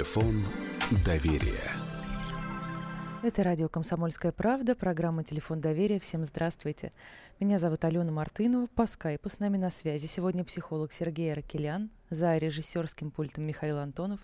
Телефон 0.00 0.34
доверия. 1.04 1.60
Это 3.22 3.44
радио 3.44 3.68
«Комсомольская 3.68 4.32
правда», 4.32 4.74
программа 4.74 5.24
«Телефон 5.24 5.60
доверия». 5.60 6.00
Всем 6.00 6.24
здравствуйте. 6.24 6.90
Меня 7.38 7.58
зовут 7.58 7.84
Алена 7.84 8.10
Мартынова. 8.10 8.66
По 8.68 8.86
скайпу 8.86 9.28
с 9.28 9.40
нами 9.40 9.58
на 9.58 9.68
связи 9.68 10.06
сегодня 10.06 10.42
психолог 10.42 10.94
Сергей 10.94 11.30
Аракелян, 11.34 11.90
за 12.08 12.38
режиссерским 12.38 13.10
пультом 13.10 13.44
Михаил 13.44 13.76
Антонов. 13.76 14.20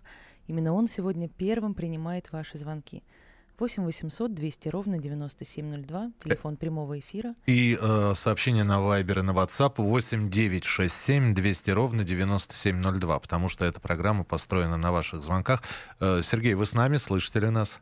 Именно 0.47 0.73
он 0.73 0.89
сегодня 0.89 1.29
первым 1.29 1.75
принимает 1.75 2.33
ваши 2.33 2.57
звонки– 2.57 3.05
8 3.59 3.85
800 3.85 4.35
200 4.35 4.69
ровно 4.69 4.99
9702, 4.99 6.13
телефон 6.23 6.57
прямого 6.57 6.99
эфира. 6.99 7.35
И 7.47 7.79
э, 7.81 8.13
сообщение 8.15 8.65
на 8.65 8.81
Viber 8.81 9.21
и 9.21 9.23
на 9.23 9.31
WhatsApp 9.31 9.75
8 9.79 10.29
967 10.29 11.35
200 11.35 11.71
ровно 11.71 12.05
9702, 12.05 13.19
потому 13.19 13.49
что 13.49 13.65
эта 13.65 13.81
программа 13.81 14.25
построена 14.25 14.77
на 14.77 14.93
ваших 14.93 15.23
звонках. 15.23 15.63
Э, 16.01 16.21
Сергей, 16.23 16.55
вы 16.55 16.67
с 16.67 16.75
нами, 16.75 16.99
слышите 16.99 17.41
ли 17.41 17.49
нас? 17.49 17.81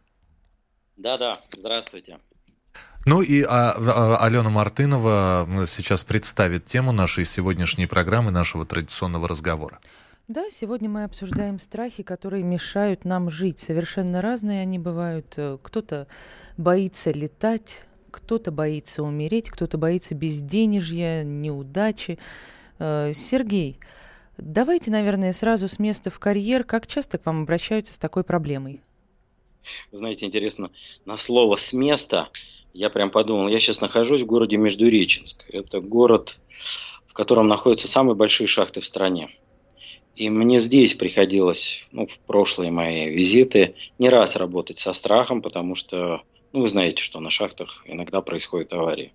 Да-да, 0.96 1.36
здравствуйте. 1.50 2.18
Ну 3.06 3.20
и 3.20 3.42
а, 3.42 3.74
а, 3.76 4.16
Алена 4.24 4.48
Мартынова 4.48 5.66
сейчас 5.66 6.04
представит 6.04 6.64
тему 6.64 6.92
нашей 6.92 7.24
сегодняшней 7.24 7.86
программы, 7.86 8.30
нашего 8.30 8.64
традиционного 8.64 9.28
разговора. 9.28 9.78
Да, 10.26 10.48
сегодня 10.48 10.88
мы 10.88 11.04
обсуждаем 11.04 11.58
страхи, 11.58 12.02
которые 12.02 12.42
мешают 12.42 13.04
нам 13.04 13.28
жить. 13.28 13.58
Совершенно 13.58 14.22
разные 14.22 14.62
они 14.62 14.78
бывают. 14.78 15.34
Э, 15.36 15.58
кто-то 15.62 16.06
боится 16.56 17.10
летать, 17.10 17.82
кто-то 18.10 18.50
боится 18.50 19.02
умереть, 19.02 19.50
кто-то 19.50 19.76
боится 19.76 20.14
безденежья, 20.14 21.24
неудачи. 21.24 22.18
Э, 22.78 23.12
Сергей, 23.12 23.78
давайте, 24.38 24.90
наверное, 24.90 25.34
сразу 25.34 25.68
с 25.68 25.78
места 25.78 26.08
в 26.08 26.18
карьер. 26.18 26.64
Как 26.64 26.86
часто 26.86 27.18
к 27.18 27.26
вам 27.26 27.42
обращаются 27.42 27.92
с 27.92 27.98
такой 27.98 28.24
проблемой? 28.24 28.80
Знаете, 29.92 30.24
интересно, 30.24 30.70
на 31.04 31.18
слово 31.18 31.56
«с 31.56 31.74
места» 31.74 32.30
я 32.72 32.88
прям 32.88 33.10
подумал, 33.10 33.48
я 33.48 33.60
сейчас 33.60 33.82
нахожусь 33.82 34.22
в 34.22 34.26
городе 34.26 34.56
Междуреченск. 34.56 35.44
Это 35.50 35.82
город, 35.82 36.40
в 37.06 37.12
котором 37.12 37.46
находятся 37.46 37.88
самые 37.88 38.14
большие 38.14 38.46
шахты 38.46 38.80
в 38.80 38.86
стране. 38.86 39.28
И 40.16 40.30
мне 40.30 40.60
здесь 40.60 40.94
приходилось, 40.94 41.86
ну, 41.90 42.06
в 42.06 42.18
прошлые 42.20 42.70
мои 42.70 43.10
визиты, 43.10 43.74
не 43.98 44.08
раз 44.08 44.36
работать 44.36 44.78
со 44.78 44.92
страхом, 44.92 45.42
потому 45.42 45.74
что, 45.74 46.22
ну, 46.52 46.62
вы 46.62 46.68
знаете, 46.68 47.02
что 47.02 47.20
на 47.20 47.30
шахтах 47.30 47.82
иногда 47.86 48.20
происходят 48.20 48.72
аварии. 48.72 49.12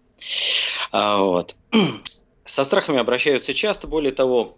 А, 0.92 1.22
вот. 1.22 1.56
Со 2.46 2.64
страхами 2.64 3.00
обращаются 3.00 3.54
часто, 3.54 3.88
более 3.88 4.12
того, 4.12 4.58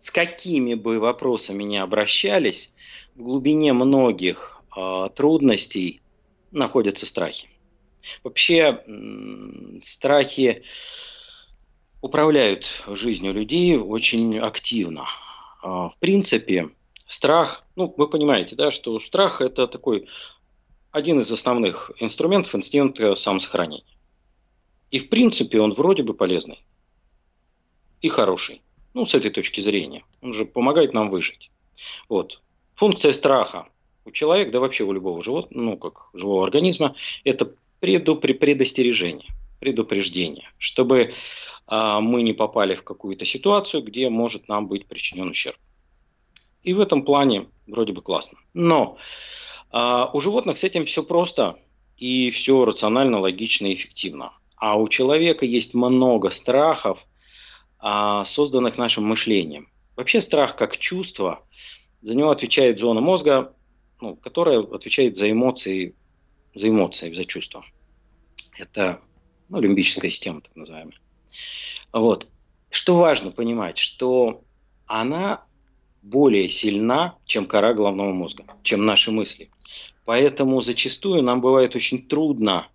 с 0.00 0.10
какими 0.10 0.74
бы 0.74 1.00
вопросами 1.00 1.64
ни 1.64 1.76
обращались, 1.76 2.74
в 3.16 3.22
глубине 3.24 3.72
многих 3.72 4.62
э, 4.76 5.08
трудностей 5.14 6.00
находятся 6.52 7.06
страхи. 7.06 7.48
Вообще, 8.22 8.84
страхи 9.82 10.62
управляют 12.02 12.84
жизнью 12.86 13.32
людей 13.32 13.76
очень 13.76 14.38
активно. 14.38 15.06
А, 15.66 15.88
в 15.88 15.98
принципе, 15.98 16.70
страх, 17.08 17.66
ну, 17.74 17.92
вы 17.96 18.08
понимаете, 18.08 18.54
да, 18.54 18.70
что 18.70 19.00
страх 19.00 19.40
это 19.40 19.66
такой 19.66 20.06
один 20.92 21.18
из 21.18 21.32
основных 21.32 21.90
инструментов 21.98 22.54
инстинкта 22.54 23.16
самосохранения. 23.16 23.96
И 24.92 25.00
в 25.00 25.08
принципе 25.08 25.60
он 25.60 25.72
вроде 25.72 26.04
бы 26.04 26.14
полезный 26.14 26.60
и 28.00 28.08
хороший. 28.08 28.62
Ну, 28.94 29.04
с 29.04 29.16
этой 29.16 29.30
точки 29.30 29.60
зрения. 29.60 30.04
Он 30.22 30.32
же 30.32 30.44
помогает 30.44 30.94
нам 30.94 31.10
выжить. 31.10 31.50
Вот. 32.08 32.42
Функция 32.76 33.10
страха 33.10 33.66
у 34.04 34.12
человека, 34.12 34.52
да 34.52 34.60
вообще 34.60 34.84
у 34.84 34.92
любого 34.92 35.20
животного, 35.20 35.64
ну, 35.64 35.76
как 35.76 36.10
живого 36.14 36.44
организма, 36.44 36.94
это 37.24 37.52
предупре 37.80 38.34
предостережение, 38.34 39.34
предупреждение, 39.58 40.48
чтобы 40.58 41.14
а, 41.66 42.00
мы 42.00 42.22
не 42.22 42.32
попали 42.32 42.74
в 42.74 42.84
какую-то 42.84 43.24
ситуацию, 43.24 43.82
где 43.82 44.08
может 44.08 44.48
нам 44.48 44.68
быть 44.68 44.86
причинен 44.86 45.30
ущерб. 45.30 45.58
И 46.66 46.72
в 46.74 46.80
этом 46.80 47.02
плане 47.04 47.46
вроде 47.68 47.92
бы 47.92 48.02
классно. 48.02 48.38
Но 48.52 48.98
а, 49.70 50.10
у 50.12 50.18
животных 50.18 50.58
с 50.58 50.64
этим 50.64 50.84
все 50.84 51.04
просто 51.04 51.56
и 51.96 52.30
все 52.30 52.64
рационально, 52.64 53.20
логично 53.20 53.68
и 53.68 53.74
эффективно. 53.74 54.32
А 54.56 54.76
у 54.76 54.88
человека 54.88 55.46
есть 55.46 55.74
много 55.74 56.30
страхов, 56.30 57.06
а, 57.78 58.24
созданных 58.24 58.78
нашим 58.78 59.04
мышлением. 59.04 59.68
Вообще 59.94 60.20
страх 60.20 60.56
как 60.56 60.76
чувство, 60.76 61.46
за 62.02 62.16
него 62.16 62.30
отвечает 62.30 62.80
зона 62.80 63.00
мозга, 63.00 63.54
ну, 64.00 64.16
которая 64.16 64.58
отвечает 64.58 65.16
за 65.16 65.30
эмоции, 65.30 65.94
за 66.52 66.68
эмоции, 66.68 67.14
за 67.14 67.24
чувства. 67.26 67.64
Это 68.58 69.00
ну, 69.48 69.60
лимбическая 69.60 70.10
система, 70.10 70.40
так 70.40 70.56
называемая. 70.56 70.98
Вот. 71.92 72.28
Что 72.70 72.96
важно 72.96 73.30
понимать, 73.30 73.78
что 73.78 74.42
она 74.86 75.46
более 76.06 76.48
сильна, 76.48 77.16
чем 77.24 77.46
кора 77.46 77.74
головного 77.74 78.12
мозга, 78.12 78.44
чем 78.62 78.84
наши 78.84 79.10
мысли. 79.10 79.50
Поэтому 80.04 80.60
зачастую 80.60 81.22
нам 81.22 81.40
бывает 81.40 81.74
очень 81.74 82.06
трудно 82.06 82.68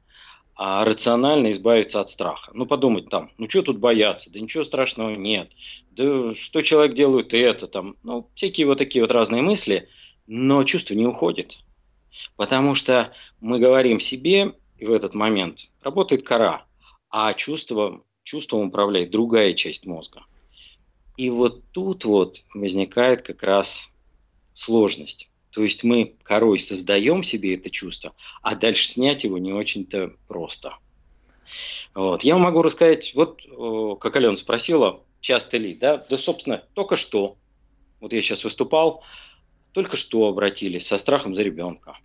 а, 0.55 0.83
рационально 0.83 1.51
избавиться 1.51 2.01
от 2.01 2.09
страха. 2.09 2.51
Ну, 2.53 2.65
подумать 2.65 3.09
там, 3.09 3.31
ну, 3.37 3.49
что 3.49 3.61
тут 3.61 3.79
бояться? 3.79 4.31
Да 4.31 4.39
ничего 4.39 4.63
страшного 4.65 5.15
нет. 5.15 5.51
Да 5.91 6.35
что 6.35 6.61
человек 6.61 6.93
делает 6.93 7.33
это 7.33 7.67
там. 7.67 7.95
Ну, 8.03 8.29
всякие 8.35 8.67
вот 8.67 8.77
такие 8.77 9.01
вот 9.03 9.11
разные 9.11 9.41
мысли, 9.41 9.87
но 10.27 10.63
чувство 10.63 10.93
не 10.93 11.05
уходит. 11.05 11.57
Потому 12.35 12.75
что 12.75 13.13
мы 13.39 13.59
говорим 13.59 13.99
себе, 13.99 14.53
и 14.77 14.85
в 14.85 14.91
этот 14.91 15.15
момент 15.15 15.71
работает 15.81 16.23
кора, 16.23 16.65
а 17.09 17.33
чувство 17.33 18.03
чувством 18.23 18.67
управляет 18.67 19.09
другая 19.09 19.53
часть 19.53 19.85
мозга. 19.85 20.23
И 21.17 21.29
вот 21.29 21.63
тут 21.71 22.05
вот 22.05 22.43
возникает 22.55 23.21
как 23.21 23.43
раз 23.43 23.93
сложность. 24.53 25.29
То 25.51 25.63
есть 25.63 25.83
мы 25.83 26.15
корой 26.23 26.59
создаем 26.59 27.23
себе 27.23 27.55
это 27.55 27.69
чувство, 27.69 28.13
а 28.41 28.55
дальше 28.55 28.87
снять 28.87 29.23
его 29.23 29.37
не 29.37 29.51
очень-то 29.51 30.13
просто. 30.27 30.77
Вот. 31.93 32.23
Я 32.23 32.37
могу 32.37 32.61
рассказать, 32.61 33.13
вот 33.15 33.41
как 33.99 34.15
Алена 34.15 34.37
спросила, 34.37 35.03
часто 35.19 35.57
ли, 35.57 35.75
да, 35.75 35.97
да, 36.09 36.17
собственно, 36.17 36.63
только 36.73 36.95
что, 36.95 37.37
вот 37.99 38.13
я 38.13 38.21
сейчас 38.21 38.43
выступал, 38.45 39.03
только 39.73 39.97
что 39.97 40.27
обратились 40.27 40.87
со 40.87 40.97
страхом 40.97 41.35
за 41.35 41.43
ребенка. 41.43 41.97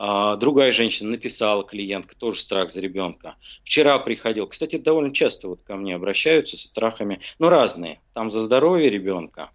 А, 0.00 0.36
другая 0.36 0.70
женщина 0.70 1.10
написала, 1.10 1.64
клиентка, 1.64 2.16
тоже 2.16 2.38
страх 2.38 2.70
за 2.70 2.80
ребенка. 2.80 3.34
Вчера 3.64 3.98
приходил, 3.98 4.46
кстати, 4.46 4.76
довольно 4.76 5.10
часто 5.10 5.48
вот 5.48 5.62
ко 5.62 5.74
мне 5.74 5.96
обращаются 5.96 6.56
со 6.56 6.68
страхами, 6.68 7.18
ну 7.40 7.48
разные, 7.48 8.00
там 8.14 8.30
за 8.30 8.40
здоровье 8.40 8.90
ребенка, 8.90 9.50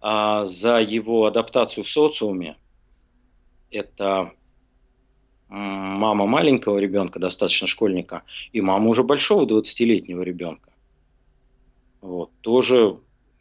а 0.00 0.44
за 0.44 0.78
его 0.80 1.24
адаптацию 1.24 1.84
в 1.84 1.88
социуме. 1.88 2.56
Это 3.70 4.32
мама 5.48 6.26
маленького 6.26 6.78
ребенка, 6.78 7.20
достаточно 7.20 7.68
школьника, 7.68 8.24
и 8.50 8.60
мама 8.60 8.88
уже 8.88 9.04
большого 9.04 9.46
20-летнего 9.46 10.22
ребенка. 10.22 10.72
Вот, 12.00 12.32
тоже 12.40 12.96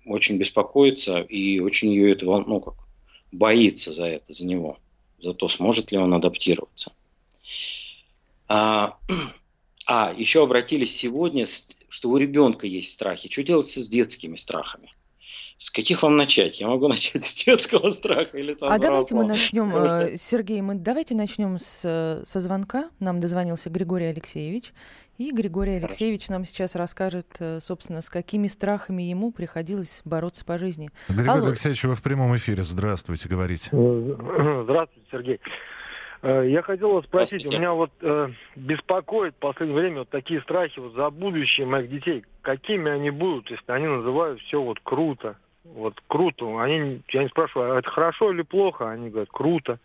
очень 0.06 0.38
беспокоится 0.38 1.22
и 1.22 1.60
очень 1.60 1.90
ее 1.90 2.12
это 2.12 2.26
ну, 2.26 2.60
как, 2.62 2.76
боится 3.32 3.92
за 3.92 4.06
это, 4.06 4.32
за 4.32 4.46
него 4.46 4.78
за 5.22 5.34
то, 5.34 5.50
сможет 5.50 5.92
ли 5.92 5.98
он 5.98 6.14
адаптироваться. 6.14 6.94
А, 8.48 8.98
а 9.86 10.14
еще 10.18 10.44
обратились 10.44 10.96
сегодня, 10.96 11.46
что 11.90 12.10
у 12.10 12.18
ребенка 12.18 12.68
есть 12.68 12.92
страхи. 12.92 13.30
Что 13.30 13.44
делать 13.44 13.68
с 13.68 13.88
детскими 13.88 14.36
страхами? 14.36 14.94
С 15.58 15.72
каких 15.72 16.04
вам 16.04 16.16
начать? 16.16 16.60
Я 16.60 16.68
могу 16.68 16.88
начать 16.90 17.24
с 17.24 17.34
детского 17.34 17.92
страха 17.92 18.38
или 18.38 18.54
с 18.54 18.64
А 18.64 18.80
давайте 18.80 19.14
мы 19.16 19.26
начнем. 19.26 19.70
Э, 19.76 20.16
Сергей, 20.18 20.62
мы 20.62 20.76
давайте 20.76 21.16
начнем 21.16 21.58
с, 21.60 22.22
со 22.24 22.40
звонка. 22.40 22.90
Нам 23.00 23.20
дозвонился 23.20 23.70
Григорий 23.70 24.06
Алексеевич. 24.06 24.74
И 25.20 25.34
Григорий 25.34 25.76
Алексеевич 25.76 26.30
нам 26.30 26.46
сейчас 26.46 26.78
расскажет, 26.78 27.28
э, 27.42 27.60
собственно, 27.60 28.00
с 28.00 28.10
какими 28.10 28.48
страхами 28.48 29.04
ему 29.04 29.34
приходилось 29.34 30.02
бороться 30.06 30.46
по 30.46 30.58
жизни. 30.58 30.92
Григорий 31.10 31.30
Алло. 31.30 31.48
Алексеевич, 31.48 31.84
вы 31.84 31.96
в 31.96 32.02
прямом 32.02 32.38
эфире. 32.38 32.64
Здравствуйте, 32.64 33.28
говорите. 33.28 33.68
Э, 33.74 34.62
здравствуйте, 34.64 35.08
Сергей. 35.12 35.42
Э, 36.22 36.48
я 36.48 36.62
хотел 36.62 36.94
вас 36.94 37.04
спросить, 37.04 37.46
у 37.46 37.50
меня 37.50 37.74
вот 37.74 37.92
э, 38.00 38.30
беспокоит 38.56 39.36
в 39.36 39.40
последнее 39.40 39.78
время 39.78 40.00
вот 40.00 40.10
такие 40.10 40.40
страхи 40.42 40.80
вот 40.80 40.94
за 40.94 41.10
будущее 41.10 41.68
моих 41.68 41.90
детей. 41.90 42.24
Какими 42.42 42.90
они 42.90 43.10
будут, 43.10 43.52
если 43.52 43.74
они 43.74 43.88
называют 43.88 44.40
все 44.40 44.62
вот 44.62 44.80
круто? 44.82 45.36
Вот 45.66 45.96
круто. 46.08 46.62
Они, 46.62 47.02
я 47.10 47.24
не 47.24 47.30
спрашиваю, 47.30 47.76
а 47.76 47.80
это 47.80 47.90
хорошо 47.90 48.32
или 48.32 48.44
плохо? 48.44 48.90
Они 48.90 49.10
говорят, 49.10 49.28
круто. 49.34 49.80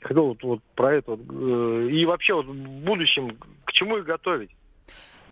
Хотел 0.00 0.26
вот, 0.26 0.42
вот 0.42 0.60
про 0.74 0.96
это. 0.96 1.12
Вот, 1.12 1.20
э, 1.20 1.88
и 1.90 2.04
вообще 2.04 2.34
вот 2.34 2.44
в 2.44 2.54
будущем 2.54 3.38
к 3.64 3.72
чему 3.72 3.96
их 3.96 4.04
готовить? 4.04 4.50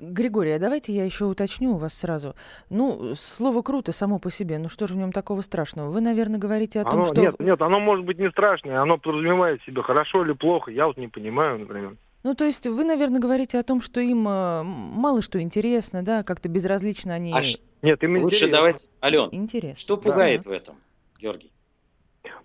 Григорий, 0.00 0.52
а 0.52 0.58
давайте 0.58 0.93
я 0.93 1.04
еще 1.04 1.25
уточню 1.25 1.75
у 1.75 1.76
вас 1.76 1.94
сразу. 1.94 2.34
Ну, 2.70 3.14
слово 3.14 3.62
«круто» 3.62 3.93
само 3.93 4.19
по 4.19 4.31
себе, 4.31 4.58
ну 4.58 4.69
что 4.69 4.87
же 4.87 4.94
в 4.94 4.98
нем 4.98 5.12
такого 5.12 5.40
страшного? 5.40 5.90
Вы, 5.90 6.00
наверное, 6.00 6.38
говорите 6.38 6.81
о 6.81 6.84
том, 6.84 6.94
оно, 6.94 7.04
что... 7.04 7.20
Нет, 7.20 7.38
нет, 7.38 7.60
оно 7.62 7.81
может 7.81 8.04
быть 8.04 8.19
не 8.19 8.31
страшное, 8.31 8.81
оно 8.81 8.96
подразумевает 8.96 9.62
себе 9.62 9.82
хорошо 9.82 10.25
или 10.25 10.32
плохо, 10.32 10.70
я 10.70 10.87
вот 10.87 10.96
не 10.96 11.08
понимаю, 11.08 11.60
например. 11.60 11.96
Ну, 12.22 12.34
то 12.34 12.44
есть 12.44 12.66
вы, 12.66 12.84
наверное, 12.84 13.20
говорите 13.20 13.58
о 13.58 13.62
том, 13.62 13.81
что 13.81 14.00
им 14.00 14.26
э, 14.28 14.62
мало 14.64 15.22
что 15.22 15.40
интересно, 15.40 16.04
да, 16.04 16.25
как-то 16.25 16.48
безразлично 16.48 17.14
они... 17.14 17.32
А 17.32 17.43
нет, 17.82 18.02
им 18.02 18.16
Лучше 18.16 18.37
интересно. 18.37 18.56
давайте, 18.56 18.87
Ален, 19.02 19.28
интересно. 19.31 19.81
что 19.81 19.96
пугает 19.96 20.43
да. 20.43 20.50
в 20.50 20.52
этом, 20.52 20.76
Георгий? 21.20 21.52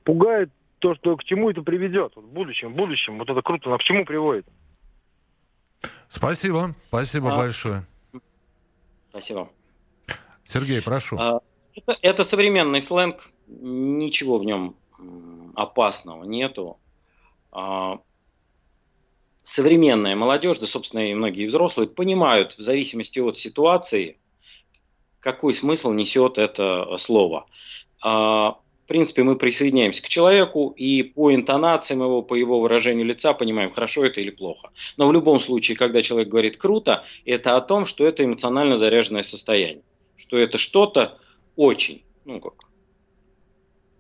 Пугает 0.03 0.51
то, 0.77 0.95
что 0.95 1.15
к 1.15 1.23
чему 1.23 1.49
это 1.49 1.61
приведет 1.61 2.15
в 2.15 2.21
будущем, 2.21 2.73
в 2.73 2.75
будущем. 2.75 3.17
Вот 3.17 3.29
это 3.29 3.41
круто, 3.41 3.69
но 3.69 3.77
к 3.77 3.83
чему 3.83 4.05
приводит? 4.05 4.45
Спасибо, 6.09 6.75
спасибо 6.89 7.33
а, 7.33 7.37
большое. 7.37 7.85
Спасибо. 9.09 9.49
Сергей, 10.43 10.81
прошу. 10.81 11.17
А, 11.17 11.41
это, 11.75 11.97
это 12.01 12.23
современный 12.23 12.81
сленг, 12.81 13.31
ничего 13.47 14.37
в 14.37 14.43
нем 14.43 14.75
опасного 15.55 16.23
нету. 16.23 16.77
А, 17.51 17.99
современная 19.43 20.15
молодежь, 20.15 20.59
да, 20.59 20.65
собственно, 20.65 21.09
и 21.09 21.13
многие 21.13 21.45
взрослые, 21.45 21.87
понимают 21.89 22.53
в 22.53 22.61
зависимости 22.61 23.19
от 23.19 23.37
ситуации, 23.37 24.17
какой 25.19 25.53
смысл 25.53 25.91
несет 25.91 26.37
это 26.37 26.97
слово. 26.97 27.47
А, 28.01 28.57
принципе, 28.91 29.23
мы 29.23 29.37
присоединяемся 29.37 30.03
к 30.03 30.09
человеку 30.09 30.73
и 30.75 31.01
по 31.01 31.33
интонациям 31.33 32.01
его, 32.01 32.21
по 32.21 32.35
его 32.35 32.59
выражению 32.59 33.05
лица 33.05 33.33
понимаем, 33.33 33.71
хорошо 33.71 34.03
это 34.03 34.19
или 34.19 34.31
плохо. 34.31 34.71
Но 34.97 35.07
в 35.07 35.13
любом 35.13 35.39
случае, 35.39 35.77
когда 35.77 36.01
человек 36.01 36.27
говорит 36.27 36.57
круто, 36.57 37.05
это 37.23 37.55
о 37.55 37.61
том, 37.61 37.85
что 37.85 38.05
это 38.05 38.25
эмоционально 38.25 38.75
заряженное 38.75 39.23
состояние. 39.23 39.83
Что 40.17 40.37
это 40.37 40.57
что-то 40.57 41.17
очень, 41.55 42.03
ну 42.25 42.41
как, 42.41 42.65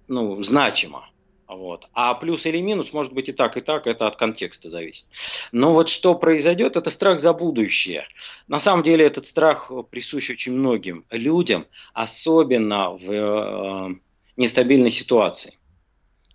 ну, 0.09 0.43
значимо. 0.43 1.09
Вот. 1.47 1.87
А 1.93 2.13
плюс 2.13 2.45
или 2.45 2.59
минус 2.59 2.91
может 2.91 3.13
быть 3.13 3.29
и 3.29 3.31
так, 3.31 3.55
и 3.55 3.61
так, 3.61 3.87
это 3.87 4.07
от 4.07 4.17
контекста 4.17 4.69
зависит. 4.69 5.07
Но 5.53 5.71
вот 5.71 5.87
что 5.87 6.15
произойдет, 6.15 6.75
это 6.75 6.89
страх 6.89 7.21
за 7.21 7.31
будущее. 7.31 8.07
На 8.49 8.59
самом 8.59 8.83
деле 8.83 9.05
этот 9.05 9.25
страх 9.25 9.71
присущ 9.89 10.31
очень 10.31 10.51
многим 10.51 11.05
людям, 11.11 11.65
особенно 11.93 12.91
в 12.91 13.09
э, 13.09 13.95
нестабильной 14.37 14.89
ситуации. 14.89 15.57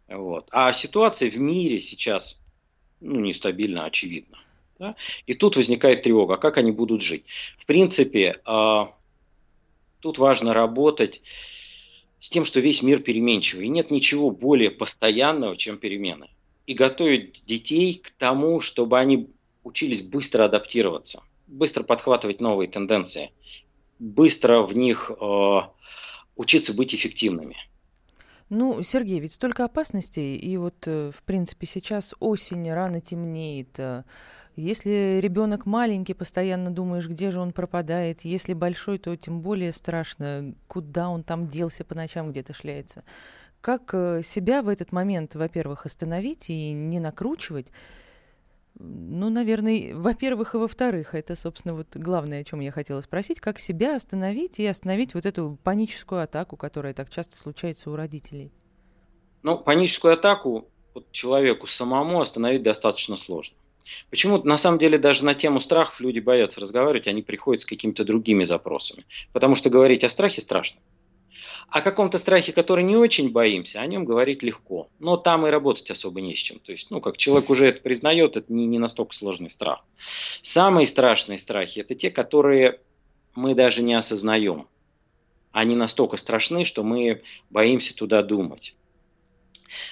Вот. 0.08 0.48
А 0.52 0.72
ситуация 0.72 1.30
в 1.30 1.36
мире 1.36 1.80
сейчас 1.80 2.40
ну, 3.00 3.20
нестабильна, 3.20 3.84
очевидно. 3.84 4.38
Да? 4.78 4.94
И 5.26 5.34
тут 5.34 5.56
возникает 5.56 6.02
тревога, 6.02 6.34
а 6.34 6.38
как 6.38 6.58
они 6.58 6.70
будут 6.70 7.02
жить. 7.02 7.24
В 7.58 7.66
принципе, 7.66 8.40
э, 8.44 8.84
тут 10.00 10.18
важно 10.18 10.52
работать 10.52 11.22
с 12.20 12.30
тем, 12.30 12.44
что 12.44 12.60
весь 12.60 12.82
мир 12.82 13.00
переменчивый. 13.00 13.66
И 13.66 13.70
нет 13.70 13.90
ничего 13.90 14.30
более 14.30 14.70
постоянного, 14.70 15.56
чем 15.56 15.78
перемены. 15.78 16.28
И 16.66 16.74
готовить 16.74 17.44
детей 17.46 17.94
к 17.94 18.10
тому, 18.10 18.60
чтобы 18.60 18.98
они 18.98 19.28
учились 19.62 20.02
быстро 20.02 20.44
адаптироваться, 20.44 21.22
быстро 21.46 21.82
подхватывать 21.82 22.40
новые 22.40 22.68
тенденции, 22.68 23.30
быстро 23.98 24.62
в 24.62 24.76
них 24.76 25.10
э, 25.10 25.60
учиться 26.36 26.74
быть 26.74 26.94
эффективными. 26.94 27.56
Ну, 28.48 28.80
Сергей, 28.82 29.18
ведь 29.18 29.32
столько 29.32 29.64
опасностей, 29.64 30.36
и 30.36 30.56
вот, 30.56 30.86
э, 30.86 31.10
в 31.12 31.22
принципе, 31.24 31.66
сейчас 31.66 32.14
осень, 32.20 32.72
рано 32.72 33.00
темнеет, 33.00 33.78
э, 33.80 34.04
если 34.54 35.18
ребенок 35.20 35.66
маленький, 35.66 36.14
постоянно 36.14 36.70
думаешь, 36.70 37.08
где 37.08 37.30
же 37.30 37.40
он 37.40 37.52
пропадает. 37.52 38.22
Если 38.22 38.54
большой, 38.54 38.98
то 38.98 39.14
тем 39.16 39.42
более 39.42 39.72
страшно, 39.72 40.54
куда 40.68 41.10
он 41.10 41.24
там 41.24 41.46
делся 41.46 41.84
по 41.84 41.94
ночам, 41.94 42.30
где-то 42.30 42.54
шляется. 42.54 43.02
Как 43.60 43.90
э, 43.92 44.22
себя 44.22 44.62
в 44.62 44.68
этот 44.68 44.92
момент, 44.92 45.34
во-первых, 45.34 45.84
остановить 45.84 46.48
и 46.48 46.72
не 46.72 47.00
накручивать? 47.00 47.66
Ну, 48.78 49.30
наверное, 49.30 49.94
во-первых, 49.94 50.54
и 50.54 50.58
во-вторых, 50.58 51.14
это, 51.14 51.34
собственно, 51.34 51.74
вот 51.74 51.96
главное, 51.96 52.40
о 52.40 52.44
чем 52.44 52.60
я 52.60 52.70
хотела 52.70 53.00
спросить, 53.00 53.40
как 53.40 53.58
себя 53.58 53.96
остановить 53.96 54.58
и 54.58 54.66
остановить 54.66 55.14
вот 55.14 55.24
эту 55.24 55.58
паническую 55.64 56.22
атаку, 56.22 56.56
которая 56.58 56.92
так 56.92 57.08
часто 57.08 57.38
случается 57.38 57.90
у 57.90 57.96
родителей. 57.96 58.52
Ну, 59.42 59.58
паническую 59.58 60.12
атаку 60.12 60.68
вот, 60.94 61.10
человеку 61.10 61.66
самому 61.66 62.20
остановить 62.20 62.62
достаточно 62.62 63.16
сложно. 63.16 63.56
Почему 64.10 64.42
на 64.42 64.58
самом 64.58 64.78
деле 64.78 64.98
даже 64.98 65.24
на 65.24 65.34
тему 65.34 65.60
страхов 65.60 66.00
люди 66.00 66.18
боятся 66.18 66.60
разговаривать, 66.60 67.06
они 67.06 67.22
приходят 67.22 67.62
с 67.62 67.66
какими-то 67.66 68.04
другими 68.04 68.44
запросами. 68.44 69.04
Потому 69.32 69.54
что 69.54 69.70
говорить 69.70 70.04
о 70.04 70.08
страхе 70.08 70.40
страшно. 70.40 70.80
О 71.68 71.82
каком-то 71.82 72.16
страхе, 72.18 72.52
который 72.52 72.84
не 72.84 72.96
очень 72.96 73.32
боимся, 73.32 73.80
о 73.80 73.86
нем 73.86 74.04
говорить 74.04 74.42
легко. 74.42 74.88
Но 74.98 75.16
там 75.16 75.46
и 75.46 75.50
работать 75.50 75.90
особо 75.90 76.20
не 76.20 76.34
с 76.34 76.38
чем. 76.38 76.58
То 76.60 76.72
есть, 76.72 76.90
ну, 76.90 77.00
как 77.00 77.16
человек 77.16 77.50
уже 77.50 77.66
это 77.66 77.82
признает, 77.82 78.36
это 78.36 78.52
не, 78.52 78.66
не 78.66 78.78
настолько 78.78 79.14
сложный 79.14 79.50
страх. 79.50 79.84
Самые 80.42 80.86
страшные 80.86 81.38
страхи– 81.38 81.80
это 81.80 81.94
те, 81.94 82.10
которые 82.10 82.80
мы 83.34 83.54
даже 83.54 83.82
не 83.82 83.94
осознаем. 83.94 84.68
Они 85.52 85.74
настолько 85.74 86.16
страшны, 86.16 86.64
что 86.64 86.82
мы 86.82 87.22
боимся 87.50 87.94
туда 87.94 88.22
думать. 88.22 88.74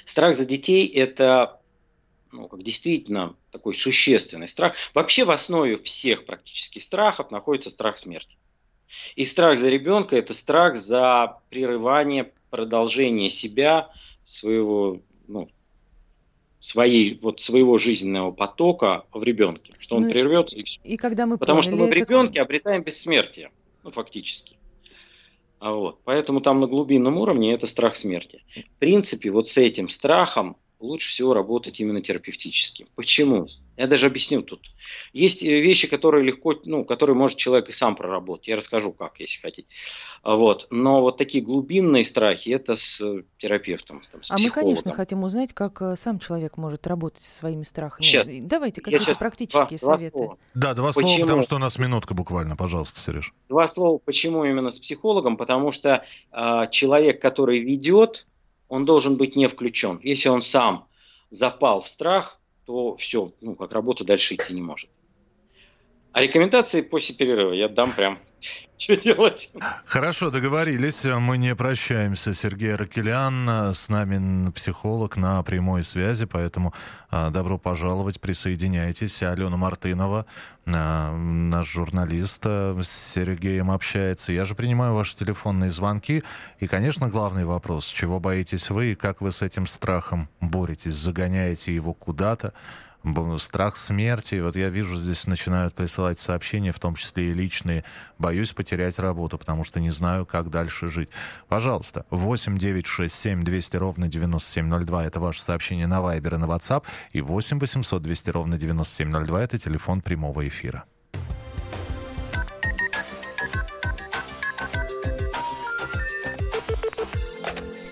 Страх 0.05 0.37
за 0.37 0.47
детей– 0.47 0.87
это 0.95 1.61
ну, 2.35 2.49
как 2.49 2.63
действительно 2.63 3.37
такой 3.51 3.75
существенный 3.75 4.49
страх. 4.49 4.75
Вообще 4.93 5.25
в 5.25 5.31
основе 5.31 5.77
всех 5.77 6.25
практически 6.25 6.81
страхов 6.81 7.31
находится 7.31 7.71
страх 7.71 7.97
смерти. 7.97 8.37
И 9.17 9.25
страх 9.25 9.59
за 9.59 9.69
ребенка– 9.69 10.17
это 10.19 10.35
страх 10.35 10.77
за 10.77 11.35
прерывание, 11.51 12.33
продолжение 12.51 13.31
себя, 13.31 13.91
своего, 14.23 15.01
ну, 15.27 15.49
своей, 16.61 17.19
вот, 17.21 17.41
своего 17.41 17.77
жизненного 17.79 18.33
потока 18.33 19.05
в 19.13 19.23
ребенке, 19.23 19.75
что 19.79 19.97
он 19.97 20.05
ну, 20.05 20.11
прервется 20.11 20.57
и 20.57 20.65
все. 20.65 20.81
И 20.83 20.97
когда 20.97 21.27
мы 21.27 21.37
Потому 21.37 21.61
поняли, 21.61 21.75
что 21.75 21.85
мы 21.85 21.91
в 21.91 21.93
ребенке 21.93 22.39
это... 22.39 22.47
обретаем 22.47 22.83
бессмертие, 22.83 23.51
ну, 23.83 23.91
фактически. 23.91 24.57
А 25.59 25.73
вот. 25.73 26.01
Поэтому 26.05 26.41
там 26.41 26.61
на 26.61 26.67
глубинном 26.67 27.17
уровне 27.17 27.53
это 27.53 27.67
страх 27.67 27.97
смерти. 27.97 28.43
В 28.55 28.79
принципе, 28.79 29.31
вот 29.31 29.49
с 29.49 29.57
этим 29.59 29.89
страхом 29.89 30.57
лучше 30.85 31.09
всего 31.09 31.35
работать 31.35 31.81
именно 31.81 32.01
терапевтически. 32.01 32.87
Почему? 32.95 33.47
Я 33.77 33.89
даже 33.89 34.07
объясню 34.07 34.43
тут. 34.43 34.61
Есть 35.13 35.43
э, 35.43 35.49
вещи, 35.49 35.89
которые 35.89 36.25
легко, 36.25 36.55
ну, 36.65 36.85
которые 36.85 37.17
может 37.17 37.39
человек 37.39 37.69
и 37.69 37.73
сам 37.73 37.97
проработать. 37.97 38.47
Я 38.47 38.57
расскажу, 38.57 38.93
как, 38.93 39.19
если 39.19 39.41
хотите. 39.41 39.69
Вот. 40.23 40.69
Но 40.71 41.01
вот 41.01 41.17
такие 41.17 41.43
глубинные 41.43 42.05
страхи, 42.05 42.51
это 42.51 42.77
с 42.77 43.01
э, 43.01 43.25
терапевтом, 43.39 44.03
там, 44.13 44.23
с 44.23 44.31
А 44.31 44.39
мы, 44.39 44.51
конечно, 44.51 44.93
хотим 44.93 45.25
узнать, 45.25 45.53
как 45.53 45.83
э, 45.83 45.97
сам 45.97 46.21
человек 46.21 46.57
может 46.57 46.87
работать 46.87 47.23
со 47.23 47.39
своими 47.39 47.65
страхами. 47.65 48.05
Сейчас. 48.05 48.29
Давайте 48.43 48.81
какие-то 48.81 49.07
сейчас 49.07 49.19
практические 49.19 49.79
два, 49.79 49.97
советы. 49.97 50.19
Два 50.19 50.37
да, 50.55 50.75
два 50.75 50.89
Почему? 50.93 51.09
слова, 51.09 51.23
потому 51.23 51.43
что 51.43 51.57
у 51.57 51.59
нас 51.59 51.79
минутка 51.79 52.15
буквально. 52.15 52.55
Пожалуйста, 52.55 53.01
Сереж. 53.01 53.33
Два 53.49 53.67
слова. 53.67 53.99
Почему 53.99 54.45
именно 54.45 54.71
с 54.71 54.79
психологом? 54.79 55.37
Потому 55.37 55.73
что 55.73 56.05
э, 56.31 56.63
человек, 56.71 57.21
который 57.21 57.59
ведет, 57.59 58.27
он 58.75 58.85
должен 58.85 59.17
быть 59.17 59.37
не 59.37 59.47
включен. 59.47 60.01
Если 60.03 60.29
он 60.29 60.43
сам 60.43 60.89
запал 61.31 61.81
в 61.81 61.89
страх, 61.89 62.41
то 62.67 62.97
все, 62.97 63.33
ну, 63.41 63.55
как 63.55 63.73
работа 63.73 64.05
дальше 64.05 64.35
идти 64.35 64.53
не 64.53 64.63
может. 64.63 64.91
А 66.15 66.21
рекомендации 66.21 66.81
после 66.81 67.13
перерыва 67.17 67.53
я 67.53 67.69
дам 67.69 67.91
прям, 67.91 68.21
что 68.79 68.97
делать. 68.97 69.51
Хорошо, 69.85 70.31
договорились. 70.31 71.05
Мы 71.05 71.39
не 71.39 71.57
прощаемся. 71.57 72.35
Сергей 72.35 72.77
Ракелян, 72.77 73.49
с 73.75 73.89
нами 73.89 74.49
психолог 74.53 75.17
на 75.17 75.43
прямой 75.43 75.83
связи, 75.83 76.27
поэтому 76.27 76.73
а, 77.11 77.31
добро 77.31 77.59
пожаловать, 77.59 78.21
присоединяйтесь. 78.21 79.25
Алена 79.25 79.57
Мартынова, 79.57 80.25
а, 80.67 81.13
наш 81.17 81.69
журналист, 81.73 82.43
а, 82.45 82.81
с 82.81 83.13
Сергеем 83.13 83.73
общается. 83.73 84.31
Я 84.31 84.45
же 84.45 84.55
принимаю 84.55 84.95
ваши 84.95 85.17
телефонные 85.17 85.71
звонки. 85.71 86.23
И, 86.61 86.69
конечно, 86.69 87.09
главный 87.09 87.45
вопрос, 87.45 87.87
чего 87.87 88.21
боитесь 88.21 88.71
вы 88.71 88.93
и 88.93 88.95
как 88.95 89.21
вы 89.21 89.33
с 89.33 89.43
этим 89.43 89.67
страхом 89.67 90.29
боретесь? 90.41 90.95
Загоняете 90.95 91.75
его 91.75 91.93
куда-то? 91.93 92.53
Страх 93.39 93.77
смерти. 93.77 94.37
Вот 94.37 94.57
я 94.57 94.71
вижу, 94.71 94.97
здесь 94.97 95.27
начинают 95.27 95.75
присылать 95.75 96.19
сообщения, 96.19 96.73
в 96.73 96.79
том 96.79 96.95
числе 96.95 97.31
и 97.31 97.35
личные. 97.35 97.85
Боюсь 98.19 98.53
потерять 98.53 98.99
работу, 98.99 99.39
потому 99.39 99.65
что 99.65 99.81
не 99.81 99.91
знаю, 99.91 100.27
как 100.27 100.51
дальше 100.51 100.89
жить. 100.89 101.11
Пожалуйста, 101.49 102.07
8 102.11 102.59
9 102.59 102.87
6 102.87 103.15
7 103.15 103.45
200 103.45 103.77
ровно 103.77 104.09
9702 104.09 105.05
это 105.07 105.21
ваше 105.21 105.43
сообщение 105.43 105.87
на 105.87 105.99
Viber 105.99 106.35
и 106.35 106.39
на 106.39 106.45
WhatsApp. 106.47 106.85
И 107.13 107.21
8 107.21 107.59
800 107.59 108.03
200 108.03 108.31
ровно 108.31 108.59
9702 108.59 109.43
это 109.43 109.59
телефон 109.59 110.01
прямого 110.01 110.47
эфира. 110.47 110.85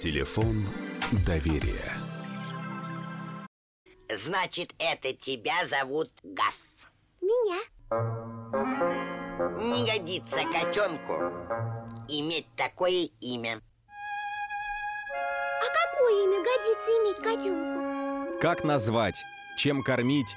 Телефон 0.03 0.67
доверия. 1.25 2.02
Значит, 4.17 4.75
это 4.79 5.15
тебя 5.15 5.67
зовут 5.67 6.11
Гаф. 6.23 6.57
Меня. 7.21 7.61
не 9.59 9.87
годится 9.87 10.41
котенку 10.53 11.15
иметь 12.09 12.47
такое 12.57 13.09
имя. 13.21 13.61
А 15.61 15.67
какое 15.93 16.25
имя 16.25 16.45
годится 16.45 16.91
иметь 17.01 17.17
котенку? 17.23 18.39
Как 18.41 18.65
назвать, 18.65 19.25
чем 19.57 19.83
кормить 19.83 20.37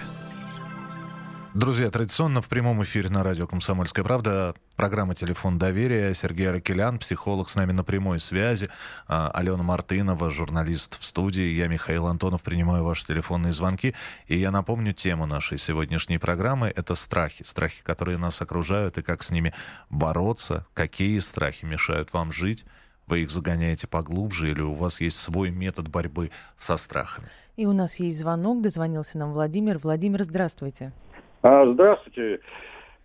Друзья, 1.53 1.91
традиционно 1.91 2.41
в 2.41 2.47
прямом 2.47 2.81
эфире 2.83 3.09
на 3.09 3.25
радио 3.25 3.45
«Комсомольская 3.45 4.05
правда» 4.05 4.55
программа 4.77 5.15
«Телефон 5.15 5.59
доверия». 5.59 6.13
Сергей 6.13 6.47
Аракелян, 6.47 6.97
психолог 6.97 7.49
с 7.49 7.55
нами 7.55 7.73
на 7.73 7.83
прямой 7.83 8.21
связи. 8.21 8.69
А, 9.05 9.29
Алена 9.33 9.61
Мартынова, 9.61 10.31
журналист 10.31 10.97
в 10.97 11.03
студии. 11.03 11.53
Я, 11.53 11.67
Михаил 11.67 12.07
Антонов, 12.07 12.41
принимаю 12.41 12.85
ваши 12.85 13.05
телефонные 13.05 13.51
звонки. 13.51 13.93
И 14.27 14.37
я 14.37 14.49
напомню 14.49 14.93
тему 14.93 15.25
нашей 15.25 15.57
сегодняшней 15.57 16.19
программы. 16.19 16.71
Это 16.73 16.95
страхи. 16.95 17.43
Страхи, 17.45 17.83
которые 17.83 18.17
нас 18.17 18.41
окружают, 18.41 18.97
и 18.97 19.01
как 19.01 19.21
с 19.21 19.29
ними 19.29 19.53
бороться. 19.89 20.65
Какие 20.73 21.19
страхи 21.19 21.65
мешают 21.65 22.13
вам 22.13 22.31
жить 22.31 22.63
вы 23.07 23.23
их 23.23 23.31
загоняете 23.31 23.87
поглубже, 23.87 24.51
или 24.51 24.61
у 24.61 24.73
вас 24.73 25.01
есть 25.01 25.17
свой 25.17 25.51
метод 25.51 25.89
борьбы 25.89 26.31
со 26.57 26.77
страхами. 26.77 27.27
И 27.57 27.65
у 27.65 27.73
нас 27.73 27.99
есть 27.99 28.17
звонок, 28.17 28.61
дозвонился 28.61 29.17
нам 29.17 29.33
Владимир. 29.33 29.79
Владимир, 29.79 30.23
здравствуйте. 30.23 30.93
А, 31.43 31.65
здравствуйте. 31.65 32.39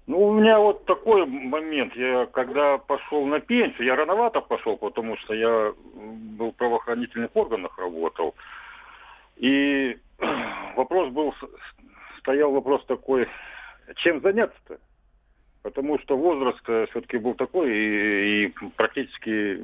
Ну, 0.07 0.23
у 0.23 0.33
меня 0.33 0.59
вот 0.59 0.85
такой 0.85 1.27
момент. 1.27 1.95
Я 1.97 2.27
когда 2.27 2.79
пошел 2.79 3.27
на 3.27 3.41
пенсию, 3.41 3.87
я 3.87 3.97
рановато 3.97 4.41
пошел, 4.41 4.77
потому 4.77 5.17
что 5.19 5.35
я 5.35 5.73
был 5.95 6.53
в 6.53 6.57
правоохранительных 6.57 7.31
органах 7.35 7.77
работал. 7.79 8.35
И 9.37 9.99
вопрос 10.77 11.11
был, 11.13 11.35
стоял 12.19 12.53
вопрос 12.53 12.85
такой, 12.87 13.27
чем 13.97 14.21
заняться-то? 14.21 14.79
потому 15.63 15.99
что 15.99 16.17
возраст 16.17 16.63
все-таки 16.63 17.19
был 17.19 17.35
такой, 17.35 17.69
и, 17.77 18.45
и 18.45 18.55
практически 18.77 19.57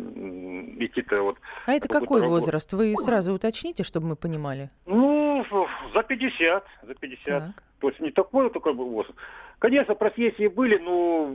идти-то 0.84 1.22
вот... 1.22 1.36
А 1.66 1.74
это 1.74 1.86
какой 1.86 2.22
работу. 2.22 2.40
возраст? 2.40 2.72
Вы 2.72 2.96
сразу 2.96 3.32
уточните, 3.32 3.84
чтобы 3.84 4.08
мы 4.08 4.16
понимали. 4.16 4.68
Ну, 4.84 5.46
за 5.94 6.02
50, 6.02 6.64
за 6.82 6.94
50. 6.94 7.24
Так. 7.24 7.62
То 7.82 7.88
есть 7.88 7.98
не 7.98 8.12
такой 8.12 8.48
такой 8.50 8.74
был 8.74 8.90
возраст. 8.90 9.18
Конечно, 9.58 9.96
профессии 9.96 10.46
были, 10.46 10.78
но 10.78 11.34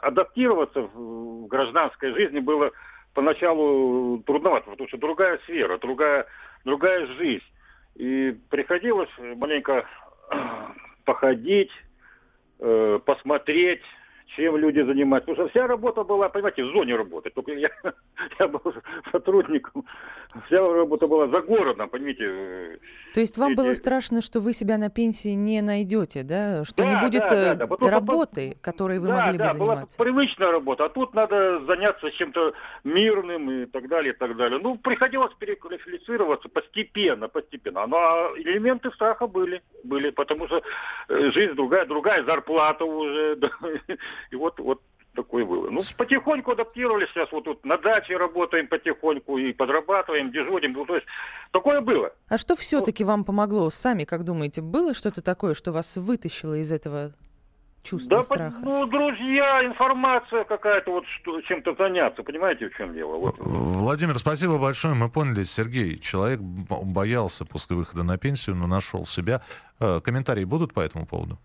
адаптироваться 0.00 0.80
в 0.80 1.46
гражданской 1.46 2.14
жизни 2.14 2.40
было 2.40 2.70
поначалу 3.12 4.18
трудновато, 4.20 4.70
потому 4.70 4.88
что 4.88 4.96
другая 4.96 5.38
сфера, 5.44 5.76
другая, 5.76 6.26
другая 6.64 7.06
жизнь. 7.18 7.44
И 7.96 8.34
приходилось 8.48 9.10
маленько 9.18 9.84
походить, 11.04 11.70
э, 12.60 12.98
посмотреть, 13.04 13.82
чем 14.26 14.56
люди 14.56 14.80
занимаются. 14.80 15.30
Потому 15.30 15.48
что 15.48 15.58
вся 15.58 15.66
работа 15.66 16.04
была, 16.04 16.28
понимаете, 16.28 16.64
в 16.64 16.72
зоне 16.72 16.96
работы. 16.96 17.30
Только 17.30 17.52
я, 17.52 17.70
я 18.38 18.48
был 18.48 18.74
сотрудником. 19.12 19.84
Вся 20.46 20.60
работа 20.60 21.06
была 21.06 21.28
за 21.28 21.40
городом, 21.40 21.88
понимаете. 21.88 22.78
То 23.14 23.20
есть 23.20 23.38
вам 23.38 23.52
эти... 23.52 23.56
было 23.56 23.72
страшно, 23.72 24.20
что 24.20 24.40
вы 24.40 24.52
себя 24.52 24.78
на 24.78 24.90
пенсии 24.90 25.30
не 25.30 25.62
найдете, 25.62 26.22
да? 26.22 26.64
Что 26.64 26.82
да, 26.82 26.90
не 26.90 27.00
будет 27.00 27.22
да, 27.28 27.54
да, 27.54 27.66
да. 27.66 27.90
работы, 27.90 28.56
которой 28.60 28.98
вы 28.98 29.06
да, 29.06 29.24
могли 29.24 29.38
да, 29.38 29.44
бы 29.44 29.50
заниматься? 29.50 29.98
была 29.98 30.06
привычная 30.06 30.50
работа, 30.50 30.84
а 30.84 30.88
тут 30.88 31.14
надо 31.14 31.64
заняться 31.66 32.10
чем-то 32.10 32.52
мирным 32.84 33.50
и 33.50 33.66
так 33.66 33.88
далее, 33.88 34.12
и 34.12 34.16
так 34.16 34.36
далее. 34.36 34.58
Ну, 34.58 34.76
приходилось 34.76 35.32
переквалифицироваться 35.38 36.48
постепенно, 36.48 37.28
постепенно. 37.28 37.86
Но 37.86 37.96
а 37.96 38.32
элементы 38.36 38.90
страха 38.92 39.26
были, 39.26 39.62
были, 39.84 40.10
потому 40.10 40.46
что 40.46 40.62
э, 41.08 41.30
жизнь 41.32 41.54
другая, 41.54 41.86
другая 41.86 42.24
зарплата 42.24 42.84
уже. 42.84 43.38
И 44.30 44.36
вот, 44.36 44.58
вот 44.58 44.82
такое 45.16 45.44
было. 45.44 45.68
Ну, 45.70 45.80
потихоньку 45.96 46.52
адаптировались, 46.52 47.08
сейчас 47.08 47.32
вот 47.32 47.44
тут 47.44 47.64
на 47.64 47.78
даче 47.78 48.16
работаем 48.16 48.68
потихоньку 48.68 49.38
и 49.38 49.52
подрабатываем, 49.52 50.30
дежурим, 50.30 50.74
ну, 50.74 50.84
то 50.84 50.94
есть 50.94 51.06
такое 51.50 51.80
было. 51.80 52.12
А 52.28 52.38
что 52.38 52.54
все-таки 52.54 53.02
вам 53.02 53.24
помогло, 53.24 53.70
сами, 53.70 54.04
как 54.04 54.24
думаете, 54.24 54.62
было 54.62 54.94
что-то 54.94 55.22
такое, 55.22 55.54
что 55.54 55.72
вас 55.72 55.96
вытащило 55.96 56.54
из 56.54 56.70
этого 56.70 57.12
чувства 57.82 58.18
да, 58.18 58.22
страха? 58.22 58.56
Ну, 58.62 58.86
друзья, 58.86 59.64
информация 59.64 60.44
какая-то, 60.44 60.92
вот 60.92 61.04
что, 61.20 61.40
чем-то 61.42 61.74
заняться, 61.74 62.22
понимаете, 62.22 62.68
в 62.68 62.76
чем 62.76 62.92
дело? 62.92 63.16
Вот. 63.16 63.34
Владимир, 63.38 64.18
спасибо 64.18 64.58
большое, 64.58 64.94
мы 64.94 65.08
поняли, 65.08 65.44
Сергей, 65.44 65.98
человек 65.98 66.40
боялся 66.40 67.44
после 67.44 67.76
выхода 67.76 68.04
на 68.04 68.18
пенсию, 68.18 68.56
но 68.56 68.66
нашел 68.66 69.06
себя. 69.06 69.42
Э, 69.80 70.00
комментарии 70.00 70.44
будут 70.44 70.74
по 70.74 70.80
этому 70.80 71.06
поводу? 71.06 71.38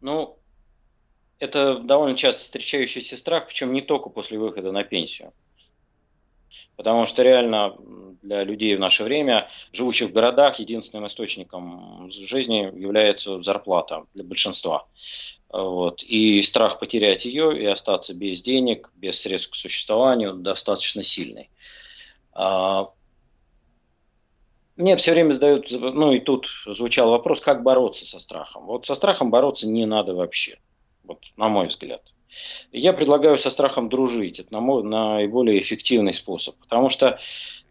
Ну, 0.00 0.39
это 1.40 1.78
довольно 1.78 2.16
часто 2.16 2.44
встречающийся 2.44 3.16
страх, 3.16 3.46
причем 3.48 3.72
не 3.72 3.80
только 3.80 4.10
после 4.10 4.38
выхода 4.38 4.70
на 4.70 4.84
пенсию. 4.84 5.32
Потому 6.76 7.06
что 7.06 7.22
реально 7.22 7.76
для 8.22 8.44
людей 8.44 8.76
в 8.76 8.80
наше 8.80 9.04
время, 9.04 9.48
живущих 9.72 10.10
в 10.10 10.12
городах, 10.12 10.58
единственным 10.58 11.06
источником 11.06 12.10
жизни 12.10 12.70
является 12.78 13.42
зарплата 13.42 14.04
для 14.14 14.24
большинства. 14.24 14.86
Вот. 15.48 16.02
И 16.02 16.40
страх 16.42 16.78
потерять 16.78 17.24
ее 17.24 17.58
и 17.60 17.64
остаться 17.64 18.14
без 18.14 18.42
денег, 18.42 18.90
без 18.94 19.20
средств 19.20 19.50
к 19.50 19.56
существованию 19.56 20.34
достаточно 20.34 21.02
сильный. 21.02 21.50
А, 22.32 22.90
мне 24.76 24.96
все 24.96 25.12
время 25.12 25.32
задают, 25.32 25.70
ну 25.70 26.12
и 26.12 26.20
тут 26.20 26.48
звучал 26.66 27.10
вопрос, 27.10 27.40
как 27.40 27.62
бороться 27.62 28.06
со 28.06 28.18
страхом. 28.18 28.66
Вот 28.66 28.86
со 28.86 28.94
страхом 28.94 29.30
бороться 29.30 29.66
не 29.66 29.86
надо 29.86 30.14
вообще 30.14 30.58
вот, 31.04 31.18
на 31.36 31.48
мой 31.48 31.66
взгляд. 31.66 32.02
Я 32.72 32.92
предлагаю 32.92 33.38
со 33.38 33.50
страхом 33.50 33.88
дружить. 33.88 34.40
Это 34.40 34.52
на 34.52 34.60
мой, 34.60 34.82
наиболее 34.82 35.60
эффективный 35.60 36.14
способ. 36.14 36.56
Потому 36.58 36.88
что 36.88 37.18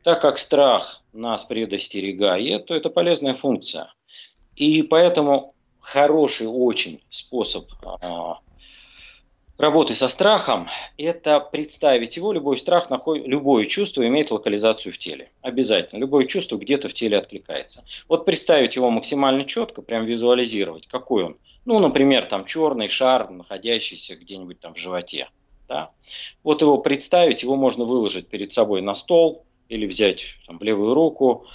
так 0.04 0.22
как 0.22 0.40
страх 0.40 1.02
нас 1.14 1.44
предостерегает, 1.44 2.66
то 2.66 2.76
это 2.76 2.90
полезная 2.90 3.34
функция. 3.34 3.94
И 4.56 4.82
поэтому 4.82 5.56
хороший 5.80 6.48
очень 6.48 7.02
способ 7.10 7.66
а, 8.02 8.40
работы 9.58 9.96
со 9.96 10.10
страхом– 10.10 10.68
это 10.98 11.40
представить 11.40 12.18
его. 12.18 12.34
Любой 12.34 12.58
страх, 12.58 12.90
любое 13.08 13.66
чувство 13.66 14.06
имеет 14.06 14.32
локализацию 14.32 14.92
в 14.92 14.98
теле. 14.98 15.30
Обязательно. 15.42 16.00
Любое 16.00 16.26
чувство 16.26 16.58
где-то 16.58 16.90
в 16.90 16.94
теле 16.94 17.18
откликается. 17.18 17.86
Вот 18.10 18.26
представить 18.26 18.76
его 18.76 18.90
максимально 18.90 19.46
четко, 19.46 19.82
прям 19.82 20.06
визуализировать, 20.06 20.88
какой 20.88 21.24
он– 21.24 21.38
ну, 21.70 21.78
например, 21.78 22.26
там 22.26 22.46
черный 22.46 22.88
шар, 22.88 23.30
находящийся 23.30 24.16
где-нибудь 24.16 24.60
там 24.60 24.74
в 24.74 24.78
животе. 24.78 25.30
Да? 25.68 25.92
Вот 26.42 26.64
его 26.64 26.80
представить, 26.80 27.44
его 27.44 27.56
можно 27.56 27.84
выложить 27.84 28.28
перед 28.28 28.52
собой 28.52 28.82
на 28.82 28.96
стол 28.96 29.46
или 29.68 29.86
взять 29.86 30.24
там, 30.48 30.58
в 30.58 30.64
левую 30.64 30.96
руку 30.96 31.46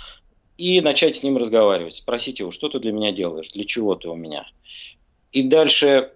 и 0.56 0.80
начать 0.80 1.16
с 1.16 1.25
ним 1.25 1.37
разговаривать. 1.37 1.97
Спросить 1.97 2.38
его, 2.38 2.52
что 2.52 2.68
ты 2.68 2.78
для 2.78 2.92
меня 2.92 3.11
делаешь, 3.11 3.50
для 3.50 3.64
чего 3.64 3.97
ты 3.97 4.09
у 4.09 4.14
меня. 4.14 4.47
И 5.33 5.42
дальше, 5.42 6.12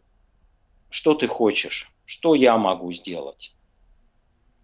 что 0.90 1.14
ты 1.14 1.26
хочешь, 1.26 1.90
что 2.04 2.36
я 2.36 2.56
могу 2.56 2.92
сделать. 2.92 3.52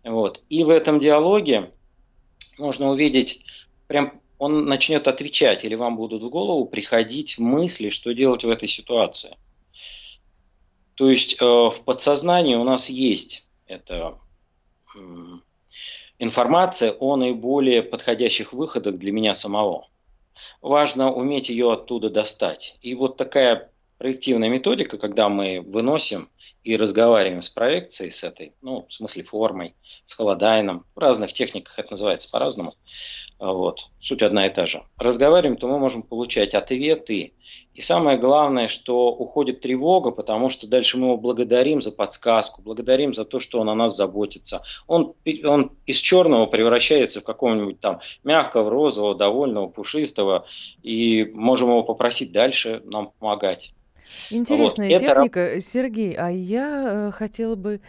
Вот. 0.04 0.44
И 0.48 0.62
в 0.62 0.70
этом 0.70 1.00
диалоге 1.00 1.72
можно 2.56 2.88
увидеть 2.88 3.44
прям 3.88 4.20
он 4.44 4.66
начнет 4.66 5.08
отвечать, 5.08 5.64
или 5.64 5.74
вам 5.74 5.96
будут 5.96 6.22
в 6.22 6.28
голову 6.28 6.66
приходить 6.66 7.38
мысли, 7.38 7.88
что 7.88 8.12
делать 8.12 8.44
в 8.44 8.50
этой 8.50 8.68
ситуации. 8.68 9.38
То 10.96 11.08
есть 11.08 11.40
э, 11.40 11.44
в 11.44 11.80
подсознании 11.86 12.54
у 12.54 12.64
нас 12.64 12.90
есть 12.90 13.48
эта 13.66 14.18
информация 16.18 16.92
о 16.92 17.16
наиболее 17.16 17.82
подходящих 17.82 18.52
выходах 18.52 18.98
для 18.98 19.12
меня 19.12 19.32
самого. 19.32 19.86
Важно 20.60 21.10
уметь 21.10 21.48
ее 21.48 21.72
оттуда 21.72 22.10
достать. 22.10 22.78
И 22.82 22.94
вот 22.94 23.16
такая 23.16 23.72
проективная 23.96 24.50
методика, 24.50 24.98
когда 24.98 25.30
мы 25.30 25.62
выносим 25.62 26.28
и 26.64 26.76
разговариваем 26.76 27.42
с 27.42 27.50
проекцией, 27.50 28.10
с 28.10 28.24
этой, 28.24 28.54
ну, 28.62 28.86
в 28.88 28.92
смысле 28.92 29.22
формой, 29.22 29.74
с 30.06 30.14
холодайном, 30.14 30.86
в 30.94 30.98
разных 30.98 31.34
техниках 31.34 31.78
это 31.78 31.92
называется 31.92 32.30
по-разному, 32.30 32.74
вот, 33.38 33.90
суть 34.00 34.22
одна 34.22 34.46
и 34.46 34.48
та 34.48 34.66
же. 34.66 34.82
Разговариваем, 34.96 35.56
то 35.56 35.68
мы 35.68 35.78
можем 35.78 36.02
получать 36.02 36.54
ответы 36.54 37.34
И 37.74 37.80
самое 37.80 38.16
главное, 38.16 38.68
что 38.68 39.08
уходит 39.08 39.60
тревога, 39.60 40.12
потому 40.12 40.48
что 40.48 40.66
дальше 40.66 40.96
мы 40.96 41.08
его 41.08 41.16
благодарим 41.18 41.82
за 41.82 41.92
подсказку, 41.92 42.62
благодарим 42.62 43.12
за 43.12 43.24
то, 43.24 43.40
что 43.40 43.60
он 43.60 43.68
о 43.68 43.74
нас 43.74 43.96
заботится. 43.96 44.62
Он, 44.86 45.14
он 45.44 45.72
из 45.84 45.98
черного 45.98 46.46
превращается 46.46 47.20
в 47.20 47.24
какого-нибудь 47.24 47.80
там 47.80 48.00
мягкого, 48.22 48.70
розового, 48.70 49.14
довольного, 49.14 49.66
пушистого, 49.66 50.46
и 50.82 51.30
можем 51.34 51.68
его 51.68 51.82
попросить 51.82 52.32
дальше 52.32 52.80
нам 52.84 53.12
помогать. 53.18 53.74
Интересная 54.30 54.90
вот. 54.90 55.00
техника, 55.00 55.40
Это... 55.40 55.60
Сергей. 55.60 56.14
А 56.14 56.30
я 56.30 57.08
э, 57.08 57.10
хотела 57.12 57.54
бы 57.54 57.80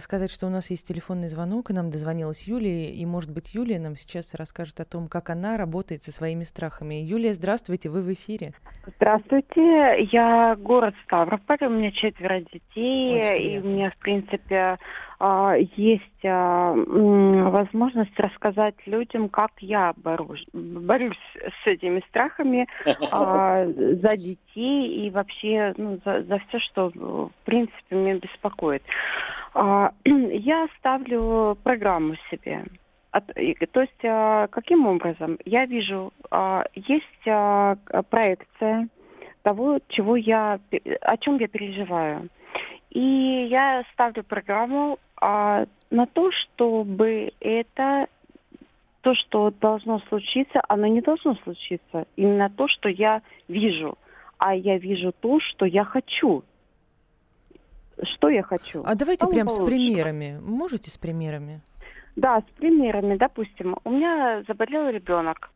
сказать, 0.00 0.30
что 0.30 0.46
у 0.46 0.50
нас 0.50 0.70
есть 0.70 0.86
телефонный 0.88 1.28
звонок, 1.28 1.70
и 1.70 1.74
нам 1.74 1.90
дозвонилась 1.90 2.46
Юлия, 2.46 2.90
и, 2.90 3.06
может 3.06 3.32
быть, 3.32 3.54
Юлия 3.54 3.78
нам 3.78 3.96
сейчас 3.96 4.34
расскажет 4.34 4.80
о 4.80 4.84
том, 4.84 5.08
как 5.08 5.30
она 5.30 5.56
работает 5.56 6.02
со 6.02 6.12
своими 6.12 6.42
страхами. 6.42 6.94
Юлия, 6.94 7.32
здравствуйте, 7.32 7.90
вы 7.90 8.02
в 8.02 8.12
эфире. 8.12 8.52
Здравствуйте, 8.96 10.08
я 10.12 10.56
город 10.56 10.94
Ставрополь, 11.04 11.58
у 11.62 11.70
меня 11.70 11.90
четверо 11.90 12.40
детей, 12.40 13.56
и 13.56 13.58
у 13.58 13.64
меня, 13.64 13.90
в 13.90 13.96
принципе, 13.96 14.78
а, 15.18 15.54
есть 15.56 16.24
а, 16.24 16.74
возможность 16.74 18.18
рассказать 18.18 18.74
людям, 18.86 19.28
как 19.28 19.52
я 19.60 19.94
борюсь, 19.96 20.44
борюсь 20.52 21.18
с 21.62 21.66
этими 21.66 22.02
страхами 22.08 22.66
а, 23.10 23.64
за 23.66 24.16
детей 24.16 25.06
и 25.06 25.10
вообще 25.10 25.72
ну, 25.76 25.98
за, 26.04 26.22
за 26.24 26.38
все, 26.40 26.58
что, 26.58 26.90
в 26.94 27.30
принципе, 27.44 27.96
меня 27.96 28.16
беспокоит. 28.16 28.82
А, 29.54 29.92
я 30.04 30.68
ставлю 30.78 31.56
программу 31.62 32.16
себе. 32.30 32.64
То 33.72 33.80
есть 33.80 34.04
а, 34.04 34.48
каким 34.48 34.86
образом? 34.86 35.38
Я 35.44 35.64
вижу, 35.66 36.12
а, 36.30 36.64
есть 36.74 37.04
проекция 38.10 38.88
того, 39.42 39.78
чего 39.88 40.16
я, 40.16 40.58
о 41.00 41.16
чем 41.18 41.38
я 41.38 41.48
переживаю. 41.48 42.28
И 42.90 43.46
я 43.50 43.84
ставлю 43.92 44.22
программу 44.24 44.98
на 45.20 46.06
то, 46.12 46.30
чтобы 46.30 47.32
это 47.40 48.06
то, 49.00 49.14
что 49.14 49.50
должно 49.50 49.98
случиться, 50.08 50.62
оно 50.68 50.86
не 50.86 51.00
должно 51.00 51.34
случиться. 51.42 52.06
Именно 52.16 52.50
то, 52.50 52.68
что 52.68 52.88
я 52.88 53.20
вижу. 53.48 53.98
А 54.38 54.54
я 54.54 54.78
вижу 54.78 55.12
то, 55.12 55.40
что 55.40 55.66
я 55.66 55.84
хочу 55.84 56.44
что 58.02 58.28
я 58.28 58.42
хочу. 58.42 58.82
А 58.84 58.94
давайте 58.94 59.26
прям 59.26 59.48
с 59.48 59.62
примерами. 59.64 60.38
Можете 60.42 60.90
с 60.90 60.98
примерами? 60.98 61.60
Да, 62.16 62.40
с 62.40 62.58
примерами. 62.58 63.16
Допустим, 63.16 63.76
у 63.84 63.90
меня 63.90 64.42
заболел 64.46 64.88
ребенок. 64.88 65.50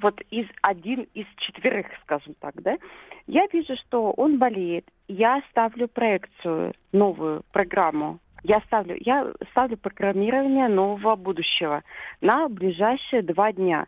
Вот 0.00 0.20
из 0.30 0.46
один 0.62 1.08
из 1.14 1.26
четверых, 1.36 1.86
скажем 2.02 2.34
так, 2.40 2.54
да. 2.62 2.78
Я 3.26 3.46
вижу, 3.52 3.76
что 3.76 4.12
он 4.12 4.38
болеет. 4.38 4.88
Я 5.08 5.42
ставлю 5.50 5.88
проекцию, 5.88 6.74
новую 6.92 7.42
программу. 7.52 8.20
Я 8.42 8.60
ставлю, 8.60 8.96
я 9.00 9.32
ставлю 9.50 9.76
программирование 9.76 10.68
нового 10.68 11.16
будущего 11.16 11.82
на 12.20 12.48
ближайшие 12.48 13.22
два 13.22 13.52
дня. 13.52 13.86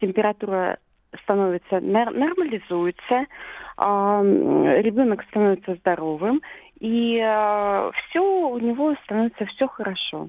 Температура 0.00 0.78
становится 1.22 1.78
нормализуется, 1.80 3.26
ребенок 3.78 5.22
становится 5.30 5.74
здоровым, 5.76 6.42
и 6.80 7.18
э, 7.18 7.90
все 7.92 8.20
у 8.20 8.58
него 8.58 8.94
становится 9.04 9.46
все 9.46 9.68
хорошо. 9.68 10.28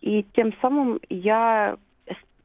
И 0.00 0.24
тем 0.34 0.52
самым 0.60 1.00
я 1.08 1.76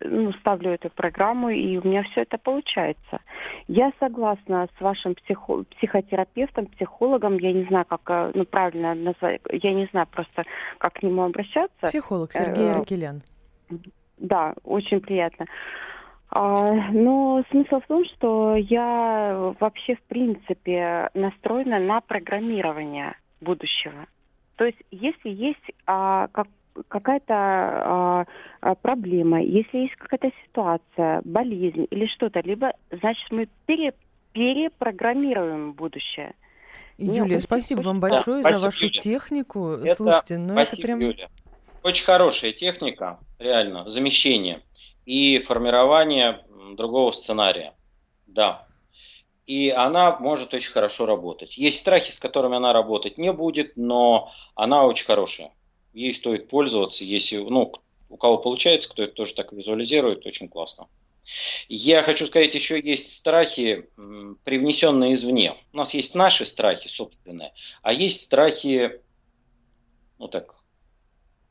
ну, 0.04 0.32
ставлю 0.34 0.72
эту 0.72 0.90
программу, 0.90 1.50
и 1.50 1.78
у 1.78 1.88
меня 1.88 2.04
все 2.04 2.22
это 2.22 2.38
получается. 2.38 3.20
Я 3.68 3.92
согласна 4.00 4.68
с 4.78 4.82
вашим 4.82 5.16
психо 5.16 5.64
психотерапевтом, 5.78 6.68
психологом, 6.68 7.38
я 7.38 7.54
не 7.54 7.66
знаю, 7.66 7.86
как 7.86 8.02
э, 8.08 8.32
ну, 8.34 8.46
правильно 8.46 8.96
назвать, 8.96 9.42
я 9.52 9.74
не 9.74 9.86
знаю 9.88 10.08
просто, 10.08 10.44
как 10.78 10.94
к 10.94 11.04
нему 11.04 11.24
обращаться. 11.24 11.88
Психолог 11.88 12.32
Сергей 12.34 12.70
э, 12.70 12.74
Ракелян. 12.74 13.22
Да, 14.18 14.54
очень 14.64 15.02
приятно. 15.02 15.46
А, 16.30 16.74
но 16.92 17.44
смысл 17.52 17.80
в 17.82 17.88
том, 17.88 18.06
что 18.06 18.56
я 18.56 19.54
вообще 19.60 19.96
в 19.96 20.02
принципе 20.04 21.10
настроена 21.14 21.80
на 21.80 22.02
программирование 22.02 23.16
будущего. 23.42 24.08
То 24.56 24.66
есть 24.66 24.78
если 24.92 25.30
есть 25.30 25.72
а, 25.86 26.28
как, 26.28 26.48
какая-то 26.88 27.34
а, 27.34 28.26
а, 28.62 28.76
проблема, 28.76 29.42
если 29.42 29.80
есть 29.80 29.96
какая-то 29.96 30.32
ситуация, 30.46 31.22
болезнь 31.26 31.88
или 31.90 32.06
что-то, 32.08 32.40
либо 32.42 32.74
значит 32.92 33.32
мы 33.32 33.48
пере, 33.66 33.94
перепрограммируем 34.34 35.74
будущее. 35.74 36.34
Юлия, 36.98 37.40
спасибо 37.40 37.82
вам 37.82 38.00
большое 38.00 38.44
да, 38.44 38.58
за 38.58 38.66
вашу 38.66 38.86
Юлия. 38.86 39.00
технику. 39.00 39.72
Это, 39.72 39.96
Слушайте, 39.96 40.38
ну 40.38 40.58
это 40.58 40.78
прям... 40.78 41.00
Юлия. 41.00 41.30
Очень 41.84 42.06
хорошая 42.06 42.52
техника, 42.52 43.20
реально, 43.40 43.90
замещение 43.90 44.62
и 45.06 45.40
формирование 45.40 46.42
другого 46.76 47.12
сценария. 47.12 47.74
Да. 48.28 48.68
И 49.48 49.70
она 49.70 50.18
может 50.20 50.54
очень 50.54 50.72
хорошо 50.72 51.06
работать. 51.06 51.58
Есть 51.58 51.80
страхи, 51.80 52.12
с 52.12 52.20
которыми 52.20 52.58
она 52.58 52.74
работать 52.74 53.18
не 53.18 53.34
будет, 53.34 53.76
но 53.76 54.32
она 54.56 54.86
очень 54.86 55.06
хорошая. 55.06 55.52
Ей 55.94 56.14
стоит 56.14 56.48
пользоваться, 56.48 57.04
если, 57.04 57.38
ну, 57.38 57.74
у 58.10 58.18
кого 58.18 58.38
получается, 58.38 58.90
кто 58.90 59.04
это 59.04 59.14
тоже 59.14 59.34
так 59.34 59.52
визуализирует, 59.52 60.26
очень 60.26 60.48
классно. 60.48 60.88
Я 61.70 62.04
хочу 62.04 62.28
сказать, 62.28 62.54
еще 62.56 62.80
есть 62.80 63.14
страхи, 63.14 63.90
привнесенные 64.44 65.14
извне. 65.14 65.56
У 65.72 65.78
нас 65.78 65.94
есть 65.94 66.16
наши 66.16 66.46
страхи 66.46 66.88
собственные, 66.88 67.54
а 67.82 67.94
есть 67.94 68.22
страхи, 68.22 69.02
ну 70.18 70.28
так, 70.28 70.64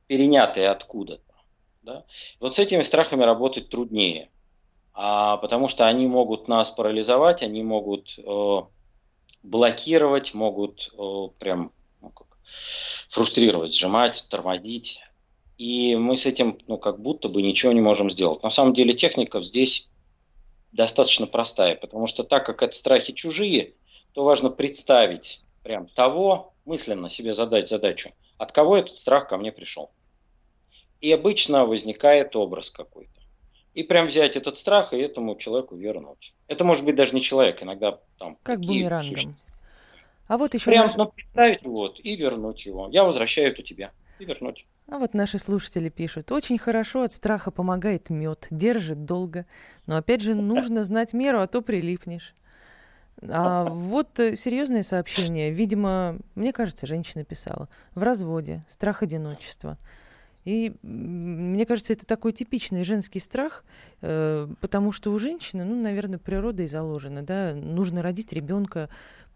перенятые 0.06 0.68
откуда-то. 0.68 1.34
Да? 1.82 2.04
Вот 2.40 2.54
с 2.54 2.58
этими 2.58 2.82
страхами 2.82 3.22
работать 3.22 3.68
труднее, 3.68 4.30
а, 5.02 5.38
потому 5.38 5.66
что 5.66 5.86
они 5.86 6.06
могут 6.06 6.46
нас 6.46 6.68
парализовать, 6.68 7.42
они 7.42 7.62
могут 7.62 8.18
э, 8.18 8.58
блокировать, 9.42 10.34
могут 10.34 10.92
э, 10.92 11.28
прям 11.38 11.72
ну, 12.02 12.10
как, 12.10 12.36
фрустрировать, 13.08 13.74
сжимать, 13.74 14.26
тормозить. 14.28 15.00
И 15.56 15.96
мы 15.96 16.18
с 16.18 16.26
этим, 16.26 16.58
ну, 16.66 16.76
как 16.76 17.00
будто 17.00 17.30
бы 17.30 17.40
ничего 17.40 17.72
не 17.72 17.80
можем 17.80 18.10
сделать. 18.10 18.42
На 18.42 18.50
самом 18.50 18.74
деле 18.74 18.92
техника 18.92 19.40
здесь 19.40 19.88
достаточно 20.70 21.26
простая, 21.26 21.76
потому 21.76 22.06
что 22.06 22.22
так 22.22 22.44
как 22.44 22.62
это 22.62 22.76
страхи 22.76 23.14
чужие, 23.14 23.76
то 24.12 24.22
важно 24.22 24.50
представить 24.50 25.42
прям 25.62 25.86
того, 25.86 26.52
мысленно 26.66 27.08
себе 27.08 27.32
задать 27.32 27.70
задачу, 27.70 28.10
от 28.36 28.52
кого 28.52 28.76
этот 28.76 28.98
страх 28.98 29.28
ко 29.28 29.38
мне 29.38 29.50
пришел. 29.50 29.92
И 31.00 31.10
обычно 31.10 31.64
возникает 31.64 32.36
образ 32.36 32.68
какой-то. 32.68 33.19
И 33.74 33.82
прям 33.82 34.08
взять 34.08 34.36
этот 34.36 34.58
страх 34.58 34.92
и 34.92 34.98
этому 34.98 35.36
человеку 35.36 35.76
вернуть. 35.76 36.34
Это 36.48 36.64
может 36.64 36.84
быть 36.84 36.96
даже 36.96 37.14
не 37.14 37.20
человек, 37.20 37.62
иногда 37.62 38.00
там... 38.18 38.36
Как 38.42 38.60
бумерангом. 38.60 39.36
А 40.26 40.38
вот 40.38 40.54
еще 40.54 40.66
Прям 40.66 40.86
наш... 40.86 40.96
ну, 40.96 41.06
представить 41.06 41.64
вот 41.64 41.98
и 42.00 42.14
вернуть 42.14 42.64
его. 42.64 42.88
Я 42.92 43.02
возвращаю 43.02 43.48
это 43.48 43.62
тебе 43.62 43.90
и 44.20 44.24
вернуть. 44.24 44.64
А 44.86 44.98
вот 44.98 45.12
наши 45.14 45.38
слушатели 45.38 45.88
пишут. 45.88 46.30
Очень 46.30 46.56
хорошо 46.58 47.02
от 47.02 47.12
страха 47.12 47.50
помогает 47.50 48.10
мед, 48.10 48.46
держит 48.50 49.04
долго. 49.04 49.46
Но 49.86 49.96
опять 49.96 50.20
же 50.20 50.34
нужно 50.34 50.84
знать 50.84 51.14
меру, 51.14 51.40
а 51.40 51.48
то 51.48 51.62
прилипнешь. 51.62 52.34
А 53.22 53.64
вот 53.64 54.18
э, 54.18 54.36
серьезное 54.36 54.82
сообщение. 54.82 55.50
Видимо, 55.50 56.16
мне 56.34 56.52
кажется, 56.52 56.86
женщина 56.86 57.24
писала. 57.24 57.68
В 57.94 58.02
разводе, 58.02 58.62
страх 58.68 59.02
одиночества. 59.02 59.78
И 60.44 60.72
мне 60.82 61.66
кажется, 61.66 61.92
это 61.92 62.06
такой 62.06 62.32
типичный 62.32 62.82
женский 62.82 63.20
страх, 63.20 63.64
э, 64.00 64.48
потому 64.60 64.90
что 64.90 65.12
у 65.12 65.18
женщины, 65.18 65.64
ну, 65.64 65.80
наверное, 65.80 66.18
природой 66.18 66.66
заложено, 66.66 67.22
да, 67.22 67.54
нужно 67.54 68.02
родить 68.02 68.32
ребенка 68.32 68.88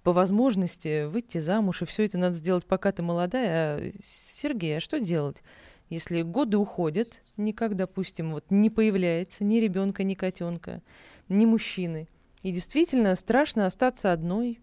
по 0.02 0.12
возможности, 0.12 1.04
выйти 1.04 1.38
замуж, 1.38 1.82
и 1.82 1.86
все 1.86 2.04
это 2.04 2.18
надо 2.18 2.34
сделать, 2.34 2.64
пока 2.64 2.92
ты 2.92 3.02
молодая. 3.02 3.48
А, 3.50 3.90
Сергей, 4.02 4.78
а 4.78 4.80
что 4.80 4.98
делать? 4.98 5.42
Если 5.90 6.22
годы 6.22 6.56
уходят, 6.56 7.22
никак, 7.36 7.76
допустим, 7.76 8.32
вот 8.32 8.44
не 8.50 8.70
появляется 8.70 9.44
ни 9.44 9.56
ребенка, 9.56 10.02
ни 10.02 10.14
котенка, 10.14 10.82
ни 11.28 11.44
мужчины. 11.44 12.08
И 12.42 12.50
действительно 12.50 13.14
страшно 13.14 13.66
остаться 13.66 14.12
одной. 14.12 14.60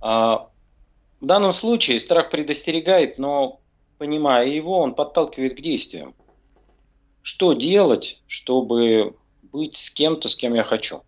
А, 0.00 0.48
в 1.20 1.26
данном 1.26 1.52
случае 1.52 2.00
страх 2.00 2.30
предостерегает, 2.30 3.18
но 3.18 3.59
понимая 4.00 4.48
его, 4.48 4.78
он 4.78 4.94
подталкивает 4.94 5.58
к 5.58 5.60
действиям. 5.60 6.14
Что 7.20 7.52
делать, 7.52 8.22
чтобы 8.26 9.14
быть 9.42 9.76
с 9.76 9.90
кем-то, 9.90 10.30
с 10.30 10.34
кем 10.34 10.54
я 10.54 10.64
хочу? 10.64 11.02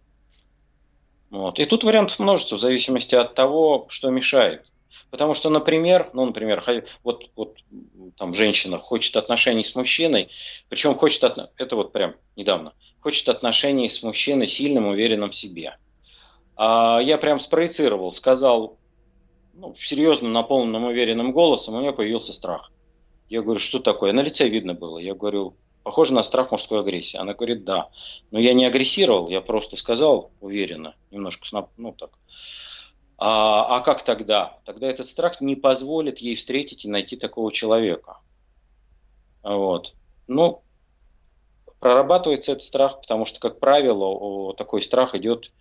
Вот. 1.30 1.58
И 1.58 1.64
тут 1.64 1.84
вариантов 1.84 2.18
множество, 2.18 2.56
в 2.56 2.60
зависимости 2.60 3.14
от 3.14 3.34
того, 3.34 3.86
что 3.88 4.10
мешает. 4.10 4.70
Потому 5.10 5.32
что, 5.32 5.48
например, 5.48 6.10
ну, 6.12 6.26
например, 6.26 6.62
вот, 7.02 7.30
вот 7.34 7.56
там 8.18 8.34
женщина 8.34 8.76
хочет 8.76 9.16
отношений 9.16 9.64
с 9.64 9.74
мужчиной, 9.74 10.28
причем 10.68 10.94
хочет, 10.94 11.24
от, 11.24 11.50
это 11.56 11.76
вот 11.76 11.92
прям 11.92 12.14
недавно, 12.36 12.74
хочет 13.00 13.26
отношений 13.30 13.88
с 13.88 14.02
мужчиной 14.02 14.46
сильным, 14.46 14.86
уверенным 14.88 15.30
в 15.30 15.34
себе. 15.34 15.78
А 16.56 17.00
я 17.02 17.16
прям 17.16 17.40
спроецировал, 17.40 18.12
сказал, 18.12 18.76
ну, 19.54 19.74
серьезно, 19.78 20.28
наполненным, 20.28 20.84
уверенным 20.84 21.32
голосом, 21.32 21.74
у 21.74 21.80
меня 21.80 21.92
появился 21.92 22.34
страх. 22.34 22.70
Я 23.32 23.40
говорю, 23.40 23.60
что 23.60 23.78
такое? 23.78 24.12
На 24.12 24.20
лице 24.20 24.46
видно 24.46 24.74
было. 24.74 24.98
Я 24.98 25.14
говорю, 25.14 25.56
похоже 25.84 26.12
на 26.12 26.22
страх 26.22 26.50
мужской 26.50 26.80
агрессии. 26.80 27.16
Она 27.16 27.32
говорит, 27.32 27.64
да. 27.64 27.88
Но 28.30 28.38
я 28.38 28.52
не 28.52 28.66
агрессировал, 28.66 29.30
я 29.30 29.40
просто 29.40 29.78
сказал 29.78 30.32
уверенно, 30.42 30.94
немножко, 31.10 31.66
ну 31.78 31.92
так. 31.92 32.10
А, 33.16 33.76
а 33.76 33.80
как 33.80 34.04
тогда? 34.04 34.58
Тогда 34.66 34.86
этот 34.86 35.08
страх 35.08 35.40
не 35.40 35.56
позволит 35.56 36.18
ей 36.18 36.34
встретить 36.34 36.84
и 36.84 36.90
найти 36.90 37.16
такого 37.16 37.50
человека. 37.50 38.18
Вот. 39.42 39.94
Ну, 40.26 40.60
прорабатывается 41.80 42.52
этот 42.52 42.64
страх, 42.64 43.00
потому 43.00 43.24
что, 43.24 43.40
как 43.40 43.60
правило, 43.60 44.52
такой 44.52 44.82
страх 44.82 45.14
идет 45.14 45.52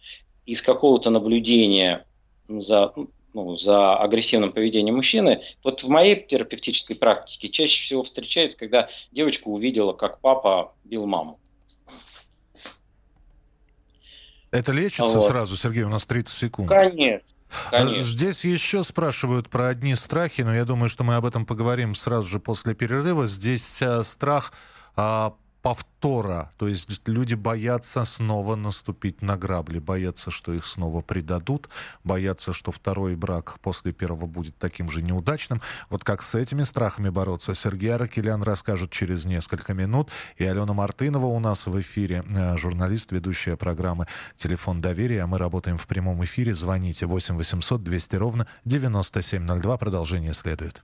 из 0.45 0.61
какого-то 0.61 1.09
наблюдения 1.09 2.05
за, 2.49 2.93
ну, 3.33 3.55
за 3.55 3.95
агрессивным 3.97 4.51
поведением 4.51 4.95
мужчины. 4.95 5.41
Вот 5.63 5.83
в 5.83 5.89
моей 5.89 6.15
терапевтической 6.15 6.95
практике 6.95 7.49
чаще 7.49 7.81
всего 7.83 8.03
встречается, 8.03 8.57
когда 8.57 8.89
девочка 9.11 9.47
увидела, 9.47 9.93
как 9.93 10.19
папа 10.19 10.73
бил 10.83 11.05
маму. 11.05 11.39
Это 14.51 14.73
лечится 14.73 15.17
вот. 15.17 15.27
сразу, 15.27 15.55
Сергей, 15.55 15.83
у 15.83 15.89
нас 15.89 16.05
30 16.05 16.33
секунд. 16.33 16.69
Конечно. 16.69 17.21
Конечно. 17.69 18.01
Здесь 18.01 18.43
еще 18.43 18.83
спрашивают 18.83 19.49
про 19.49 19.67
одни 19.67 19.95
страхи, 19.95 20.41
но 20.41 20.53
я 20.53 20.65
думаю, 20.65 20.89
что 20.89 21.03
мы 21.03 21.15
об 21.15 21.25
этом 21.25 21.45
поговорим 21.45 21.95
сразу 21.95 22.27
же 22.27 22.39
после 22.39 22.73
перерыва. 22.73 23.27
Здесь 23.27 23.81
а, 23.81 24.03
страх 24.03 24.53
а, 24.95 25.35
повтора. 25.61 26.51
То 26.57 26.67
есть 26.67 27.07
люди 27.07 27.35
боятся 27.35 28.03
снова 28.05 28.55
наступить 28.55 29.21
на 29.21 29.37
грабли, 29.37 29.79
боятся, 29.79 30.31
что 30.31 30.53
их 30.53 30.65
снова 30.65 31.01
предадут, 31.01 31.69
боятся, 32.03 32.53
что 32.53 32.71
второй 32.71 33.15
брак 33.15 33.59
после 33.61 33.93
первого 33.93 34.25
будет 34.25 34.57
таким 34.57 34.89
же 34.89 35.01
неудачным. 35.01 35.61
Вот 35.89 36.03
как 36.03 36.21
с 36.21 36.35
этими 36.35 36.63
страхами 36.63 37.09
бороться, 37.09 37.53
Сергей 37.53 37.93
Аракелян 37.93 38.43
расскажет 38.43 38.91
через 38.91 39.25
несколько 39.25 39.73
минут. 39.73 40.09
И 40.37 40.45
Алена 40.45 40.73
Мартынова 40.73 41.25
у 41.25 41.39
нас 41.39 41.67
в 41.67 41.79
эфире, 41.81 42.23
э, 42.27 42.57
журналист, 42.57 43.11
ведущая 43.11 43.55
программы 43.55 44.07
«Телефон 44.35 44.81
доверия». 44.81 45.25
Мы 45.25 45.37
работаем 45.37 45.77
в 45.77 45.87
прямом 45.87 46.23
эфире. 46.23 46.55
Звоните 46.55 47.05
8 47.05 47.35
800 47.35 47.83
200 47.83 48.15
ровно 48.15 48.47
9702. 48.65 49.77
Продолжение 49.77 50.33
следует. 50.33 50.83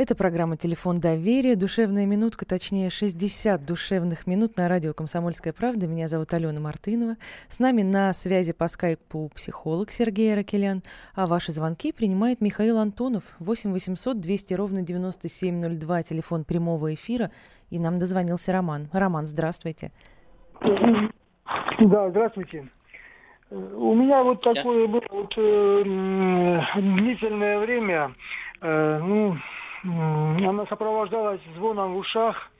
Это 0.00 0.16
программа 0.16 0.56
«Телефон 0.56 0.98
доверия». 0.98 1.56
Душевная 1.56 2.06
минутка, 2.06 2.46
точнее 2.46 2.88
60 2.88 3.66
душевных 3.66 4.26
минут 4.26 4.56
на 4.56 4.66
радио 4.66 4.94
«Комсомольская 4.94 5.52
правда». 5.52 5.86
Меня 5.86 6.08
зовут 6.08 6.32
Алена 6.32 6.58
Мартынова. 6.58 7.16
С 7.48 7.60
нами 7.60 7.82
на 7.82 8.14
связи 8.14 8.54
по 8.54 8.66
скайпу 8.66 9.30
психолог 9.34 9.90
Сергей 9.90 10.32
Аракелян. 10.32 10.82
А 11.14 11.26
ваши 11.26 11.52
звонки 11.52 11.92
принимает 11.92 12.40
Михаил 12.40 12.78
Антонов. 12.78 13.24
8 13.40 13.72
800 13.72 14.18
200 14.18 14.54
ровно 14.54 14.80
9702, 14.80 16.02
телефон 16.02 16.44
прямого 16.44 16.94
эфира. 16.94 17.30
И 17.68 17.78
нам 17.78 17.98
дозвонился 17.98 18.54
Роман. 18.54 18.88
Роман, 18.94 19.26
здравствуйте. 19.26 19.92
Да, 20.62 22.08
здравствуйте. 22.08 22.70
У 23.50 23.94
меня 23.94 24.22
вот 24.22 24.40
такое 24.40 24.86
было 24.86 25.02
вот, 25.10 25.34
э, 25.36 25.82
длительное 26.74 27.58
время, 27.58 28.14
э, 28.62 28.98
ну, 29.02 29.36
она 29.82 30.66
сопровождалась 30.66 31.40
звоном 31.56 31.94
в 31.94 31.98
ушах, 31.98 32.50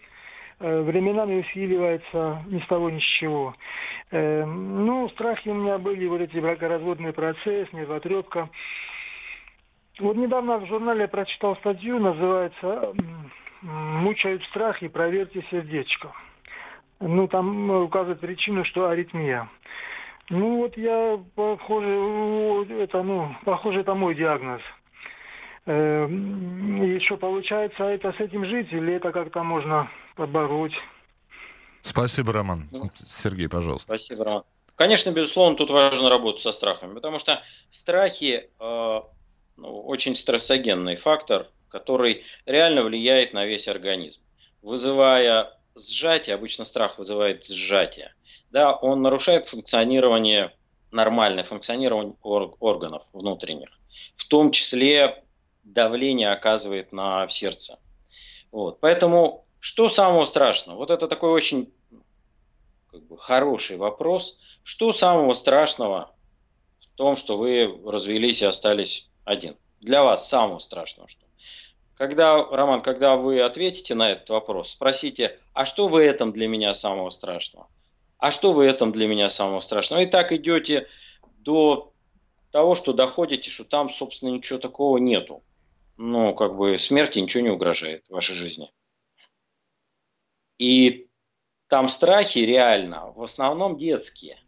э, 0.58 0.80
временами 0.82 1.40
усиливается 1.40 2.42
ни 2.46 2.60
с 2.60 2.66
того 2.66 2.90
ни 2.90 2.98
с 2.98 3.02
чего. 3.02 3.54
Э, 4.10 4.44
ну, 4.44 5.08
страхи 5.10 5.48
у 5.48 5.54
меня 5.54 5.78
были, 5.78 6.06
вот 6.06 6.20
эти 6.20 6.38
бракоразводный 6.38 7.12
процесс, 7.12 7.72
нервотрепка. 7.72 8.48
Вот 9.98 10.16
недавно 10.16 10.58
в 10.58 10.66
журнале 10.66 11.08
прочитал 11.08 11.56
статью, 11.56 11.98
называется 11.98 12.94
«Мучают 13.60 14.42
страхи, 14.44 14.88
проверьте 14.88 15.44
сердечко». 15.50 16.12
Ну, 17.00 17.28
там 17.28 17.70
указывает 17.70 18.20
причину, 18.20 18.64
что 18.64 18.88
аритмия. 18.88 19.48
Ну, 20.30 20.58
вот 20.58 20.76
я, 20.78 21.18
похоже, 21.34 22.66
это, 22.78 23.02
ну, 23.02 23.34
похоже, 23.44 23.80
это 23.80 23.94
мой 23.94 24.14
диагноз– 24.14 24.62
Эм, 25.66 26.82
и 26.82 27.00
что 27.00 27.16
получается, 27.16 27.84
это 27.84 28.12
с 28.12 28.20
этим 28.20 28.44
жить 28.46 28.72
или 28.72 28.94
это 28.94 29.12
как-то 29.12 29.42
можно 29.42 29.90
побороть? 30.16 30.74
Спасибо, 31.82 32.32
Роман. 32.32 32.68
Ну, 32.70 32.90
Сергей, 33.06 33.48
пожалуйста. 33.48 33.96
Спасибо, 33.96 34.24
Роман. 34.24 34.44
Конечно, 34.74 35.10
безусловно, 35.10 35.56
тут 35.56 35.70
важно 35.70 36.08
работать 36.08 36.40
со 36.40 36.52
страхами, 36.52 36.94
потому 36.94 37.18
что 37.18 37.42
страхи 37.68 38.48
э, 38.58 39.00
ну, 39.58 39.80
очень 39.82 40.14
стрессогенный 40.14 40.96
фактор, 40.96 41.48
который 41.68 42.24
реально 42.46 42.82
влияет 42.82 43.34
на 43.34 43.44
весь 43.44 43.68
организм, 43.68 44.22
вызывая 44.62 45.58
сжатие, 45.76 46.34
обычно 46.34 46.64
страх 46.64 46.98
вызывает 46.98 47.44
сжатие, 47.44 48.14
да, 48.50 48.74
он 48.74 49.02
нарушает 49.02 49.48
функционирование, 49.48 50.54
нормальное 50.90 51.44
функционирование 51.44 52.14
органов 52.22 53.04
внутренних, 53.12 53.68
в 54.16 54.26
том 54.28 54.50
числе 54.50 55.22
давление 55.72 56.30
оказывает 56.30 56.92
на 56.92 57.28
сердце. 57.28 57.78
Вот. 58.52 58.80
Поэтому 58.80 59.44
что 59.58 59.88
самого 59.88 60.24
страшного? 60.24 60.76
Вот 60.78 60.90
это 60.90 61.06
такой 61.06 61.30
очень 61.30 61.72
как 62.90 63.02
бы, 63.06 63.18
хороший 63.18 63.76
вопрос. 63.76 64.38
Что 64.62 64.92
самого 64.92 65.34
страшного 65.34 66.10
в 66.80 66.96
том, 66.96 67.16
что 67.16 67.36
вы 67.36 67.80
развелись 67.86 68.42
и 68.42 68.46
остались 68.46 69.08
один? 69.24 69.56
Для 69.80 70.02
вас 70.02 70.28
самого 70.28 70.58
страшного 70.58 71.08
что? 71.08 71.20
Когда, 71.94 72.42
Роман, 72.44 72.80
когда 72.80 73.16
вы 73.16 73.42
ответите 73.42 73.94
на 73.94 74.10
этот 74.10 74.30
вопрос, 74.30 74.70
спросите, 74.70 75.38
а 75.52 75.66
что 75.66 75.86
в 75.86 75.96
этом 75.96 76.32
для 76.32 76.48
меня 76.48 76.72
самого 76.72 77.10
страшного? 77.10 77.68
А 78.16 78.30
что 78.30 78.52
в 78.52 78.60
этом 78.60 78.92
для 78.92 79.06
меня 79.06 79.28
самого 79.28 79.60
страшного? 79.60 80.00
И 80.00 80.06
так 80.06 80.32
идете 80.32 80.88
до 81.38 81.92
того, 82.50 82.74
что 82.74 82.92
доходите, 82.94 83.50
что 83.50 83.64
там, 83.64 83.90
собственно, 83.90 84.30
ничего 84.30 84.58
такого 84.58 84.96
нету 84.98 85.42
ну, 86.00 86.34
как 86.34 86.56
бы 86.56 86.78
смерти 86.78 87.18
ничего 87.18 87.42
не 87.42 87.50
угрожает 87.50 88.06
в 88.08 88.12
вашей 88.12 88.34
жизни. 88.34 88.72
И 90.58 91.08
там 91.68 91.88
страхи 91.88 92.38
реально 92.38 93.12
в 93.12 93.22
основном 93.22 93.76
детские. 93.76 94.38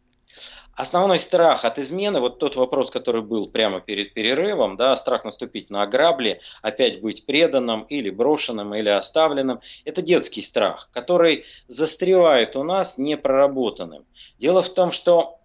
Основной 0.75 1.19
страх 1.19 1.67
от 1.67 1.79
измены, 1.79 2.21
вот 2.21 2.39
тот 2.39 2.57
вопрос, 2.57 2.91
который 2.91 3.21
был 3.21 3.51
прямо 3.51 3.83
перед 3.83 4.15
перерывом, 4.15 4.79
да, 4.79 4.97
страх 4.97 5.27
наступить 5.27 5.69
на 5.69 5.87
грабли, 5.87 6.41
опять 6.63 7.03
быть 7.03 7.27
преданным 7.27 7.83
или 7.83 8.09
брошенным, 8.09 8.75
или 8.75 8.89
оставленным, 8.89 9.61
это 9.85 10.01
детский 10.01 10.41
страх, 10.41 10.89
который 10.93 11.45
застревает 11.69 12.57
у 12.57 12.63
нас 12.63 12.97
непроработанным. 12.97 14.07
Дело 14.39 14.63
в 14.63 14.73
том, 14.73 14.91
что 14.91 15.43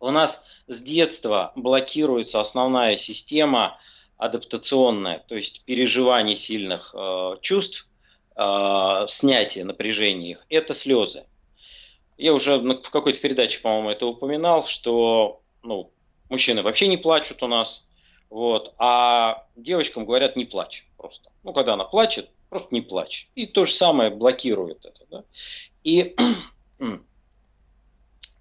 у 0.00 0.10
нас 0.10 0.44
с 0.66 0.80
детства 0.80 1.52
блокируется 1.54 2.40
основная 2.40 2.96
система 2.96 3.78
адаптационное, 4.16 5.24
то 5.26 5.34
есть 5.34 5.64
переживание 5.64 6.36
сильных 6.36 6.94
э, 6.94 7.36
чувств, 7.40 7.88
э, 8.36 9.04
снятие 9.08 9.64
напряжения 9.64 10.32
их, 10.32 10.46
это 10.48 10.74
слезы. 10.74 11.26
Я 12.16 12.32
уже 12.32 12.58
в 12.58 12.90
какой-то 12.90 13.20
передаче, 13.20 13.60
по-моему, 13.60 13.90
это 13.90 14.06
упоминал, 14.06 14.64
что 14.66 15.42
ну, 15.62 15.90
мужчины 16.30 16.62
вообще 16.62 16.86
не 16.86 16.96
плачут 16.96 17.42
у 17.42 17.46
нас, 17.46 17.86
вот, 18.30 18.74
а 18.78 19.46
девочкам 19.54 20.06
говорят 20.06 20.36
не 20.36 20.44
плачь 20.44 20.86
просто. 20.96 21.30
Ну, 21.42 21.52
когда 21.52 21.74
она 21.74 21.84
плачет, 21.84 22.30
просто 22.48 22.74
не 22.74 22.80
плачь. 22.80 23.28
И 23.34 23.46
то 23.46 23.64
же 23.64 23.72
самое 23.72 24.10
блокирует 24.10 24.84
это. 24.84 25.04
Да? 25.10 25.24
И 25.84 26.16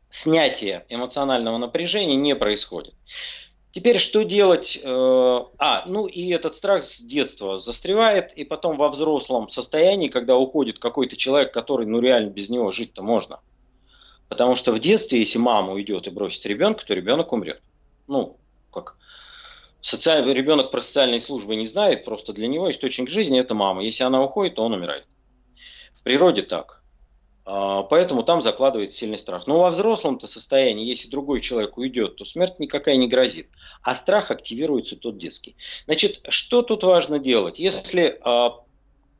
снятие 0.10 0.86
эмоционального 0.90 1.58
напряжения 1.58 2.16
не 2.16 2.36
происходит. 2.36 2.94
Теперь 3.76 4.00
что 4.00 4.24
делать? 4.24 4.80
Э, 4.82 4.88
а, 5.58 5.84
ну 5.86 6.08
и 6.08 6.30
этот 6.30 6.56
страх 6.56 6.82
с 6.82 7.02
детства 7.02 7.58
застревает, 7.58 8.32
и 8.32 8.46
потом 8.46 8.78
во 8.78 8.88
взрослом 8.88 9.50
состоянии, 9.50 10.08
когда 10.08 10.38
уходит 10.38 10.80
какой-то 10.80 11.18
человек, 11.18 11.54
который, 11.54 11.86
ну 11.86 12.00
реально 12.00 12.30
без 12.30 12.50
него 12.50 12.72
жить-то 12.72 13.04
можно. 13.04 13.42
Потому 14.30 14.56
что 14.56 14.72
в 14.72 14.80
детстве, 14.80 15.20
если 15.20 15.40
мама 15.40 15.74
уйдет 15.74 16.08
и 16.08 16.10
бросит 16.10 16.46
ребенка, 16.46 16.86
то 16.86 16.94
ребенок 16.94 17.34
умрет. 17.34 17.62
Ну, 18.08 18.38
как 18.72 18.96
социальный 19.82 20.34
ребенок 20.34 20.72
про 20.72 20.80
социальные 20.80 21.20
службы 21.20 21.58
не 21.58 21.68
знает, 21.68 22.06
просто 22.06 22.32
для 22.32 22.48
него 22.48 22.72
источник 22.72 23.10
жизни 23.10 23.42
это 23.42 23.56
мама. 23.56 23.84
Если 23.84 24.06
она 24.06 24.24
уходит, 24.24 24.56
то 24.56 24.64
он 24.64 24.72
умирает. 24.72 25.06
В 25.96 26.02
природе 26.02 26.44
так. 26.44 26.82
А, 27.46 27.84
поэтому 27.84 28.24
там 28.24 28.42
закладывается 28.42 28.98
сильный 28.98 29.18
страх. 29.18 29.46
Но 29.46 29.60
во 29.60 29.70
взрослом-то 29.70 30.26
состоянии, 30.28 30.88
если 30.88 31.10
другой 31.10 31.42
человек 31.42 31.78
уйдет, 31.78 32.16
то 32.16 32.26
смерть 32.26 32.60
никакая 32.60 32.96
не 32.98 33.08
грозит. 33.08 33.50
А 33.84 33.94
страх 33.94 34.32
активируется 34.32 34.96
тот 34.96 35.18
детский. 35.18 35.56
Значит, 35.86 36.22
что 36.30 36.64
тут 36.64 36.84
важно 36.84 37.20
делать? 37.20 37.60
Если 37.60 38.20
э, 38.20 38.50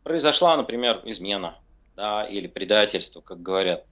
произошла, 0.04 0.58
например, 0.58 1.02
измена 1.06 1.60
да, 1.96 2.24
или 2.24 2.48
предательство, 2.48 3.22
как 3.22 3.42
говорят, 3.42 3.86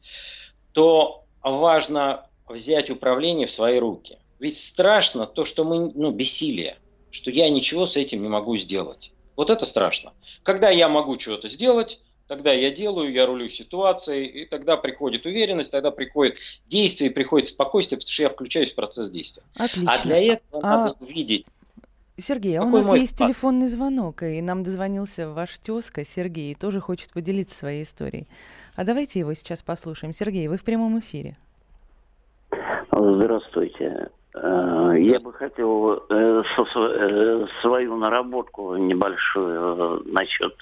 то 0.73 1.25
важно 1.43 2.27
взять 2.47 2.89
управление 2.89 3.45
в 3.45 3.51
свои 3.51 3.77
руки. 3.77 4.17
Ведь 4.39 4.57
страшно 4.57 5.27
то, 5.27 5.45
что 5.45 5.63
мы, 5.63 5.91
ну, 5.93 6.11
бессилие, 6.11 6.77
что 7.11 7.29
я 7.29 7.49
ничего 7.49 7.85
с 7.85 7.95
этим 7.97 8.23
не 8.23 8.29
могу 8.29 8.55
сделать. 8.55 9.13
Вот 9.35 9.51
это 9.51 9.65
страшно. 9.65 10.13
Когда 10.41 10.69
я 10.69 10.89
могу 10.89 11.19
что-то 11.19 11.47
сделать, 11.49 12.01
Тогда 12.33 12.51
я 12.51 12.71
делаю, 12.71 13.11
я 13.11 13.27
рулю 13.27 13.47
ситуацией, 13.47 14.25
и 14.25 14.45
тогда 14.47 14.75
приходит 14.75 15.27
уверенность, 15.27 15.71
тогда 15.71 15.91
приходит 15.91 16.39
действие, 16.65 17.11
приходит 17.11 17.49
спокойствие, 17.49 17.99
потому 17.99 18.11
что 18.11 18.23
я 18.23 18.29
включаюсь 18.29 18.71
в 18.73 18.75
процесс 18.75 19.11
действия. 19.11 19.43
Отлично. 19.55 19.91
А 19.91 20.03
для 20.03 20.33
этого 20.33 20.61
а... 20.63 20.77
надо 20.77 20.95
увидеть. 20.99 21.45
Сергей, 22.17 22.57
а 22.57 22.63
у 22.63 22.71
нас 22.71 22.91
есть 22.91 23.19
телефонный 23.19 23.67
звонок, 23.67 24.23
и 24.23 24.41
нам 24.41 24.63
дозвонился 24.63 25.29
ваш 25.29 25.59
тезка 25.59 26.03
Сергей, 26.03 26.53
и 26.53 26.55
тоже 26.55 26.79
хочет 26.79 27.11
поделиться 27.11 27.55
своей 27.55 27.83
историей. 27.83 28.27
А 28.75 28.83
давайте 28.83 29.19
его 29.19 29.35
сейчас 29.35 29.61
послушаем. 29.61 30.11
Сергей, 30.11 30.47
вы 30.47 30.57
в 30.57 30.63
прямом 30.63 30.97
эфире. 30.97 31.37
Здравствуйте. 32.89 34.09
Э, 34.33 34.95
я 34.97 35.19
бы 35.19 35.33
хотел 35.33 36.03
э, 36.09 36.43
э, 36.49 37.45
свою 37.61 37.95
наработку 37.97 38.75
небольшую 38.75 40.01
насчет 40.05 40.55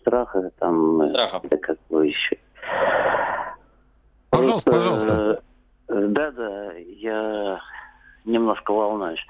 страха 0.00 0.50
там. 0.58 1.06
Страха. 1.06 1.40
Да 1.44 1.56
как 1.56 1.78
бы 1.88 2.06
еще. 2.06 2.38
Пожалуйста, 4.30 4.70
вот, 4.70 4.78
пожалуйста. 4.78 5.42
Э, 5.88 6.06
да, 6.08 6.30
да, 6.30 6.72
я 6.72 7.60
немножко 8.24 8.72
волнуюсь. 8.72 9.24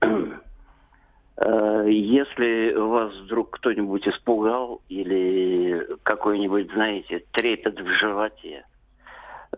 Э, 1.38 1.84
если 1.86 2.72
вас 2.72 3.14
вдруг 3.18 3.50
кто-нибудь 3.50 4.08
испугал 4.08 4.80
или 4.88 5.86
какой-нибудь, 6.02 6.72
знаете, 6.72 7.26
трепет 7.32 7.78
в 7.78 7.86
животе 7.88 8.64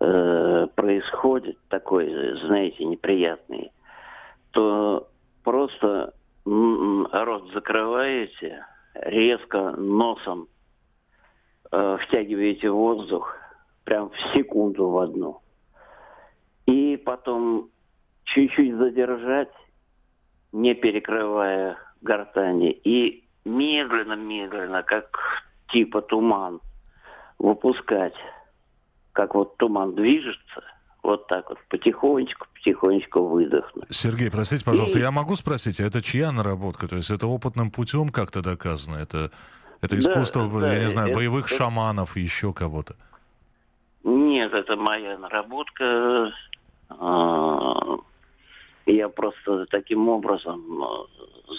э, 0.01 0.67
происходит 0.75 1.57
такой, 1.69 2.37
знаете, 2.47 2.85
неприятный, 2.85 3.71
то 4.51 5.09
просто 5.45 6.15
рот 7.13 7.51
закрываете, 7.53 8.65
резко 8.95 9.73
носом 9.73 10.49
э, 11.71 11.99
втягиваете 12.01 12.71
воздух 12.71 13.37
прям 13.85 14.11
в 14.11 14.17
секунду 14.33 14.89
в 14.89 14.99
одну. 14.99 15.41
И 16.67 16.97
потом 16.97 17.71
чуть-чуть 18.25 18.77
задержать, 18.77 19.53
не 20.53 20.75
перекрывая 20.75 21.79
гортани, 22.01 22.71
и 22.71 23.25
медленно-медленно, 23.45 24.83
как 24.83 25.19
типа 25.69 26.03
туман, 26.03 26.61
выпускать, 27.39 28.17
как 29.13 29.35
вот 29.35 29.57
туман 29.57 29.95
движется– 29.95 30.65
вот 31.03 31.27
так 31.27 31.49
вот, 31.49 31.59
потихонечку, 31.69 32.47
потихонечку 32.55 33.27
выдохнуть. 33.27 33.87
Сергей, 33.91 34.31
простите, 34.31 34.65
пожалуйста, 34.65 34.99
И... 34.99 35.03
я 35.03 35.11
могу 35.11 35.37
спросить, 35.37 35.81
а 35.81 35.85
это 35.85 36.03
чья 36.03 36.33
наработка? 36.33 36.89
То 36.89 36.97
есть 36.97 37.11
это 37.11 37.27
опытным 37.27 37.71
путем 37.71 38.11
как-то 38.11 38.43
доказано? 38.43 38.97
Это, 38.97 39.31
это 39.81 39.99
искусство, 39.99 40.49
да, 40.61 40.73
я 40.73 40.79
да, 40.79 40.85
не 40.85 40.91
знаю, 40.91 41.09
это, 41.09 41.19
боевых 41.19 41.49
шаманов, 41.49 42.17
еще 42.17 42.53
кого-то? 42.53 42.97
Нет, 44.05 44.53
это 44.53 44.77
моя 44.77 45.19
наработка. 45.19 46.33
А, 46.91 47.97
я 48.87 49.09
просто 49.09 49.67
таким 49.67 50.09
образом 50.09 50.83
а, 50.83 51.07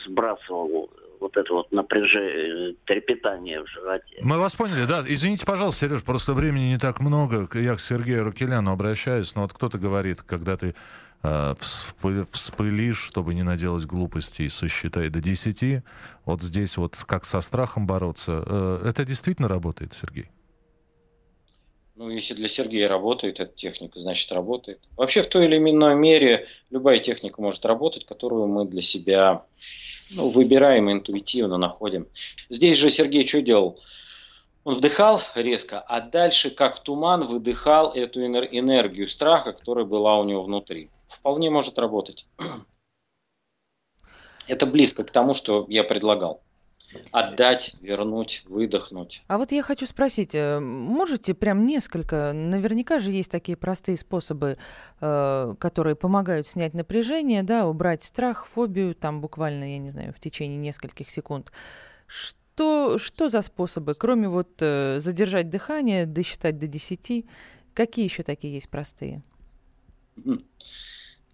сбрасывал 0.06 0.90
вот 1.20 1.38
это 1.38 1.54
вот 1.54 1.72
напряжение, 1.72 2.76
трепетание 2.86 3.64
в 3.64 3.68
животе. 3.68 4.20
Мы 4.22 4.38
вас 4.38 4.56
поняли, 4.56 4.86
да. 4.86 5.04
Извините, 5.06 5.46
пожалуйста, 5.46 5.88
Сереж, 5.88 6.04
просто 6.04 6.34
времени 6.34 6.70
не 6.70 6.78
так 6.78 7.00
много. 7.00 7.48
Я 7.54 7.76
к 7.76 7.80
Сергею 7.80 8.24
Рукеляну 8.24 8.72
обращаюсь, 8.72 9.36
но 9.36 9.44
вот 9.44 9.54
кто-то 9.54 9.78
говорит, 9.78 10.22
когда 10.22 10.58
ты 10.58 10.76
э, 11.24 11.56
вспылишь, 11.60 13.00
чтобы 13.02 13.34
не 13.34 13.44
наделать 13.44 13.86
глупостей, 13.86 14.50
сосчитай 14.50 15.10
до 15.10 15.22
10. 15.22 15.84
Вот 16.26 16.42
здесь 16.42 16.78
вот 16.78 16.98
как 17.08 17.26
со 17.26 17.42
страхом 17.42 17.88
бороться. 17.88 18.44
Э, 18.46 18.82
это 18.86 19.06
действительно 19.06 19.48
работает, 19.48 19.94
Сергей? 19.94 20.30
Ну, 22.00 22.10
если 22.10 22.34
для 22.34 22.48
Сергея 22.48 22.88
работает 22.88 23.42
эта 23.42 23.54
техника, 23.54 24.00
значит 24.00 24.32
работает. 24.32 24.80
Вообще 24.96 25.22
в 25.22 25.28
той 25.28 25.48
или 25.48 25.58
иной 25.58 25.96
мере 25.96 26.48
любая 26.70 27.00
техника 27.00 27.42
может 27.42 27.66
работать, 27.66 28.06
которую 28.06 28.48
мы 28.48 28.66
для 28.66 28.82
себя 28.82 29.44
ну, 30.12 30.30
выбираем 30.30 30.92
интуитивно, 30.92 31.58
находим. 31.58 32.08
Здесь 32.50 32.78
же 32.78 32.90
Сергей 32.90 33.28
что 33.28 33.42
делал? 33.42 33.80
Он 34.64 34.76
вдыхал 34.76 35.22
резко, 35.36 35.80
а 35.80 36.02
дальше, 36.02 36.50
как 36.50 36.84
туман, 36.84 37.28
выдыхал 37.28 37.94
эту 37.94 38.26
энергию 38.26 39.08
страха, 39.08 39.54
которая 39.54 39.86
была 39.86 40.20
у 40.20 40.26
него 40.26 40.44
внутри. 40.44 40.90
Вполне 41.08 41.50
может 41.50 41.80
работать. 41.80 42.28
Это 44.48 44.66
близко 44.66 45.04
к 45.04 45.12
тому, 45.12 45.34
что 45.34 45.66
я 45.70 45.84
предлагал. 45.84 46.42
Отдать, 47.12 47.76
вернуть, 47.82 48.44
выдохнуть. 48.46 49.24
А 49.28 49.38
вот 49.38 49.52
я 49.52 49.62
хочу 49.62 49.86
спросить, 49.86 50.34
э, 50.34 50.60
можете 50.60 51.36
прям 51.36 51.66
несколько, 51.66 52.34
наверняка 52.34 52.98
же 53.00 53.12
есть 53.12 53.32
такие 53.32 53.56
простые 53.56 53.98
способы, 53.98 54.58
э, 55.00 55.56
которые 55.60 55.96
помогают 55.96 56.48
снять 56.48 56.74
напряжение, 56.74 57.44
да, 57.44 57.68
убрать 57.68 58.04
страх, 58.04 58.48
фобию, 58.48 58.96
там 58.96 59.22
буквально, 59.22 59.66
я 59.66 59.78
не 59.78 59.92
знаю, 59.92 60.14
в 60.14 60.20
течение 60.20 60.58
нескольких 60.58 61.12
секунд. 61.12 61.52
Что, 62.08 62.98
что 62.98 63.30
за 63.30 63.44
способы, 63.44 63.94
кроме 63.94 64.28
вот 64.28 64.50
э, 64.60 65.00
задержать 65.00 65.50
дыхание, 65.50 66.08
досчитать 66.08 66.58
до 66.58 66.66
10, 66.66 67.26
какие 67.76 68.06
еще 68.06 68.24
такие 68.24 68.56
есть 68.56 68.70
простые? 68.70 69.22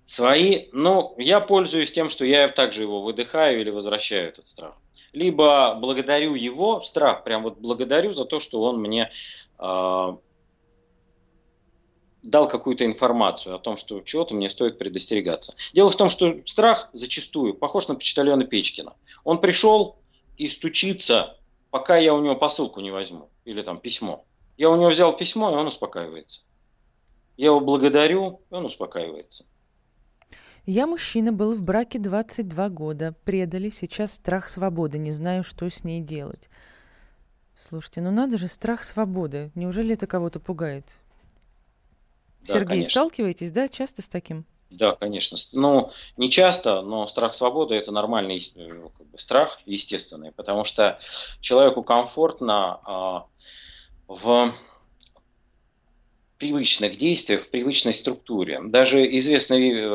Свои, 0.06 0.68
ну, 0.74 1.16
я 1.18 1.40
пользуюсь 1.40 1.94
тем, 1.94 2.10
что 2.10 2.26
я 2.26 2.50
также 2.50 2.82
его 2.82 3.00
выдыхаю 3.00 3.62
или 3.62 3.70
возвращаю 3.70 4.28
этот 4.30 4.48
страх 4.48 4.76
либо 5.16 5.76
благодарю 5.76 6.36
его, 6.36 6.82
страх, 6.82 7.24
прям 7.24 7.44
вот 7.44 7.58
благодарю 7.58 8.12
за 8.12 8.26
то, 8.26 8.40
что 8.40 8.62
он 8.62 8.80
мне 8.80 9.12
э, 9.58 10.18
дал 12.22 12.48
какую-то 12.48 12.86
информацию 12.86 13.56
о 13.56 13.60
том, 13.60 13.78
что 13.78 14.02
чего-то 14.02 14.36
мне 14.36 14.50
стоит 14.50 14.78
предостерегаться. 14.78 15.56
Дело 15.74 15.90
в 15.90 15.96
том, 15.96 16.10
что 16.10 16.42
страх 16.46 16.90
зачастую 16.92 17.54
похож 17.54 17.88
на 17.88 17.96
почтальона 17.96 18.46
Печкина. 18.46 18.96
Он 19.24 19.40
пришел 19.40 19.96
и 20.38 20.48
стучится, 20.50 21.38
пока 21.72 21.98
я 21.98 22.14
у 22.14 22.22
него 22.22 22.36
посылку 22.36 22.82
не 22.82 22.92
возьму, 22.92 23.30
или 23.46 23.62
там 23.62 23.80
письмо. 23.80 24.26
Я 24.58 24.70
у 24.70 24.76
него 24.76 24.90
взял 24.90 25.16
письмо, 25.16 25.50
и 25.52 25.56
он 25.56 25.68
успокаивается. 25.68 26.46
Я 27.38 27.48
его 27.48 27.62
благодарю, 27.62 28.42
и 28.50 28.54
он 28.54 28.66
успокаивается. 28.66 29.46
Я 30.66 30.88
мужчина, 30.88 31.32
был 31.32 31.56
в 31.56 31.62
браке 31.62 32.00
22 32.00 32.70
года. 32.70 33.14
Предали, 33.24 33.70
сейчас 33.70 34.14
страх 34.14 34.48
свободы. 34.48 34.98
Не 34.98 35.12
знаю, 35.12 35.44
что 35.44 35.70
с 35.70 35.84
ней 35.84 36.02
делать. 36.02 36.50
Слушайте, 37.58 38.02
ну 38.02 38.12
надо 38.12 38.38
же, 38.38 38.48
страх 38.48 38.84
свободы. 38.84 39.52
Неужели 39.56 39.94
это 39.94 40.08
кого-то 40.08 40.40
пугает? 40.40 40.98
Да, 42.42 42.54
Сергей, 42.54 42.68
конечно. 42.68 42.92
сталкиваетесь, 42.92 43.52
да, 43.52 43.68
часто 43.68 44.02
с 44.02 44.10
таким? 44.10 44.46
Да, 44.72 44.94
конечно. 44.94 45.38
Ну, 45.54 45.92
не 46.18 46.30
часто, 46.30 46.82
но 46.82 47.06
страх 47.08 47.34
свободы 47.34 47.76
это 47.76 47.92
нормальный 47.92 48.52
э, 48.56 48.90
как 48.98 49.08
бы, 49.08 49.18
страх, 49.18 49.62
естественный, 49.66 50.32
потому 50.32 50.64
что 50.64 51.00
человеку 51.40 51.84
комфортно 51.84 52.80
а, 52.84 53.26
в 54.08 54.52
привычных 56.38 56.98
действиях, 56.98 57.44
в 57.44 57.50
привычной 57.50 57.94
структуре. 57.94 58.60
Даже 58.64 59.06
известный, 59.18 59.72
э, 59.72 59.86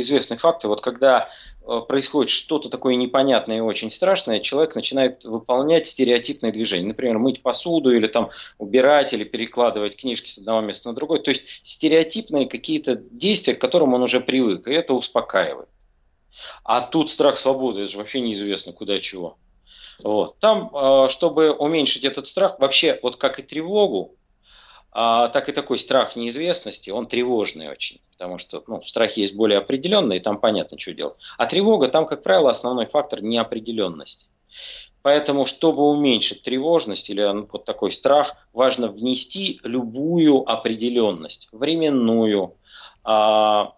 известный 0.00 0.38
факт, 0.38 0.64
вот 0.64 0.80
когда 0.80 1.28
э, 1.62 1.80
происходит 1.86 2.30
что-то 2.30 2.70
такое 2.70 2.94
непонятное 2.94 3.58
и 3.58 3.60
очень 3.60 3.90
страшное, 3.90 4.40
человек 4.40 4.74
начинает 4.74 5.24
выполнять 5.24 5.86
стереотипные 5.86 6.52
движения. 6.52 6.88
Например, 6.88 7.18
мыть 7.18 7.42
посуду 7.42 7.94
или 7.94 8.06
там 8.06 8.30
убирать 8.58 9.12
или 9.12 9.24
перекладывать 9.24 9.96
книжки 9.96 10.28
с 10.28 10.38
одного 10.38 10.62
места 10.62 10.88
на 10.88 10.94
другое. 10.94 11.20
То 11.20 11.30
есть 11.30 11.42
стереотипные 11.62 12.46
какие-то 12.46 12.94
действия, 12.96 13.54
к 13.54 13.60
которым 13.60 13.92
он 13.94 14.02
уже 14.02 14.20
привык, 14.20 14.68
и 14.68 14.72
это 14.72 14.94
успокаивает. 14.94 15.68
А 16.64 16.80
тут 16.80 17.10
страх 17.10 17.36
свободы, 17.36 17.82
это 17.82 17.92
же 17.92 17.98
вообще 17.98 18.20
неизвестно 18.20 18.72
куда 18.72 18.98
чего. 19.00 19.36
Вот. 20.02 20.38
Там, 20.38 20.70
э, 20.74 21.08
чтобы 21.08 21.50
уменьшить 21.50 22.04
этот 22.04 22.26
страх, 22.26 22.58
вообще, 22.58 22.98
вот 23.02 23.16
как 23.16 23.38
и 23.38 23.42
тревогу, 23.42 24.16
а, 24.92 25.28
так 25.28 25.48
и 25.48 25.52
такой 25.52 25.78
страх 25.78 26.16
неизвестности, 26.16 26.90
он 26.90 27.06
тревожный 27.06 27.68
очень, 27.68 28.00
потому 28.12 28.38
что 28.38 28.62
ну, 28.66 28.82
страх 28.82 29.16
есть 29.16 29.36
более 29.36 29.58
определенный, 29.58 30.16
и 30.16 30.20
там 30.20 30.38
понятно, 30.38 30.78
что 30.78 30.94
делать. 30.94 31.16
А 31.38 31.46
тревога, 31.46 31.88
там, 31.88 32.06
как 32.06 32.22
правило, 32.22 32.50
основной 32.50 32.86
фактор 32.86 33.22
неопределенности. 33.22 34.26
Поэтому, 35.02 35.46
чтобы 35.46 35.88
уменьшить 35.88 36.42
тревожность 36.42 37.08
или 37.08 37.22
ну, 37.22 37.48
вот 37.50 37.64
такой 37.64 37.90
страх, 37.92 38.36
важно 38.52 38.88
внести 38.88 39.60
любую 39.62 40.48
определенность, 40.50 41.48
временную, 41.52 42.56
а, 43.02 43.74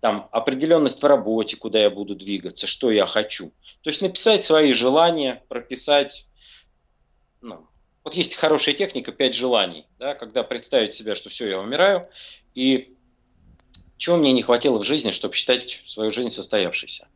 там, 0.00 0.28
определенность 0.32 1.02
в 1.02 1.06
работе, 1.06 1.56
куда 1.56 1.80
я 1.80 1.90
буду 1.90 2.14
двигаться, 2.14 2.66
что 2.66 2.90
я 2.90 3.06
хочу. 3.06 3.52
То 3.82 3.90
есть 3.90 4.00
написать 4.00 4.42
свои 4.42 4.72
желания, 4.72 5.42
прописать 5.48 6.26
ну, 7.42 7.66
вот 8.04 8.14
есть 8.14 8.34
хорошая 8.34 8.74
техника 8.74 9.12
«пять 9.12 9.34
желаний», 9.34 9.86
да, 9.98 10.14
когда 10.14 10.42
представить 10.42 10.94
себя, 10.94 11.14
что 11.14 11.30
все, 11.30 11.48
я 11.48 11.60
умираю, 11.60 12.04
и 12.54 12.86
чего 13.96 14.16
мне 14.16 14.32
не 14.32 14.42
хватило 14.42 14.78
в 14.78 14.84
жизни, 14.84 15.10
чтобы 15.10 15.34
считать 15.34 15.80
свою 15.86 16.10
жизнь 16.10 16.30
состоявшейся. 16.30 17.08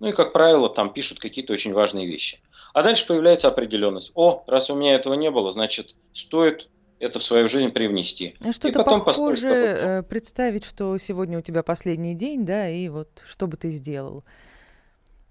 Ну 0.00 0.08
и, 0.08 0.12
как 0.12 0.32
правило, 0.32 0.68
там 0.68 0.92
пишут 0.92 1.20
какие-то 1.20 1.52
очень 1.52 1.72
важные 1.72 2.06
вещи. 2.06 2.40
А 2.74 2.82
дальше 2.82 3.06
появляется 3.06 3.46
определенность. 3.46 4.10
О, 4.14 4.42
раз 4.48 4.68
у 4.68 4.74
меня 4.74 4.94
этого 4.94 5.14
не 5.14 5.30
было, 5.30 5.52
значит, 5.52 5.94
стоит 6.12 6.68
это 6.98 7.18
в 7.18 7.22
свою 7.22 7.46
жизнь 7.46 7.70
привнести. 7.70 8.34
А 8.44 8.52
что-то 8.52 8.82
похоже 8.82 9.50
э, 9.50 10.02
представить, 10.02 10.64
что 10.64 10.96
сегодня 10.98 11.38
у 11.38 11.42
тебя 11.42 11.62
последний 11.62 12.14
день, 12.14 12.44
да, 12.44 12.68
и 12.68 12.88
вот 12.88 13.22
что 13.24 13.46
бы 13.46 13.56
ты 13.56 13.70
сделал? 13.70 14.24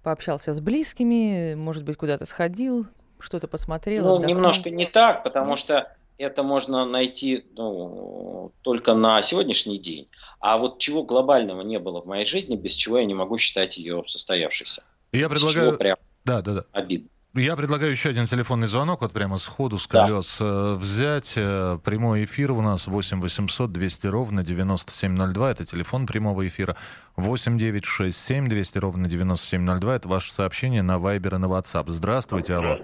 Пообщался 0.02 0.52
с 0.52 0.60
близкими, 0.60 1.54
может 1.54 1.84
быть, 1.84 1.96
куда-то 1.96 2.26
сходил, 2.26 2.86
что-то 3.22 3.48
посмотрел? 3.48 4.04
Ну, 4.04 4.26
немножко 4.26 4.70
не 4.70 4.86
так, 4.86 5.22
потому 5.22 5.56
что 5.56 5.94
это 6.18 6.42
можно 6.42 6.84
найти 6.84 7.44
ну, 7.56 8.52
только 8.62 8.94
на 8.94 9.22
сегодняшний 9.22 9.78
день. 9.78 10.08
А 10.40 10.58
вот 10.58 10.78
чего 10.78 11.02
глобального 11.02 11.62
не 11.62 11.78
было 11.78 12.00
в 12.00 12.06
моей 12.06 12.24
жизни, 12.24 12.56
без 12.56 12.72
чего 12.72 12.98
я 12.98 13.04
не 13.04 13.14
могу 13.14 13.38
считать 13.38 13.76
ее 13.76 14.04
состоявшейся. 14.06 14.84
Я 15.12 15.28
предлагаю... 15.28 15.76
Прям 15.76 15.96
да, 16.24 16.40
да, 16.42 16.54
да. 16.54 16.64
Обидно. 16.72 17.08
Я 17.34 17.56
предлагаю 17.56 17.90
еще 17.90 18.10
один 18.10 18.26
телефонный 18.26 18.68
звонок, 18.68 19.00
вот 19.00 19.12
прямо 19.12 19.38
сходу 19.38 19.78
с 19.78 19.86
колес 19.86 20.36
да. 20.38 20.44
Э, 20.44 20.74
взять. 20.76 21.32
Э, 21.36 21.78
прямой 21.82 22.24
эфир 22.24 22.52
у 22.52 22.60
нас 22.60 22.86
8 22.86 23.22
800 23.22 23.72
200 23.72 24.06
ровно 24.08 24.44
9702. 24.44 25.50
Это 25.50 25.64
телефон 25.64 26.06
прямого 26.06 26.46
эфира. 26.46 26.76
8 27.16 27.58
9 27.58 27.86
6 27.86 28.18
7 28.18 28.48
200 28.48 28.78
ровно 28.78 29.08
9702. 29.08 29.96
Это 29.96 30.08
ваше 30.08 30.34
сообщение 30.34 30.82
на 30.82 30.98
Вайбер 30.98 31.36
и 31.36 31.38
на 31.38 31.46
WhatsApp. 31.46 31.84
Здравствуйте, 31.86 32.54
алло. 32.54 32.78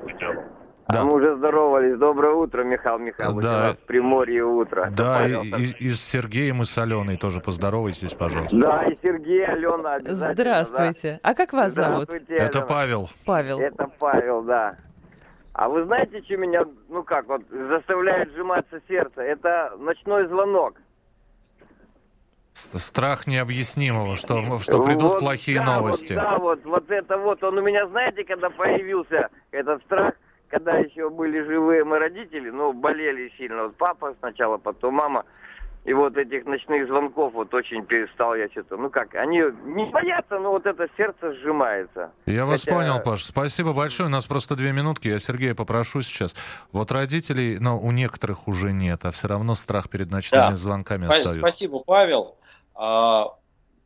Да. 0.89 1.03
А 1.03 1.05
мы 1.05 1.17
уже 1.17 1.37
здоровались. 1.37 1.99
Доброе 1.99 2.33
утро, 2.33 2.65
Михаил 2.65 2.99
Михайлович. 2.99 3.45
Да. 3.45 3.73
В 3.75 3.79
Приморье 3.81 4.45
утро. 4.45 4.91
Да, 4.97 5.27
и, 5.27 5.35
и, 5.35 5.77
и 5.81 5.89
с 5.91 6.01
Сергеем 6.01 6.63
и 6.63 6.65
с 6.65 6.79
Аленой 6.79 7.19
тоже 7.19 7.41
поздоровайтесь, 7.41 8.15
пожалуйста. 8.15 8.57
Да, 8.57 8.85
и 8.85 8.97
Сергей, 9.03 9.45
Алена 9.45 9.97
обязательно. 9.97 10.33
Здравствуйте. 10.33 11.21
Да. 11.23 11.31
А 11.31 11.35
как 11.35 11.53
вас 11.53 11.73
зовут? 11.75 12.09
Это 12.29 12.63
Павел. 12.63 13.11
Павел. 13.27 13.61
Это 13.61 13.87
Павел, 13.99 14.43
да. 14.43 14.77
А 15.53 15.69
вы 15.69 15.85
знаете, 15.85 16.23
что 16.23 16.39
меня, 16.39 16.65
ну 16.89 17.03
как, 17.03 17.29
вот 17.29 17.43
заставляет 17.51 18.33
сжиматься 18.33 18.81
сердце? 18.89 19.21
Это 19.21 19.75
ночной 19.79 20.27
звонок. 20.29 20.77
Страх 22.55 23.27
необъяснимого, 23.27 24.17
что, 24.17 24.59
что 24.61 24.83
придут 24.83 25.03
вот, 25.03 25.21
плохие 25.21 25.59
да, 25.59 25.67
новости. 25.67 26.15
Вот, 26.15 26.23
да, 26.23 26.39
вот, 26.39 26.65
вот 26.65 26.91
это 26.91 27.19
вот, 27.19 27.45
он 27.45 27.59
у 27.59 27.63
меня, 27.63 27.87
знаете, 27.89 28.25
когда 28.25 28.49
появился 28.49 29.29
этот 29.51 29.83
страх– 29.83 30.15
когда 30.49 30.77
еще 30.79 31.11
были 31.11 31.43
живые 31.43 31.85
мы 31.85 31.99
родители, 31.99 32.51
ну, 32.51 32.73
болели 32.73 33.33
сильно. 33.37 33.65
Вот 33.65 33.77
папа 33.77 34.15
сначала, 34.21 34.59
потом 34.59 34.95
мама. 34.95 35.25
И 35.85 35.93
вот 35.95 36.17
этих 36.19 36.45
ночных 36.45 36.87
звонков 36.87 37.33
вот 37.33 37.55
очень 37.55 37.85
перестал 37.87 38.35
я 38.35 38.49
что-то. 38.49 38.77
Ну 38.77 38.91
как, 38.91 39.15
они 39.15 39.39
не 39.65 39.87
боятся, 39.87 40.39
но 40.39 40.51
вот 40.51 40.67
это 40.67 40.87
сердце 40.97 41.33
сжимается. 41.35 42.11
Я 42.27 42.45
вас 42.45 42.65
Хотя... 42.65 42.77
понял, 42.77 43.01
Паш. 43.03 43.25
Спасибо 43.25 43.73
большое. 43.73 44.09
У 44.09 44.13
нас 44.13 44.27
просто 44.27 44.55
две 44.55 44.73
минутки. 44.73 45.09
Я 45.09 45.19
Сергея 45.19 45.55
попрошу 45.55 46.03
сейчас. 46.03 46.35
Вот 46.73 46.93
родителей, 46.93 47.59
но 47.59 47.79
у 47.79 47.91
некоторых 47.93 48.49
уже 48.49 48.73
нет, 48.73 49.05
а 49.05 49.13
все 49.13 49.29
равно 49.29 49.55
страх 49.55 49.89
перед 49.89 50.11
ночными 50.11 50.51
да. 50.51 50.57
звонками 50.57 51.07
остается. 51.07 51.39
Спасибо, 51.39 51.79
Павел. 51.79 52.37
А, 52.75 53.35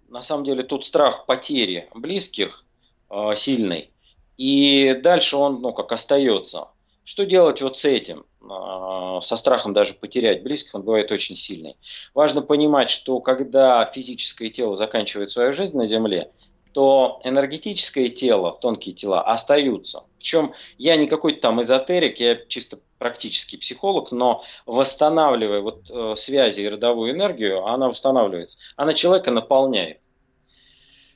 на 0.09 0.23
самом 0.23 0.45
деле 0.45 0.65
тут 0.65 0.85
страх 0.85 1.27
потери 1.27 1.89
близких 1.95 2.65
а, 3.11 3.37
сильный. 3.37 3.92
И 4.37 4.95
дальше 5.03 5.37
он, 5.37 5.61
ну, 5.61 5.73
как 5.73 5.93
остается. 5.93 6.69
Что 7.05 7.25
делать 7.25 7.63
вот 7.63 7.77
с 7.77 7.85
этим? 7.85 8.25
А, 8.49 9.21
со 9.21 9.37
страхом 9.37 9.73
даже 9.73 9.95
потерять 9.95 10.43
близких, 10.43 10.75
он 10.75 10.83
бывает 10.83 11.11
очень 11.13 11.37
сильный. 11.37 11.77
Важно 12.15 12.43
понимать, 12.43 12.91
что 12.91 13.21
когда 13.21 13.85
физическое 13.87 14.51
тело 14.51 14.75
заканчивает 14.75 15.31
свою 15.31 15.53
жизнь 15.53 15.77
на 15.77 15.87
Земле, 15.87 16.31
то 16.73 17.21
энергетическое 17.25 18.09
тело, 18.09 18.57
тонкие 18.61 18.95
тела 18.95 19.23
остаются. 19.23 20.05
Причем 20.19 20.55
я 20.79 20.97
не 20.97 21.07
какой-то 21.07 21.41
там 21.41 21.61
эзотерик, 21.61 22.19
я 22.19 22.37
чисто 22.49 22.79
практический 22.99 23.59
психолог, 23.59 24.11
но 24.13 24.43
восстанавливая 24.65 25.61
вот 25.61 25.91
э, 25.91 26.15
связи 26.17 26.63
и 26.63 26.69
родовую 26.69 27.13
энергию, 27.13 27.67
она 27.67 27.89
восстанавливается. 27.89 28.59
Она 28.77 28.93
человека 28.93 29.31
наполняет. 29.31 29.99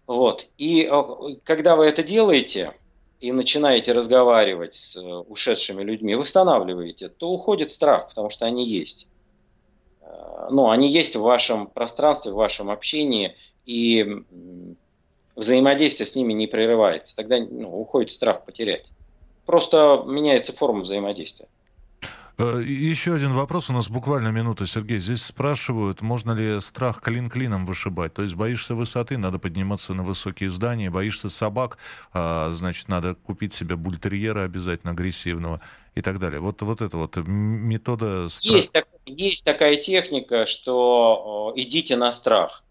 Вот. 0.07 0.49
И 0.59 0.83
э, 0.83 1.03
когда 1.45 1.77
вы 1.77 1.87
это 1.87 2.03
делаете, 2.03 2.75
и 3.21 3.33
начинаете 3.33 3.93
разговаривать 3.93 4.75
с 4.75 4.97
э, 4.97 5.01
ушедшими 5.01 5.83
людьми, 5.83 6.15
восстанавливаете, 6.15 7.09
то 7.09 7.31
уходит 7.31 7.73
страх, 7.73 8.09
потому 8.09 8.31
что 8.31 8.45
они 8.47 8.69
есть. 8.69 9.09
Э, 10.03 10.49
ну, 10.51 10.71
они 10.71 10.89
есть 10.89 11.17
в 11.17 11.23
вашем 11.23 11.67
пространстве, 11.67 12.33
в 12.33 12.37
вашем 12.37 12.71
общении, 12.71 13.35
и 13.65 14.07
взаимодействие 15.35 16.07
с 16.07 16.15
ними 16.15 16.33
не 16.33 16.47
прерывается. 16.47 17.17
Тогда 17.17 17.39
ну, 17.39 17.81
уходит 17.81 18.11
страх 18.11 18.45
потерять. 18.45 18.93
Просто 19.45 20.03
меняется 20.07 20.53
форма 20.53 20.81
взаимодействия. 20.81 21.49
Э, 22.39 22.63
еще 22.63 23.15
один 23.15 23.33
вопрос, 23.33 23.71
у 23.71 23.73
нас 23.73 23.89
буквально 23.89 24.29
минута, 24.29 24.67
Сергей. 24.67 24.99
Здесь 24.99 25.25
спрашивают, 25.25 26.03
можно 26.03 26.33
ли 26.33 26.61
страх 26.61 27.01
клин 27.01 27.31
клином 27.31 27.65
вышибать? 27.65 28.13
То 28.13 28.23
есть 28.23 28.35
боишься 28.35 28.75
высоты, 28.75 29.17
надо 29.17 29.39
подниматься 29.39 29.95
на 29.95 30.03
высокие 30.03 30.51
здания, 30.51 30.91
боишься 30.91 31.31
собак, 31.31 31.79
а, 32.13 32.51
значит, 32.51 32.89
надо 32.89 33.15
купить 33.15 33.55
себе 33.55 33.77
бультерьера 33.77 34.43
обязательно 34.43 34.93
агрессивного 34.93 35.63
и 35.95 36.03
так 36.03 36.19
далее. 36.19 36.41
Вот, 36.41 36.61
вот 36.61 36.83
это 36.83 36.99
вот 36.99 37.17
метода... 37.17 38.29
Есть, 38.43 38.73
так, 38.73 38.87
есть 39.07 39.45
такая 39.45 39.77
техника, 39.77 40.45
что 40.45 41.55
идите 41.57 41.97
на 41.97 42.13
страх. 42.13 42.65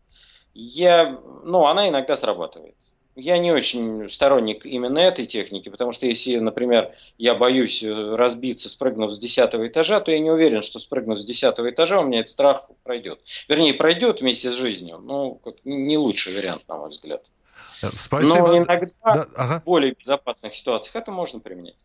Я, 0.54 1.19
ну, 1.43 1.65
она 1.65 1.89
иногда 1.89 2.15
срабатывает. 2.15 2.75
Я 3.15 3.38
не 3.38 3.54
очень 3.54 4.10
сторонник 4.10 4.65
именно 4.65 4.99
этой 4.99 5.25
техники, 5.25 5.69
потому 5.69 5.93
что 5.93 6.06
если, 6.06 6.38
например, 6.38 6.93
я 7.17 7.34
боюсь 7.34 7.82
э, 7.82 8.15
разбиться, 8.15 8.67
спрыгнув 8.67 9.13
с 9.13 9.17
десятого 9.17 9.67
этажа, 9.67 10.01
то 10.01 10.12
я 10.12 10.19
не 10.19 10.30
уверен, 10.30 10.62
что 10.62 10.80
спрыгнув 10.80 11.17
с 11.17 11.23
десятого 11.23 11.69
этажа 11.69 12.01
у 12.01 12.06
меня 12.06 12.19
этот 12.19 12.32
страх 12.32 12.69
пройдет. 12.84 13.21
Вернее, 13.47 13.73
пройдет 13.73 14.19
вместе 14.19 14.51
с 14.51 14.56
жизнью, 14.56 14.99
но 14.99 15.39
не 15.63 15.97
лучший 15.97 16.36
вариант, 16.36 16.67
на 16.67 16.78
мой 16.78 16.89
взгляд. 16.89 17.32
Спасибо. 17.94 18.38
Но 18.38 18.58
иногда 18.58 18.86
да, 19.04 19.26
ага. 19.36 19.60
в 19.60 19.63
более 19.63 19.94
безопасных 19.94 20.56
ситуациях 20.56 20.96
это 20.96 21.12
можно 21.12 21.39
применять. 21.39 21.76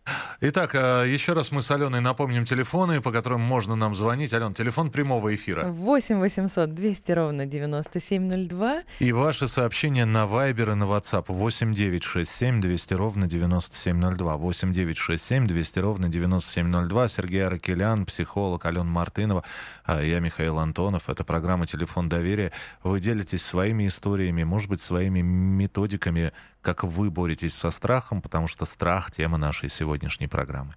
Итак, 0.41 0.75
э, 0.75 1.05
еще 1.09 1.33
раз 1.33 1.51
мы 1.53 1.63
с 1.63 1.71
Аленой 1.71 2.01
напомним 2.01 2.45
телефоны, 2.45 3.01
по 3.01 3.13
которым 3.13 3.41
можно 3.41 3.77
нам 3.77 3.95
звонить. 3.95 4.33
Ален, 4.33 4.55
телефон 4.55 4.91
прямого 4.91 5.35
эфира. 5.35 5.65
8 5.67 6.19
800 6.19 6.75
200 6.75 7.13
ровно 7.13 7.47
9702. 7.47 8.83
И 9.01 9.13
ваши 9.13 9.49
сообщения 9.49 10.05
на 10.05 10.25
Viber 10.25 10.73
и 10.73 10.75
на 10.75 10.85
WhatsApp 10.85 11.25
8 11.29 11.75
967 11.75 12.61
200 12.61 12.95
ровно 12.95 13.27
9702. 13.27 14.37
8 14.37 14.73
967 14.73 15.47
200 15.47 15.79
ровно 15.79 16.09
9702. 16.09 17.09
Сергей 17.09 17.47
Аракелян, 17.47 18.07
психолог, 18.07 18.65
Алена 18.65 18.85
Мартынова. 18.85 19.45
А 19.85 20.03
я 20.03 20.21
Михаил 20.21 20.59
Антонов. 20.59 21.09
Это 21.09 21.25
программа 21.25 21.67
«Телефон 21.67 22.09
доверия». 22.09 22.53
Вы 22.83 23.01
делитесь 23.01 23.45
своими 23.45 23.87
историями, 23.87 24.45
может 24.45 24.69
быть, 24.69 24.81
своими 24.81 25.21
методиками, 25.61 26.33
как 26.63 26.85
вы 26.85 27.11
боретесь 27.11 27.55
со 27.55 27.71
страхом, 27.71 28.23
потому 28.23 28.49
что 28.49 28.65
страх— 28.65 29.11
тема 29.13 29.39
нашей 29.39 29.69
сегодняшней 29.69 30.29
программы. 30.29 30.73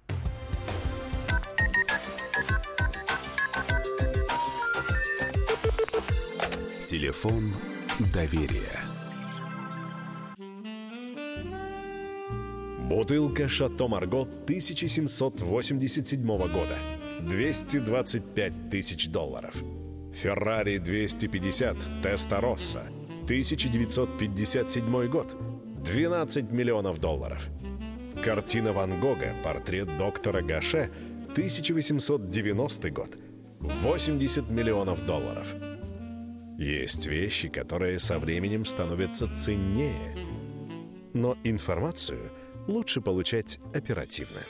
Телефон 6.90 7.52
доверия. 8.12 8.80
Бутылка 12.88 13.48
«Шато 13.48 13.88
Марго» 13.88 14.22
1787 14.22 16.26
года. 16.26 16.78
225 17.20 18.70
тысяч 18.70 19.08
долларов. 19.08 19.54
«Феррари 20.12 20.78
250 20.78 22.02
Теста 22.02 22.40
Росса» 22.40 22.86
1957 23.24 25.08
год. 25.08 25.34
12 25.82 26.50
миллионов 26.50 26.98
долларов. 26.98 27.48
Картина 28.22 28.72
Ван 28.72 29.00
Гога 29.00 29.34
«Портрет 29.42 29.96
доктора 29.96 30.42
Гаше» 30.42 30.90
1890 31.32 32.90
год. 32.90 33.16
80 33.60 34.50
миллионов 34.50 35.06
долларов. 35.06 35.54
Есть 36.58 37.06
вещи, 37.06 37.48
которые 37.48 37.98
со 37.98 38.18
временем 38.18 38.66
становятся 38.66 39.26
ценнее. 39.34 40.16
Но 41.14 41.38
информацию 41.44 42.30
лучше 42.66 43.00
получать 43.00 43.58
оперативно. 43.74 44.40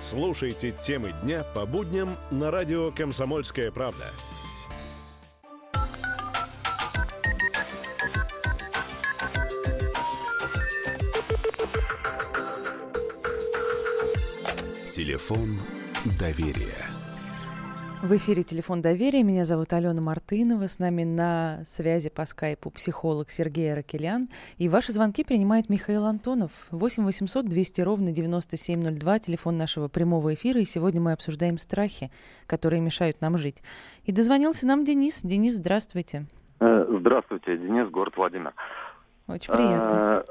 Слушайте 0.00 0.74
темы 0.82 1.12
дня 1.22 1.44
по 1.54 1.66
будням 1.66 2.16
на 2.30 2.50
радио 2.50 2.90
«Комсомольская 2.90 3.70
правда». 3.70 4.06
Телефон 15.04 15.48
доверия. 16.18 16.80
В 18.02 18.16
эфире 18.16 18.42
«Телефон 18.42 18.80
доверия». 18.80 19.22
Меня 19.22 19.44
зовут 19.44 19.70
Алена 19.74 20.00
Мартынова. 20.00 20.66
С 20.66 20.78
нами 20.78 21.04
на 21.04 21.62
связи 21.66 22.08
по 22.08 22.24
скайпу 22.24 22.70
психолог 22.70 23.28
Сергей 23.28 23.70
Аракелян. 23.70 24.30
И 24.56 24.66
ваши 24.70 24.92
звонки 24.92 25.22
принимает 25.22 25.68
Михаил 25.68 26.06
Антонов. 26.06 26.68
8 26.70 27.04
800 27.04 27.44
200 27.44 27.82
ровно 27.82 28.12
9702, 28.12 29.18
телефон 29.18 29.58
нашего 29.58 29.88
прямого 29.88 30.32
эфира. 30.32 30.58
И 30.58 30.64
сегодня 30.64 31.02
мы 31.02 31.12
обсуждаем 31.12 31.58
страхи, 31.58 32.10
которые 32.46 32.80
мешают 32.80 33.20
нам 33.20 33.36
жить. 33.36 33.62
И 34.04 34.12
дозвонился 34.12 34.66
нам 34.66 34.84
Денис. 34.84 35.20
Денис, 35.22 35.56
здравствуйте. 35.56 36.24
Э, 36.60 36.86
здравствуйте, 36.88 37.58
Денис, 37.58 37.90
город 37.90 38.14
Владимир. 38.16 38.54
Очень 39.26 39.52
приятно. 39.52 40.24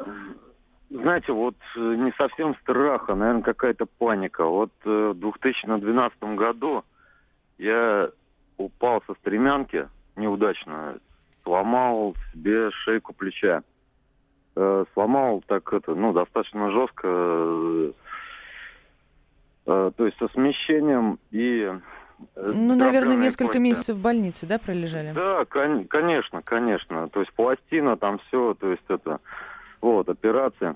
Э, 0.93 0.97
знаете, 1.01 1.31
вот 1.31 1.55
э, 1.75 1.79
не 1.79 2.11
совсем 2.17 2.55
страх, 2.61 3.09
а, 3.09 3.15
наверное, 3.15 3.43
какая-то 3.43 3.85
паника. 3.85 4.45
Вот 4.45 4.71
в 4.83 5.13
2012 5.15 6.23
году 6.35 6.83
я 7.57 8.09
упал 8.57 9.03
со 9.07 9.13
стремянки 9.15 9.87
неудачно, 10.15 10.97
сломал 11.43 12.15
себе 12.33 12.71
шейку 12.71 13.13
плеча. 13.13 13.63
Э, 14.55 14.85
сломал 14.93 15.43
так 15.47 15.73
это, 15.73 15.95
ну, 15.95 16.13
достаточно 16.13 16.71
жестко, 16.71 17.07
э, 17.07 17.91
э, 19.65 19.91
то 19.95 20.05
есть 20.05 20.17
со 20.19 20.27
смещением 20.29 21.17
и... 21.31 21.71
Э, 22.35 22.51
ну, 22.53 22.75
наверное, 22.75 23.15
несколько 23.15 23.53
кости. 23.53 23.61
месяцев 23.61 23.97
в 23.97 24.01
больнице, 24.01 24.45
да, 24.45 24.59
пролежали? 24.59 25.11
Да, 25.13 25.45
кон- 25.45 25.85
конечно, 25.85 26.43
конечно. 26.43 27.09
То 27.09 27.21
есть 27.21 27.33
пластина, 27.33 27.97
там 27.97 28.19
все, 28.27 28.53
то 28.53 28.69
есть 28.69 28.83
это, 28.87 29.19
вот, 29.84 30.07
операция. 30.07 30.75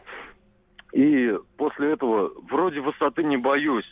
И 0.92 1.34
после 1.56 1.94
этого 1.94 2.32
вроде 2.50 2.82
высоты 2.82 3.24
не 3.24 3.38
боюсь, 3.38 3.90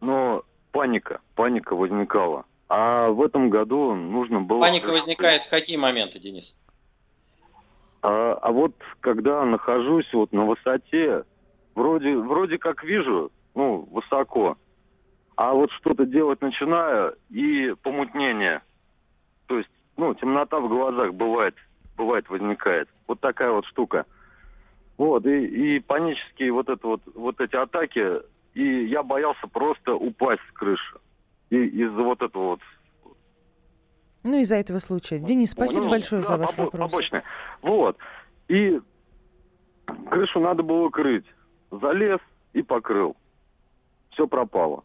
но 0.00 0.42
паника, 0.72 1.20
паника 1.36 1.74
возникала. 1.74 2.44
А 2.68 3.08
в 3.10 3.22
этом 3.22 3.48
году 3.48 3.94
нужно 3.94 4.40
было... 4.40 4.60
Паника 4.60 4.90
возникает 4.90 5.42
в 5.42 5.50
какие 5.50 5.76
моменты, 5.76 6.18
Денис? 6.18 6.58
А, 8.02 8.34
а 8.34 8.52
вот 8.52 8.74
когда 9.00 9.44
нахожусь 9.44 10.12
вот 10.12 10.32
на 10.32 10.44
высоте, 10.46 11.24
вроде, 11.74 12.16
вроде 12.16 12.58
как 12.58 12.82
вижу, 12.82 13.30
ну, 13.54 13.88
высоко, 13.90 14.56
а 15.36 15.52
вот 15.52 15.70
что-то 15.72 16.06
делать 16.06 16.40
начинаю, 16.42 17.16
и 17.30 17.74
помутнение. 17.82 18.62
То 19.46 19.58
есть, 19.58 19.70
ну, 19.96 20.14
темнота 20.14 20.58
в 20.58 20.68
глазах 20.68 21.14
бывает, 21.14 21.54
бывает 21.96 22.28
возникает. 22.28 22.88
Вот 23.06 23.20
такая 23.20 23.50
вот 23.50 23.64
штука. 23.66 24.06
Вот, 25.00 25.24
и, 25.24 25.76
и 25.76 25.80
панические 25.80 26.52
вот, 26.52 26.68
это 26.68 26.86
вот, 26.86 27.00
вот 27.14 27.40
эти 27.40 27.56
атаки 27.56 28.20
и 28.52 28.84
я 28.84 29.02
боялся 29.02 29.46
просто 29.46 29.94
упасть 29.94 30.42
с 30.50 30.52
крыши. 30.52 30.98
И 31.48 31.56
из-за 31.56 32.02
вот 32.02 32.20
этого 32.20 32.48
вот 32.48 32.60
ну, 34.24 34.36
из-за 34.40 34.56
этого 34.56 34.78
случая. 34.78 35.18
Денис, 35.18 35.52
спасибо 35.52 35.84
ну, 35.84 35.90
большое 35.92 36.20
да, 36.20 36.28
за 36.28 36.36
ваш 36.36 36.50
побо- 36.50 36.64
вопрос. 36.64 36.90
Побочное. 36.90 37.24
Вот. 37.62 37.96
И 38.48 38.78
крышу 40.10 40.38
надо 40.38 40.62
было 40.62 40.90
крыть. 40.90 41.24
Залез 41.70 42.20
и 42.52 42.60
покрыл. 42.60 43.16
Все 44.10 44.26
пропало. 44.26 44.84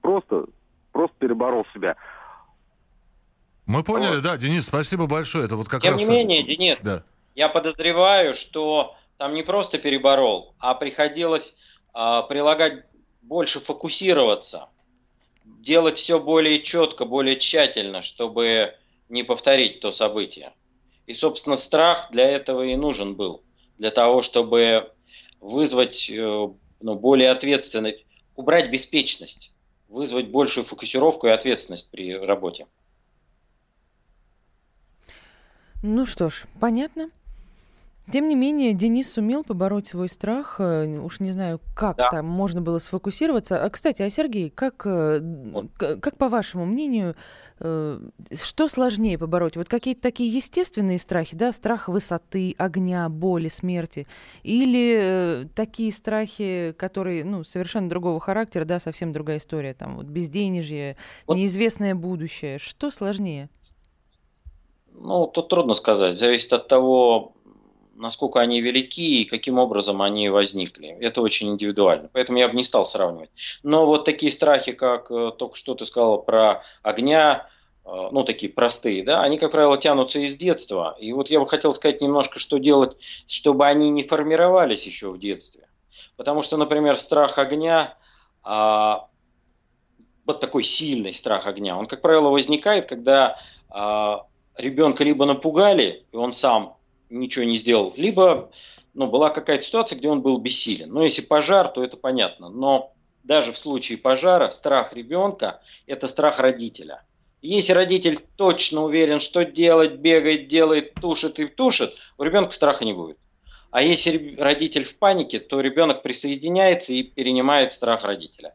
Просто, 0.00 0.44
просто 0.92 1.16
переборол 1.18 1.66
себя. 1.74 1.96
Мы 3.66 3.82
поняли, 3.82 4.14
вот. 4.14 4.22
да, 4.22 4.36
Денис, 4.36 4.64
спасибо 4.64 5.08
большое. 5.08 5.46
Это 5.46 5.56
вот 5.56 5.68
как 5.68 5.82
Тем 5.82 5.94
раз... 5.94 6.00
не 6.02 6.08
менее, 6.08 6.44
Денис, 6.44 6.80
да. 6.82 7.02
Я 7.36 7.50
подозреваю, 7.50 8.34
что 8.34 8.96
там 9.18 9.34
не 9.34 9.42
просто 9.42 9.78
переборол, 9.78 10.54
а 10.58 10.74
приходилось 10.74 11.56
а, 11.92 12.22
прилагать 12.22 12.84
больше 13.20 13.60
фокусироваться, 13.60 14.70
делать 15.44 15.98
все 15.98 16.18
более 16.18 16.60
четко, 16.60 17.04
более 17.04 17.36
тщательно, 17.36 18.00
чтобы 18.00 18.74
не 19.10 19.22
повторить 19.22 19.80
то 19.80 19.92
событие. 19.92 20.52
И, 21.06 21.12
собственно, 21.14 21.56
страх 21.56 22.08
для 22.10 22.28
этого 22.28 22.62
и 22.62 22.74
нужен 22.74 23.14
был, 23.14 23.42
для 23.78 23.90
того, 23.90 24.22
чтобы 24.22 24.90
вызвать 25.40 26.10
э, 26.10 26.48
ну, 26.80 26.94
более 26.94 27.30
ответственность, 27.30 28.04
убрать 28.34 28.70
беспечность, 28.70 29.52
вызвать 29.88 30.28
большую 30.28 30.64
фокусировку 30.64 31.26
и 31.26 31.30
ответственность 31.30 31.90
при 31.90 32.14
работе. 32.14 32.66
Ну 35.82 36.06
что 36.06 36.30
ж, 36.30 36.46
понятно. 36.58 37.10
Тем 38.10 38.28
не 38.28 38.36
менее, 38.36 38.72
Денис 38.72 39.12
сумел 39.12 39.42
побороть 39.42 39.88
свой 39.88 40.08
страх. 40.08 40.60
Э, 40.60 40.86
уж 41.00 41.18
не 41.18 41.30
знаю, 41.30 41.60
как 41.74 41.96
да. 41.96 42.08
там 42.10 42.26
можно 42.26 42.62
было 42.62 42.78
сфокусироваться. 42.78 43.64
А, 43.64 43.68
кстати, 43.68 44.02
а 44.02 44.10
Сергей, 44.10 44.48
как, 44.48 44.86
э, 44.86 45.20
как 45.76 46.16
по 46.16 46.28
вашему 46.28 46.66
мнению, 46.66 47.16
э, 47.58 48.00
что 48.32 48.68
сложнее 48.68 49.18
побороть? 49.18 49.56
Вот 49.56 49.68
какие-то 49.68 50.02
такие 50.02 50.30
естественные 50.32 50.98
страхи, 50.98 51.34
да, 51.34 51.50
страх 51.50 51.88
высоты, 51.88 52.54
огня, 52.58 53.08
боли, 53.08 53.48
смерти, 53.48 54.06
или 54.44 55.48
такие 55.56 55.90
страхи, 55.90 56.76
которые, 56.78 57.24
ну, 57.24 57.42
совершенно 57.42 57.88
другого 57.88 58.20
характера, 58.20 58.64
да, 58.64 58.78
совсем 58.78 59.12
другая 59.12 59.38
история, 59.38 59.74
там, 59.74 59.96
вот 59.96 60.06
безденежье, 60.06 60.96
вот. 61.26 61.34
неизвестное 61.34 61.96
будущее. 61.96 62.58
Что 62.58 62.92
сложнее? 62.92 63.48
Ну, 64.92 65.26
тут 65.26 65.48
трудно 65.48 65.74
сказать. 65.74 66.16
Зависит 66.16 66.52
от 66.52 66.68
того, 66.68 67.35
насколько 67.96 68.40
они 68.40 68.60
велики 68.60 69.22
и 69.22 69.24
каким 69.24 69.58
образом 69.58 70.02
они 70.02 70.28
возникли. 70.28 70.96
Это 71.00 71.22
очень 71.22 71.48
индивидуально. 71.48 72.08
Поэтому 72.12 72.38
я 72.38 72.48
бы 72.48 72.56
не 72.56 72.64
стал 72.64 72.84
сравнивать. 72.84 73.30
Но 73.62 73.86
вот 73.86 74.04
такие 74.04 74.30
страхи, 74.30 74.72
как 74.72 75.10
э, 75.10 75.32
только 75.36 75.56
что 75.56 75.74
ты 75.74 75.86
сказал 75.86 76.22
про 76.22 76.62
огня, 76.82 77.48
э, 77.84 78.08
ну, 78.12 78.24
такие 78.24 78.52
простые, 78.52 79.04
да, 79.04 79.22
они, 79.22 79.38
как 79.38 79.52
правило, 79.52 79.78
тянутся 79.78 80.18
из 80.20 80.36
детства. 80.36 80.96
И 80.98 81.12
вот 81.12 81.30
я 81.30 81.40
бы 81.40 81.48
хотел 81.48 81.72
сказать 81.72 82.00
немножко, 82.00 82.38
что 82.38 82.58
делать, 82.58 82.96
чтобы 83.26 83.66
они 83.66 83.90
не 83.90 84.02
формировались 84.02 84.86
еще 84.86 85.10
в 85.10 85.18
детстве. 85.18 85.66
Потому 86.16 86.42
что, 86.42 86.56
например, 86.56 86.96
страх 86.96 87.38
огня, 87.38 87.96
а, 88.42 89.08
вот 90.24 90.40
такой 90.40 90.62
сильный 90.62 91.12
страх 91.12 91.46
огня, 91.46 91.76
он, 91.76 91.86
как 91.86 92.00
правило, 92.00 92.30
возникает, 92.30 92.86
когда 92.86 93.38
а, 93.70 94.26
ребенка 94.56 95.04
либо 95.04 95.26
напугали, 95.26 96.04
и 96.12 96.16
он 96.16 96.32
сам 96.32 96.75
ничего 97.10 97.44
не 97.44 97.56
сделал, 97.56 97.92
либо 97.96 98.50
ну, 98.94 99.06
была 99.06 99.30
какая-то 99.30 99.64
ситуация, 99.64 99.98
где 99.98 100.08
он 100.08 100.22
был 100.22 100.38
бессилен. 100.38 100.90
Но 100.90 101.04
если 101.04 101.22
пожар, 101.22 101.68
то 101.68 101.84
это 101.84 101.96
понятно. 101.96 102.48
Но 102.48 102.92
даже 103.24 103.52
в 103.52 103.58
случае 103.58 103.98
пожара 103.98 104.50
страх 104.50 104.92
ребенка– 104.92 105.60
это 105.86 106.08
страх 106.08 106.40
родителя. 106.40 107.02
Если 107.42 107.72
родитель 107.72 108.18
точно 108.36 108.82
уверен, 108.84 109.20
что 109.20 109.44
делать, 109.44 109.96
бегает, 109.96 110.48
делает, 110.48 110.94
тушит 110.94 111.38
и 111.38 111.46
тушит, 111.46 111.94
у 112.18 112.22
ребенка 112.22 112.52
страха 112.52 112.84
не 112.84 112.92
будет. 112.92 113.18
А 113.70 113.82
если 113.82 114.36
родитель 114.36 114.84
в 114.84 114.96
панике, 114.98 115.38
то 115.38 115.60
ребенок 115.60 116.02
присоединяется 116.02 116.94
и 116.94 117.02
перенимает 117.02 117.72
страх 117.72 118.04
родителя. 118.04 118.54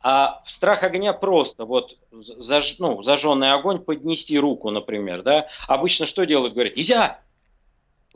А 0.00 0.42
страх 0.44 0.82
огня 0.82 1.12
просто, 1.12 1.64
вот 1.64 1.96
заж, 2.10 2.78
ну, 2.78 3.02
зажженный 3.02 3.52
огонь, 3.52 3.78
поднести 3.78 4.38
руку, 4.38 4.70
например, 4.70 5.22
да. 5.22 5.48
Обычно 5.68 6.06
что 6.06 6.24
делают? 6.24 6.54
Говорят, 6.54 6.76
нельзя, 6.76 7.20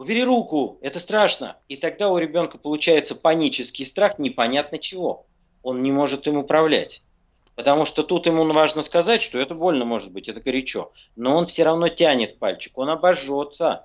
убери 0.01 0.25
руку, 0.25 0.79
это 0.81 0.99
страшно. 0.99 1.59
И 1.69 1.77
тогда 1.77 2.09
у 2.09 2.17
ребенка 2.17 2.57
получается 2.57 3.15
панический 3.15 3.85
страх 3.85 4.19
непонятно 4.19 4.79
чего. 4.79 5.27
Он 5.63 5.83
не 5.83 5.93
может 5.93 6.27
им 6.27 6.39
управлять. 6.39 7.03
Потому 7.55 7.85
что 7.85 8.03
тут 8.03 8.25
ему 8.25 8.51
важно 8.51 8.81
сказать, 8.81 9.21
что 9.21 9.39
это 9.39 9.55
больно 9.55 9.85
может 9.85 10.11
быть, 10.11 10.27
это 10.27 10.41
горячо. 10.41 10.91
Но 11.17 11.37
он 11.37 11.45
все 11.45 11.65
равно 11.65 11.89
тянет 11.89 12.39
пальчик, 12.39 12.79
он 12.79 12.89
обожжется. 12.89 13.85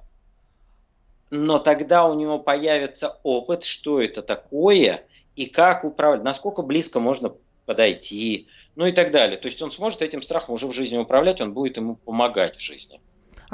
Но 1.32 1.59
тогда 1.59 2.05
у 2.05 2.13
него 2.13 2.39
появится 2.39 3.20
опыт, 3.24 3.66
что 3.66 3.99
это 3.99 4.22
такое 4.22 5.05
и 5.36 5.47
как 5.47 5.84
управлять, 5.84 6.24
насколько 6.24 6.61
близко 6.61 7.01
можно 7.01 7.36
подойти, 7.66 8.47
ну 8.78 8.86
и 8.86 8.93
так 8.93 9.11
далее. 9.11 9.36
То 9.36 9.49
есть 9.49 9.61
он 9.61 9.70
сможет 9.70 10.01
этим 10.01 10.22
страхом 10.22 10.55
уже 10.55 10.68
в 10.68 10.72
жизни 10.72 10.95
управлять, 10.95 11.41
он 11.41 11.53
будет 11.53 11.76
ему 11.76 11.97
помогать 11.97 12.55
в 12.55 12.61
жизни. 12.61 13.01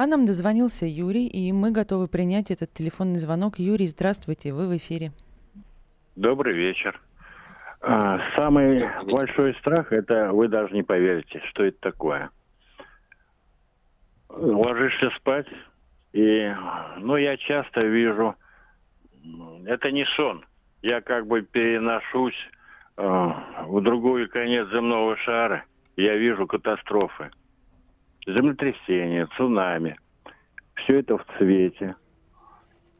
А 0.01 0.07
нам 0.07 0.25
дозвонился 0.25 0.87
Юрий, 0.87 1.27
и 1.27 1.51
мы 1.51 1.69
готовы 1.69 2.07
принять 2.07 2.49
этот 2.49 2.73
телефонный 2.73 3.19
звонок. 3.19 3.59
Юрий, 3.59 3.85
здравствуйте, 3.85 4.51
вы 4.51 4.67
в 4.67 4.75
эфире. 4.75 5.11
Добрый 6.15 6.55
вечер. 6.55 6.99
А, 7.81 8.19
самый 8.35 8.83
большой 9.03 9.53
страх 9.59 9.93
это 9.93 10.31
вы 10.31 10.47
даже 10.47 10.73
не 10.73 10.81
поверите, 10.81 11.39
что 11.49 11.65
это 11.65 11.77
такое. 11.81 12.31
Ложишься 14.29 15.11
спать, 15.17 15.45
и 16.13 16.51
ну 16.97 17.15
я 17.17 17.37
часто 17.37 17.81
вижу, 17.81 18.33
это 19.67 19.91
не 19.91 20.05
сон. 20.15 20.43
Я 20.81 21.01
как 21.01 21.27
бы 21.27 21.43
переношусь 21.43 22.49
э, 22.97 23.03
в 23.03 23.81
другой 23.81 24.27
конец 24.29 24.67
земного 24.69 25.15
шара. 25.17 25.63
Я 25.95 26.15
вижу 26.15 26.47
катастрофы. 26.47 27.29
Землетрясения, 28.25 29.27
цунами. 29.37 29.97
Все 30.75 30.99
это 30.99 31.17
в 31.17 31.25
цвете. 31.37 31.95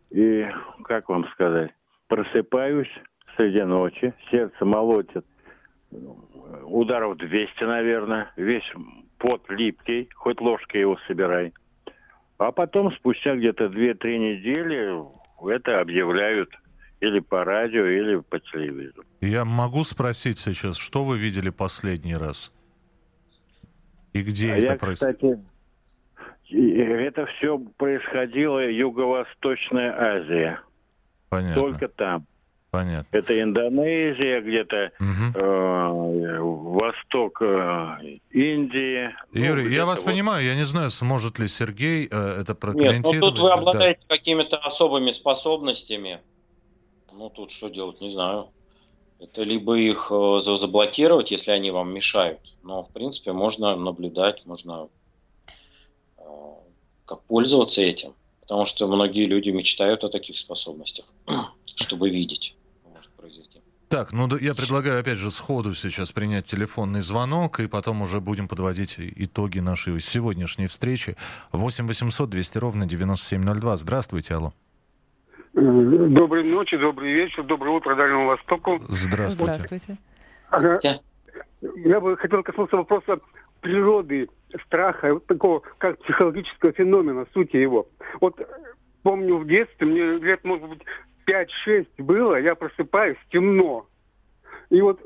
И, 0.09 0.45
как 0.83 1.09
вам 1.09 1.27
сказать, 1.29 1.71
просыпаюсь 2.07 2.91
среди 3.35 3.63
ночи, 3.63 4.13
сердце 4.29 4.65
молотит 4.65 5.25
ударов 6.63 7.17
200, 7.17 7.63
наверное, 7.63 8.31
весь 8.35 8.69
пот 9.17 9.49
липкий, 9.49 10.09
хоть 10.15 10.41
ложкой 10.41 10.81
его 10.81 10.97
собирай. 11.07 11.53
А 12.37 12.51
потом, 12.51 12.91
спустя 12.93 13.35
где-то 13.35 13.65
2-3 13.65 14.17
недели, 14.17 15.03
это 15.53 15.79
объявляют 15.79 16.49
или 16.99 17.19
по 17.19 17.43
радио, 17.43 17.85
или 17.85 18.17
по 18.17 18.39
телевизору. 18.39 19.05
Я 19.21 19.45
могу 19.45 19.83
спросить 19.83 20.39
сейчас, 20.39 20.77
что 20.77 21.03
вы 21.03 21.17
видели 21.17 21.49
последний 21.49 22.15
раз? 22.15 22.53
И 24.13 24.21
где 24.21 24.53
а 24.53 24.57
это 24.57 24.75
происходило? 24.75 25.39
Это 26.49 27.25
все 27.27 27.57
происходило 27.77 28.69
Юго-Восточная 28.69 30.17
Азия. 30.17 30.59
Понятно. 31.29 31.61
Только 31.61 31.87
там. 31.87 32.27
Понятно. 32.71 33.17
Это 33.17 33.41
Индонезия, 33.41 34.41
где-то 34.41 34.91
угу. 34.97 35.39
э, 35.39 36.39
восток 36.39 37.41
э, 37.41 38.17
Индии. 38.31 39.13
Ну, 39.33 39.41
Юрий, 39.41 39.63
ну, 39.63 39.69
я 39.69 39.85
вас 39.85 39.99
вот... 39.99 40.05
понимаю, 40.05 40.45
я 40.45 40.55
не 40.55 40.63
знаю, 40.63 40.89
сможет 40.89 41.37
ли 41.39 41.49
Сергей 41.49 42.07
э, 42.09 42.41
это 42.41 42.55
прокомментировать. 42.55 43.13
Нет, 43.13 43.21
ну 43.21 43.31
тут 43.31 43.39
вы 43.39 43.51
обладаете 43.51 43.99
да. 44.07 44.15
какими-то 44.15 44.57
особыми 44.57 45.11
способностями. 45.11 46.21
Ну 47.11 47.29
тут 47.29 47.51
что 47.51 47.69
делать, 47.69 47.99
не 47.99 48.09
знаю. 48.09 48.47
Это 49.21 49.43
либо 49.43 49.77
их 49.77 50.11
э, 50.11 50.39
заблокировать, 50.39 51.29
если 51.29 51.51
они 51.51 51.69
вам 51.69 51.93
мешают. 51.93 52.39
Но, 52.63 52.81
в 52.81 52.89
принципе, 52.89 53.33
можно 53.33 53.75
наблюдать, 53.75 54.45
можно 54.47 54.89
э, 56.17 56.23
как 57.05 57.21
пользоваться 57.23 57.81
этим. 57.81 58.15
Потому 58.41 58.65
что 58.65 58.87
многие 58.87 59.27
люди 59.27 59.51
мечтают 59.51 60.03
о 60.03 60.09
таких 60.09 60.39
способностях, 60.39 61.05
чтобы 61.65 62.09
видеть 62.09 62.55
произойти. 63.15 63.61
Так, 63.89 64.11
ну 64.11 64.37
я 64.37 64.55
предлагаю 64.55 64.99
опять 64.99 65.17
же 65.17 65.29
сходу 65.29 65.75
сейчас 65.75 66.11
принять 66.11 66.47
телефонный 66.47 67.01
звонок, 67.01 67.59
и 67.59 67.67
потом 67.67 68.01
уже 68.01 68.19
будем 68.21 68.47
подводить 68.47 68.95
итоги 68.97 69.59
нашей 69.59 70.01
сегодняшней 70.01 70.67
встречи. 70.67 71.15
8 71.51 71.85
800 71.85 72.29
200 72.29 72.57
ровно 72.57 72.85
9702. 72.87 73.77
Здравствуйте, 73.77 74.33
алло. 74.33 74.53
Доброй 75.53 76.43
ночи, 76.43 76.77
добрый 76.77 77.11
вечер, 77.11 77.43
доброе 77.43 77.71
утро 77.71 77.95
Дальнему 77.95 78.27
Востоку. 78.27 78.79
Здравствуйте. 78.87 79.53
Здравствуйте. 79.53 79.97
Ага. 80.49 80.79
Я 81.61 81.99
бы 81.99 82.15
хотел 82.15 82.41
коснуться 82.41 82.77
вопроса 82.77 83.19
природы 83.59 84.29
страха, 84.65 85.13
вот 85.13 85.25
такого 85.27 85.61
как 85.77 85.99
психологического 85.99 86.71
феномена, 86.71 87.27
сути 87.33 87.57
его. 87.57 87.87
Вот 88.21 88.39
помню 89.03 89.37
в 89.37 89.45
детстве, 89.45 89.87
мне 89.87 90.19
лет, 90.19 90.43
может 90.45 90.69
быть, 90.69 90.81
5-6 91.27 91.85
было, 91.97 92.39
я 92.39 92.55
просыпаюсь, 92.55 93.17
темно. 93.29 93.85
И 94.69 94.81
вот 94.81 95.01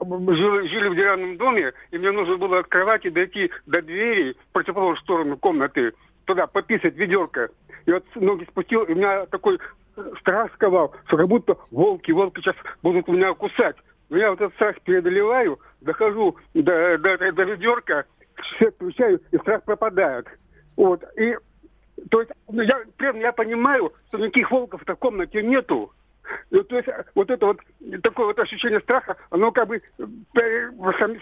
жили, 0.00 0.68
жили 0.68 0.88
в 0.88 0.94
деревянном 0.94 1.36
доме, 1.36 1.72
и 1.90 1.98
мне 1.98 2.12
нужно 2.12 2.36
было 2.36 2.60
от 2.60 2.68
кровати 2.68 3.10
дойти 3.10 3.50
до 3.66 3.82
двери 3.82 4.34
в 4.34 4.52
противоположную 4.52 5.02
сторону 5.02 5.36
комнаты, 5.36 5.92
туда 6.26 6.46
пописать 6.46 6.96
ведерко. 6.96 7.50
И 7.86 7.92
вот 7.92 8.04
ноги 8.14 8.44
спустил, 8.44 8.82
и 8.84 8.92
у 8.92 8.96
меня 8.96 9.26
такой 9.26 9.58
страх 10.20 10.52
сковал, 10.54 10.94
что 11.06 11.16
как 11.16 11.28
будто 11.28 11.56
волки, 11.70 12.12
волки 12.12 12.40
сейчас 12.40 12.56
будут 12.82 13.08
меня 13.08 13.34
кусать. 13.34 13.76
Но 14.08 14.18
я 14.18 14.30
вот 14.30 14.40
этот 14.40 14.54
страх 14.54 14.80
преодолеваю, 14.82 15.58
дохожу 15.80 16.36
до, 16.54 16.98
до, 16.98 17.32
до 17.32 17.42
ведерка, 17.44 18.04
все 18.56 18.70
включаю, 18.70 19.20
и 19.30 19.38
страх 19.38 19.62
пропадает. 19.64 20.26
Вот. 20.76 21.04
И 21.16 21.36
то 22.10 22.20
есть 22.20 22.32
ну, 22.48 22.62
я, 22.62 22.80
я 22.98 23.32
понимаю, 23.32 23.92
что 24.08 24.18
никаких 24.18 24.50
волков 24.50 24.82
в 24.84 24.94
комнате 24.96 25.42
нету. 25.42 25.92
И, 26.50 26.62
то 26.62 26.76
есть 26.76 26.88
вот 27.14 27.30
это 27.30 27.46
вот 27.46 27.58
такое 28.02 28.26
вот 28.26 28.38
ощущение 28.38 28.80
страха, 28.80 29.16
оно 29.30 29.52
как 29.52 29.68
бы 29.68 29.76
э, 29.76 29.82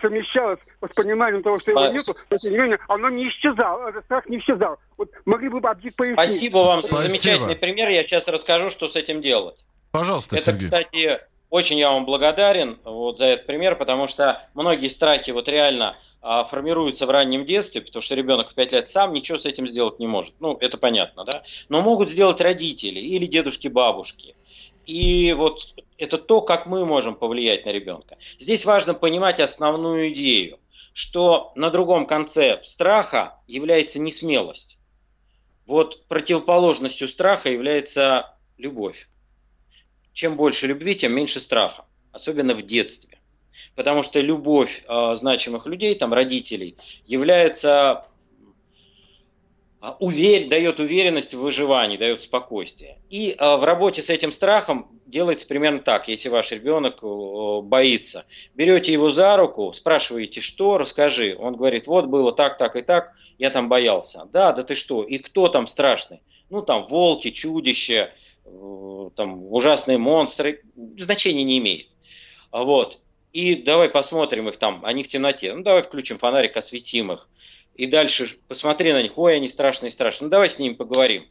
совмещалось 0.00 0.58
с 0.80 0.94
пониманием 0.94 1.42
того, 1.42 1.58
что 1.58 1.70
его 1.70 1.86
нету, 1.88 2.16
но 2.30 2.36
тем 2.38 2.52
не 2.52 2.58
менее 2.58 2.78
оно 2.88 3.10
не 3.10 3.28
исчезало, 3.28 3.88
этот 3.88 4.04
страх 4.06 4.26
не 4.28 4.38
исчезал. 4.38 4.78
Вот 4.96 5.10
могли 5.26 5.50
бы 5.50 5.60
пояснить. 5.60 6.14
Спасибо 6.14 6.58
вам 6.58 6.82
за 6.82 6.96
замечательный 6.96 7.56
пример. 7.56 7.90
Я 7.90 8.04
сейчас 8.04 8.26
расскажу, 8.28 8.70
что 8.70 8.88
с 8.88 8.96
этим 8.96 9.20
делать. 9.20 9.64
Пожалуйста, 9.90 10.36
Это, 10.36 10.46
Сергей. 10.46 10.64
кстати, 10.64 11.20
очень 11.50 11.78
я 11.78 11.90
вам 11.90 12.04
благодарен 12.04 12.78
вот 12.84 13.18
за 13.18 13.26
этот 13.26 13.46
пример, 13.46 13.76
потому 13.76 14.06
что 14.08 14.42
многие 14.54 14.88
страхи 14.88 15.30
вот 15.30 15.48
реально 15.48 15.96
а, 16.20 16.44
формируются 16.44 17.06
в 17.06 17.10
раннем 17.10 17.44
детстве, 17.44 17.80
потому 17.80 18.02
что 18.02 18.14
ребенок 18.14 18.50
в 18.50 18.54
5 18.54 18.72
лет 18.72 18.88
сам 18.88 19.12
ничего 19.12 19.38
с 19.38 19.46
этим 19.46 19.66
сделать 19.66 19.98
не 19.98 20.06
может. 20.06 20.34
Ну, 20.40 20.56
это 20.60 20.76
понятно, 20.76 21.24
да? 21.24 21.42
Но 21.68 21.80
могут 21.80 22.10
сделать 22.10 22.40
родители 22.40 23.00
или 23.00 23.26
дедушки, 23.26 23.68
бабушки. 23.68 24.34
И 24.88 25.32
вот 25.34 25.74
это 25.98 26.18
то, 26.18 26.40
как 26.40 26.66
мы 26.66 26.84
можем 26.84 27.14
повлиять 27.14 27.64
на 27.64 27.70
ребенка. 27.70 28.18
Здесь 28.40 28.64
важно 28.64 28.94
понимать 28.94 29.38
основную 29.38 30.12
идею, 30.12 30.58
что 30.92 31.52
на 31.54 31.70
другом 31.70 32.06
конце 32.06 32.58
страха 32.64 33.38
является 33.46 34.00
несмелость. 34.00 34.80
Вот 35.66 36.08
противоположностью 36.08 37.06
страха 37.06 37.50
является 37.50 38.34
любовь 38.56 39.06
чем 40.18 40.34
больше 40.34 40.66
любви, 40.66 40.96
тем 40.96 41.12
меньше 41.12 41.38
страха, 41.38 41.84
особенно 42.10 42.52
в 42.52 42.62
детстве. 42.62 43.18
Потому 43.76 44.02
что 44.02 44.20
любовь 44.20 44.82
э, 44.88 45.14
значимых 45.14 45.66
людей, 45.66 45.94
там, 45.94 46.12
родителей, 46.12 46.76
является 47.04 48.04
уверь, 50.00 50.48
дает 50.48 50.80
уверенность 50.80 51.34
в 51.34 51.40
выживании, 51.40 51.96
дает 51.96 52.22
спокойствие. 52.22 52.98
И 53.10 53.36
э, 53.38 53.56
в 53.56 53.64
работе 53.64 54.02
с 54.02 54.10
этим 54.10 54.32
страхом 54.32 54.88
делается 55.06 55.46
примерно 55.46 55.78
так, 55.78 56.08
если 56.08 56.28
ваш 56.28 56.52
ребенок 56.52 57.02
боится. 57.66 58.26
Берете 58.54 58.92
его 58.92 59.08
за 59.08 59.36
руку, 59.36 59.72
спрашиваете, 59.72 60.40
что, 60.40 60.78
расскажи. 60.78 61.36
Он 61.38 61.56
говорит, 61.56 61.86
вот 61.86 62.06
было 62.06 62.32
так, 62.32 62.58
так 62.58 62.76
и 62.76 62.82
так, 62.82 63.14
я 63.38 63.50
там 63.50 63.68
боялся. 63.68 64.26
Да, 64.32 64.52
да 64.52 64.62
ты 64.62 64.74
что, 64.74 65.02
и 65.02 65.18
кто 65.18 65.48
там 65.48 65.66
страшный? 65.66 66.20
Ну 66.50 66.62
там 66.62 66.84
волки, 66.86 67.30
чудища, 67.30 68.12
Э, 68.50 69.10
там 69.14 69.52
ужасные 69.52 69.98
монстры, 69.98 70.62
значения 70.98 71.44
не 71.44 71.58
имеет. 71.58 71.88
Вот. 72.52 72.98
И 73.32 73.56
давай 73.56 73.90
посмотрим 73.90 74.48
их 74.48 74.56
там, 74.56 74.80
они 74.84 75.02
в 75.02 75.08
темноте. 75.08 75.54
Ну, 75.54 75.62
давай 75.62 75.82
включим 75.82 76.18
фонарик, 76.18 76.56
осветим 76.56 77.12
их. 77.12 77.28
И 77.78 77.86
дальше 77.86 78.36
посмотри 78.46 78.92
на 78.92 79.00
них, 79.00 79.16
ой, 79.16 79.36
они 79.36 79.48
страшные, 79.48 79.90
страшные. 79.90 80.26
Ну, 80.26 80.30
давай 80.30 80.50
с 80.50 80.58
ними 80.58 80.74
поговорим. 80.74 81.26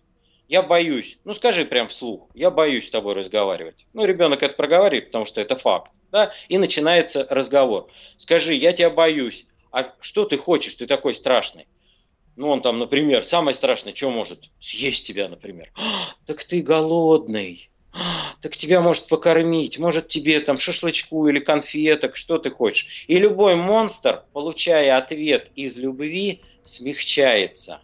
Я 0.47 0.63
боюсь. 0.63 1.19
Ну, 1.25 1.35
скажи 1.35 1.65
прям 1.65 1.89
вслух. 1.89 2.29
Я 2.33 2.49
боюсь 2.49 2.87
с 2.87 2.89
тобой 2.89 3.13
разговаривать. 3.13 3.85
Ну, 3.93 4.05
ребенок 4.05 4.41
это 4.41 4.55
проговаривает, 4.55 5.07
потому 5.07 5.25
что 5.25 5.41
это 5.41 5.55
факт. 5.55 5.91
Да? 6.11 6.31
И 6.47 6.57
начинается 6.57 7.27
разговор. 7.29 7.91
Скажи, 8.17 8.55
я 8.55 8.73
тебя 8.73 8.89
боюсь. 8.89 9.45
А 9.71 9.93
что 9.99 10.25
ты 10.25 10.37
хочешь? 10.37 10.73
Ты 10.73 10.87
такой 10.87 11.13
страшный 11.13 11.67
ну 12.37 12.49
он 12.49 12.61
там, 12.61 12.79
например, 12.79 13.25
самое 13.25 13.53
страшное, 13.53 13.93
что 13.93 14.11
может? 14.11 14.51
Съесть 14.61 15.05
тебя, 15.05 15.27
например. 15.27 15.71
А, 15.73 16.13
так 16.25 16.43
ты 16.43 16.61
голодный. 16.61 17.71
А, 17.91 18.26
так 18.41 18.55
тебя 18.55 18.81
может 18.81 19.07
покормить, 19.07 19.79
может 19.79 20.07
тебе 20.07 20.39
там 20.39 20.59
шашлычку 20.59 21.27
или 21.27 21.39
конфеток, 21.39 22.15
что 22.15 22.37
ты 22.37 22.51
хочешь. 22.51 23.05
И 23.07 23.17
любой 23.17 23.55
монстр, 23.55 24.23
получая 24.33 24.97
ответ 24.97 25.51
из 25.55 25.77
любви, 25.77 26.41
смягчается. 26.63 27.81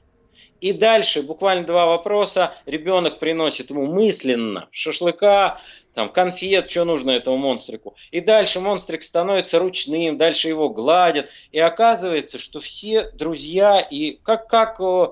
И 0.64 0.72
дальше 0.72 1.24
буквально 1.24 1.66
два 1.66 1.86
вопроса. 1.88 2.56
Ребенок 2.66 3.20
приносит 3.20 3.70
ему 3.70 3.86
мысленно 3.86 4.70
шашлыка, 4.72 5.60
там, 5.94 6.08
конфет, 6.08 6.72
что 6.72 6.86
нужно 6.86 7.12
этому 7.12 7.36
монстрику. 7.36 7.98
И 8.12 8.22
дальше 8.22 8.62
монстрик 8.62 9.04
становится 9.04 9.60
ручным, 9.60 10.18
дальше 10.18 10.48
его 10.48 10.70
гладят. 10.70 11.30
И 11.52 11.60
оказывается, 11.60 12.38
что 12.38 12.62
все 12.62 13.12
друзья, 13.12 13.82
и 13.82 14.14
как, 14.24 14.48
как 14.48 14.80
э, 14.80 14.84
э 14.84 15.10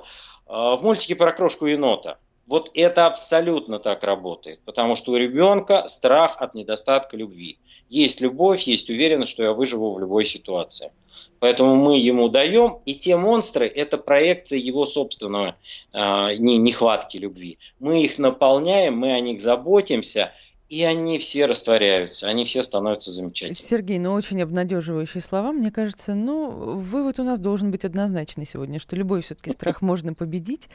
в 0.47 0.79
мультике 0.83 1.15
про 1.15 1.33
крошку 1.33 1.65
енота. 1.65 2.17
Вот 2.47 2.71
это 2.73 3.05
абсолютно 3.05 3.79
так 3.79 4.03
работает, 4.03 4.59
потому 4.65 4.95
что 4.95 5.13
у 5.13 5.15
ребенка 5.15 5.87
страх 5.87 6.37
от 6.39 6.53
недостатка 6.53 7.15
любви. 7.15 7.59
Есть 7.89 8.21
любовь, 8.21 8.63
есть 8.63 8.89
уверенность, 8.89 9.31
что 9.31 9.43
я 9.43 9.53
выживу 9.53 9.93
в 9.93 9.99
любой 9.99 10.25
ситуации. 10.25 10.91
Поэтому 11.39 11.75
мы 11.75 11.99
ему 11.99 12.29
даем, 12.29 12.79
и 12.85 12.95
те 12.95 13.15
монстры– 13.15 13.67
это 13.75 13.97
проекция 13.97 14.59
его 14.59 14.85
собственного 14.85 15.55
э, 15.91 16.35
нехватки 16.37 17.17
любви. 17.17 17.57
Мы 17.79 18.03
их 18.03 18.19
наполняем, 18.19 18.97
мы 18.97 19.13
о 19.13 19.19
них 19.19 19.41
заботимся, 19.41 20.33
и 20.71 20.85
они 20.85 21.19
все 21.19 21.47
растворяются, 21.47 22.29
они 22.29 22.45
все 22.45 22.63
становятся 22.63 23.11
замечательными. 23.11 23.61
Сергей, 23.61 23.99
ну 23.99 24.13
очень 24.13 24.41
обнадеживающие 24.41 25.21
слова. 25.21 25.51
Мне 25.51 25.69
кажется, 25.69 26.15
ну, 26.15 26.77
вывод 26.77 27.19
у 27.19 27.23
нас 27.23 27.41
должен 27.41 27.71
быть 27.71 27.83
однозначный 27.83 28.45
сегодня, 28.45 28.79
что 28.79 28.95
любой 28.95 29.21
все-таки 29.21 29.51
страх 29.51 29.81
можно 29.81 30.13
победить. 30.13 30.69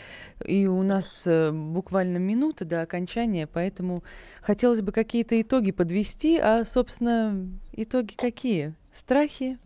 И 0.44 0.66
у 0.66 0.82
нас 0.82 1.26
э, 1.26 1.50
буквально 1.50 2.18
минута 2.18 2.66
до 2.66 2.82
окончания, 2.82 3.46
поэтому 3.46 4.04
хотелось 4.42 4.82
бы 4.82 4.92
какие-то 4.92 5.40
итоги 5.40 5.70
подвести. 5.70 6.36
А, 6.36 6.66
собственно, 6.66 7.48
итоги 7.72 8.12
какие? 8.18 8.74
Страхи, 8.92 9.56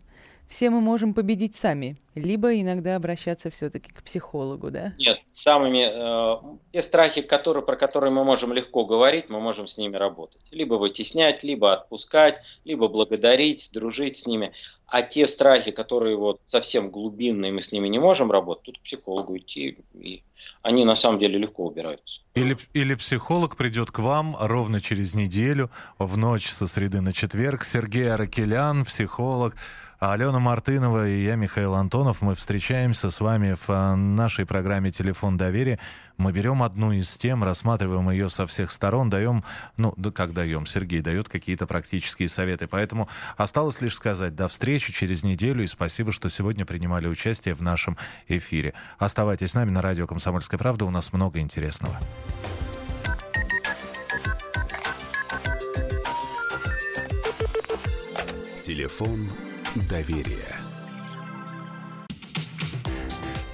все 0.51 0.69
мы 0.69 0.81
можем 0.81 1.13
победить 1.13 1.55
сами, 1.55 1.95
либо 2.13 2.59
иногда 2.59 2.97
обращаться 2.97 3.49
все-таки 3.49 3.89
к 3.89 4.03
психологу, 4.03 4.69
да? 4.69 4.93
Нет, 4.97 5.23
самыми 5.23 5.89
э, 5.89 6.57
те 6.73 6.81
страхи, 6.81 7.21
которые, 7.21 7.63
про 7.63 7.77
которые 7.77 8.11
мы 8.11 8.25
можем 8.25 8.51
легко 8.51 8.83
говорить, 8.83 9.29
мы 9.29 9.39
можем 9.39 9.65
с 9.65 9.77
ними 9.77 9.95
работать. 9.95 10.41
Либо 10.51 10.73
вытеснять, 10.73 11.41
либо 11.41 11.71
отпускать, 11.71 12.41
либо 12.65 12.89
благодарить, 12.89 13.69
дружить 13.73 14.17
с 14.17 14.27
ними. 14.27 14.51
А 14.87 15.03
те 15.03 15.25
страхи, 15.25 15.71
которые 15.71 16.17
вот 16.17 16.41
совсем 16.45 16.91
глубинные, 16.91 17.53
мы 17.53 17.61
с 17.61 17.71
ними 17.71 17.87
не 17.87 17.99
можем 17.99 18.29
работать, 18.29 18.65
тут 18.65 18.79
к 18.79 18.81
психологу 18.81 19.37
идти, 19.37 19.77
и 19.93 20.21
они 20.63 20.83
на 20.83 20.95
самом 20.95 21.19
деле 21.19 21.37
легко 21.37 21.65
убираются. 21.65 22.23
Или, 22.35 22.57
или 22.73 22.95
психолог 22.95 23.55
придет 23.55 23.89
к 23.89 23.99
вам 23.99 24.35
ровно 24.37 24.81
через 24.81 25.15
неделю, 25.15 25.71
в 25.97 26.17
ночь 26.17 26.49
со 26.49 26.67
среды 26.67 26.99
на 26.99 27.13
четверг. 27.13 27.63
Сергей 27.63 28.11
Аракелян, 28.11 28.83
психолог, 28.83 29.55
Алена 30.03 30.39
Мартынова 30.39 31.07
и 31.07 31.23
я, 31.23 31.35
Михаил 31.35 31.75
Антонов, 31.75 32.23
мы 32.23 32.33
встречаемся 32.33 33.11
с 33.11 33.21
вами 33.21 33.53
в 33.53 33.69
э, 33.69 33.93
нашей 33.93 34.47
программе 34.47 34.91
«Телефон 34.91 35.37
доверия». 35.37 35.77
Мы 36.17 36.31
берем 36.31 36.63
одну 36.63 36.91
из 36.91 37.15
тем, 37.17 37.43
рассматриваем 37.43 38.09
ее 38.09 38.27
со 38.27 38.47
всех 38.47 38.71
сторон, 38.71 39.11
даем, 39.11 39.43
ну, 39.77 39.93
да 39.97 40.09
как 40.09 40.33
даем, 40.33 40.65
Сергей 40.65 41.01
дает 41.01 41.29
какие-то 41.29 41.67
практические 41.67 42.29
советы. 42.29 42.65
Поэтому 42.65 43.09
осталось 43.37 43.79
лишь 43.81 43.93
сказать 43.93 44.35
до 44.35 44.47
встречи 44.47 44.91
через 44.91 45.21
неделю 45.21 45.63
и 45.63 45.67
спасибо, 45.67 46.11
что 46.11 46.29
сегодня 46.29 46.65
принимали 46.65 47.07
участие 47.07 47.53
в 47.53 47.61
нашем 47.61 47.95
эфире. 48.27 48.73
Оставайтесь 48.97 49.51
с 49.51 49.53
нами 49.53 49.69
на 49.69 49.83
радио 49.83 50.07
«Комсомольская 50.07 50.57
правда», 50.57 50.85
у 50.85 50.89
нас 50.89 51.13
много 51.13 51.37
интересного. 51.37 51.95
Телефон 58.65 59.29
доверия. 59.75 60.60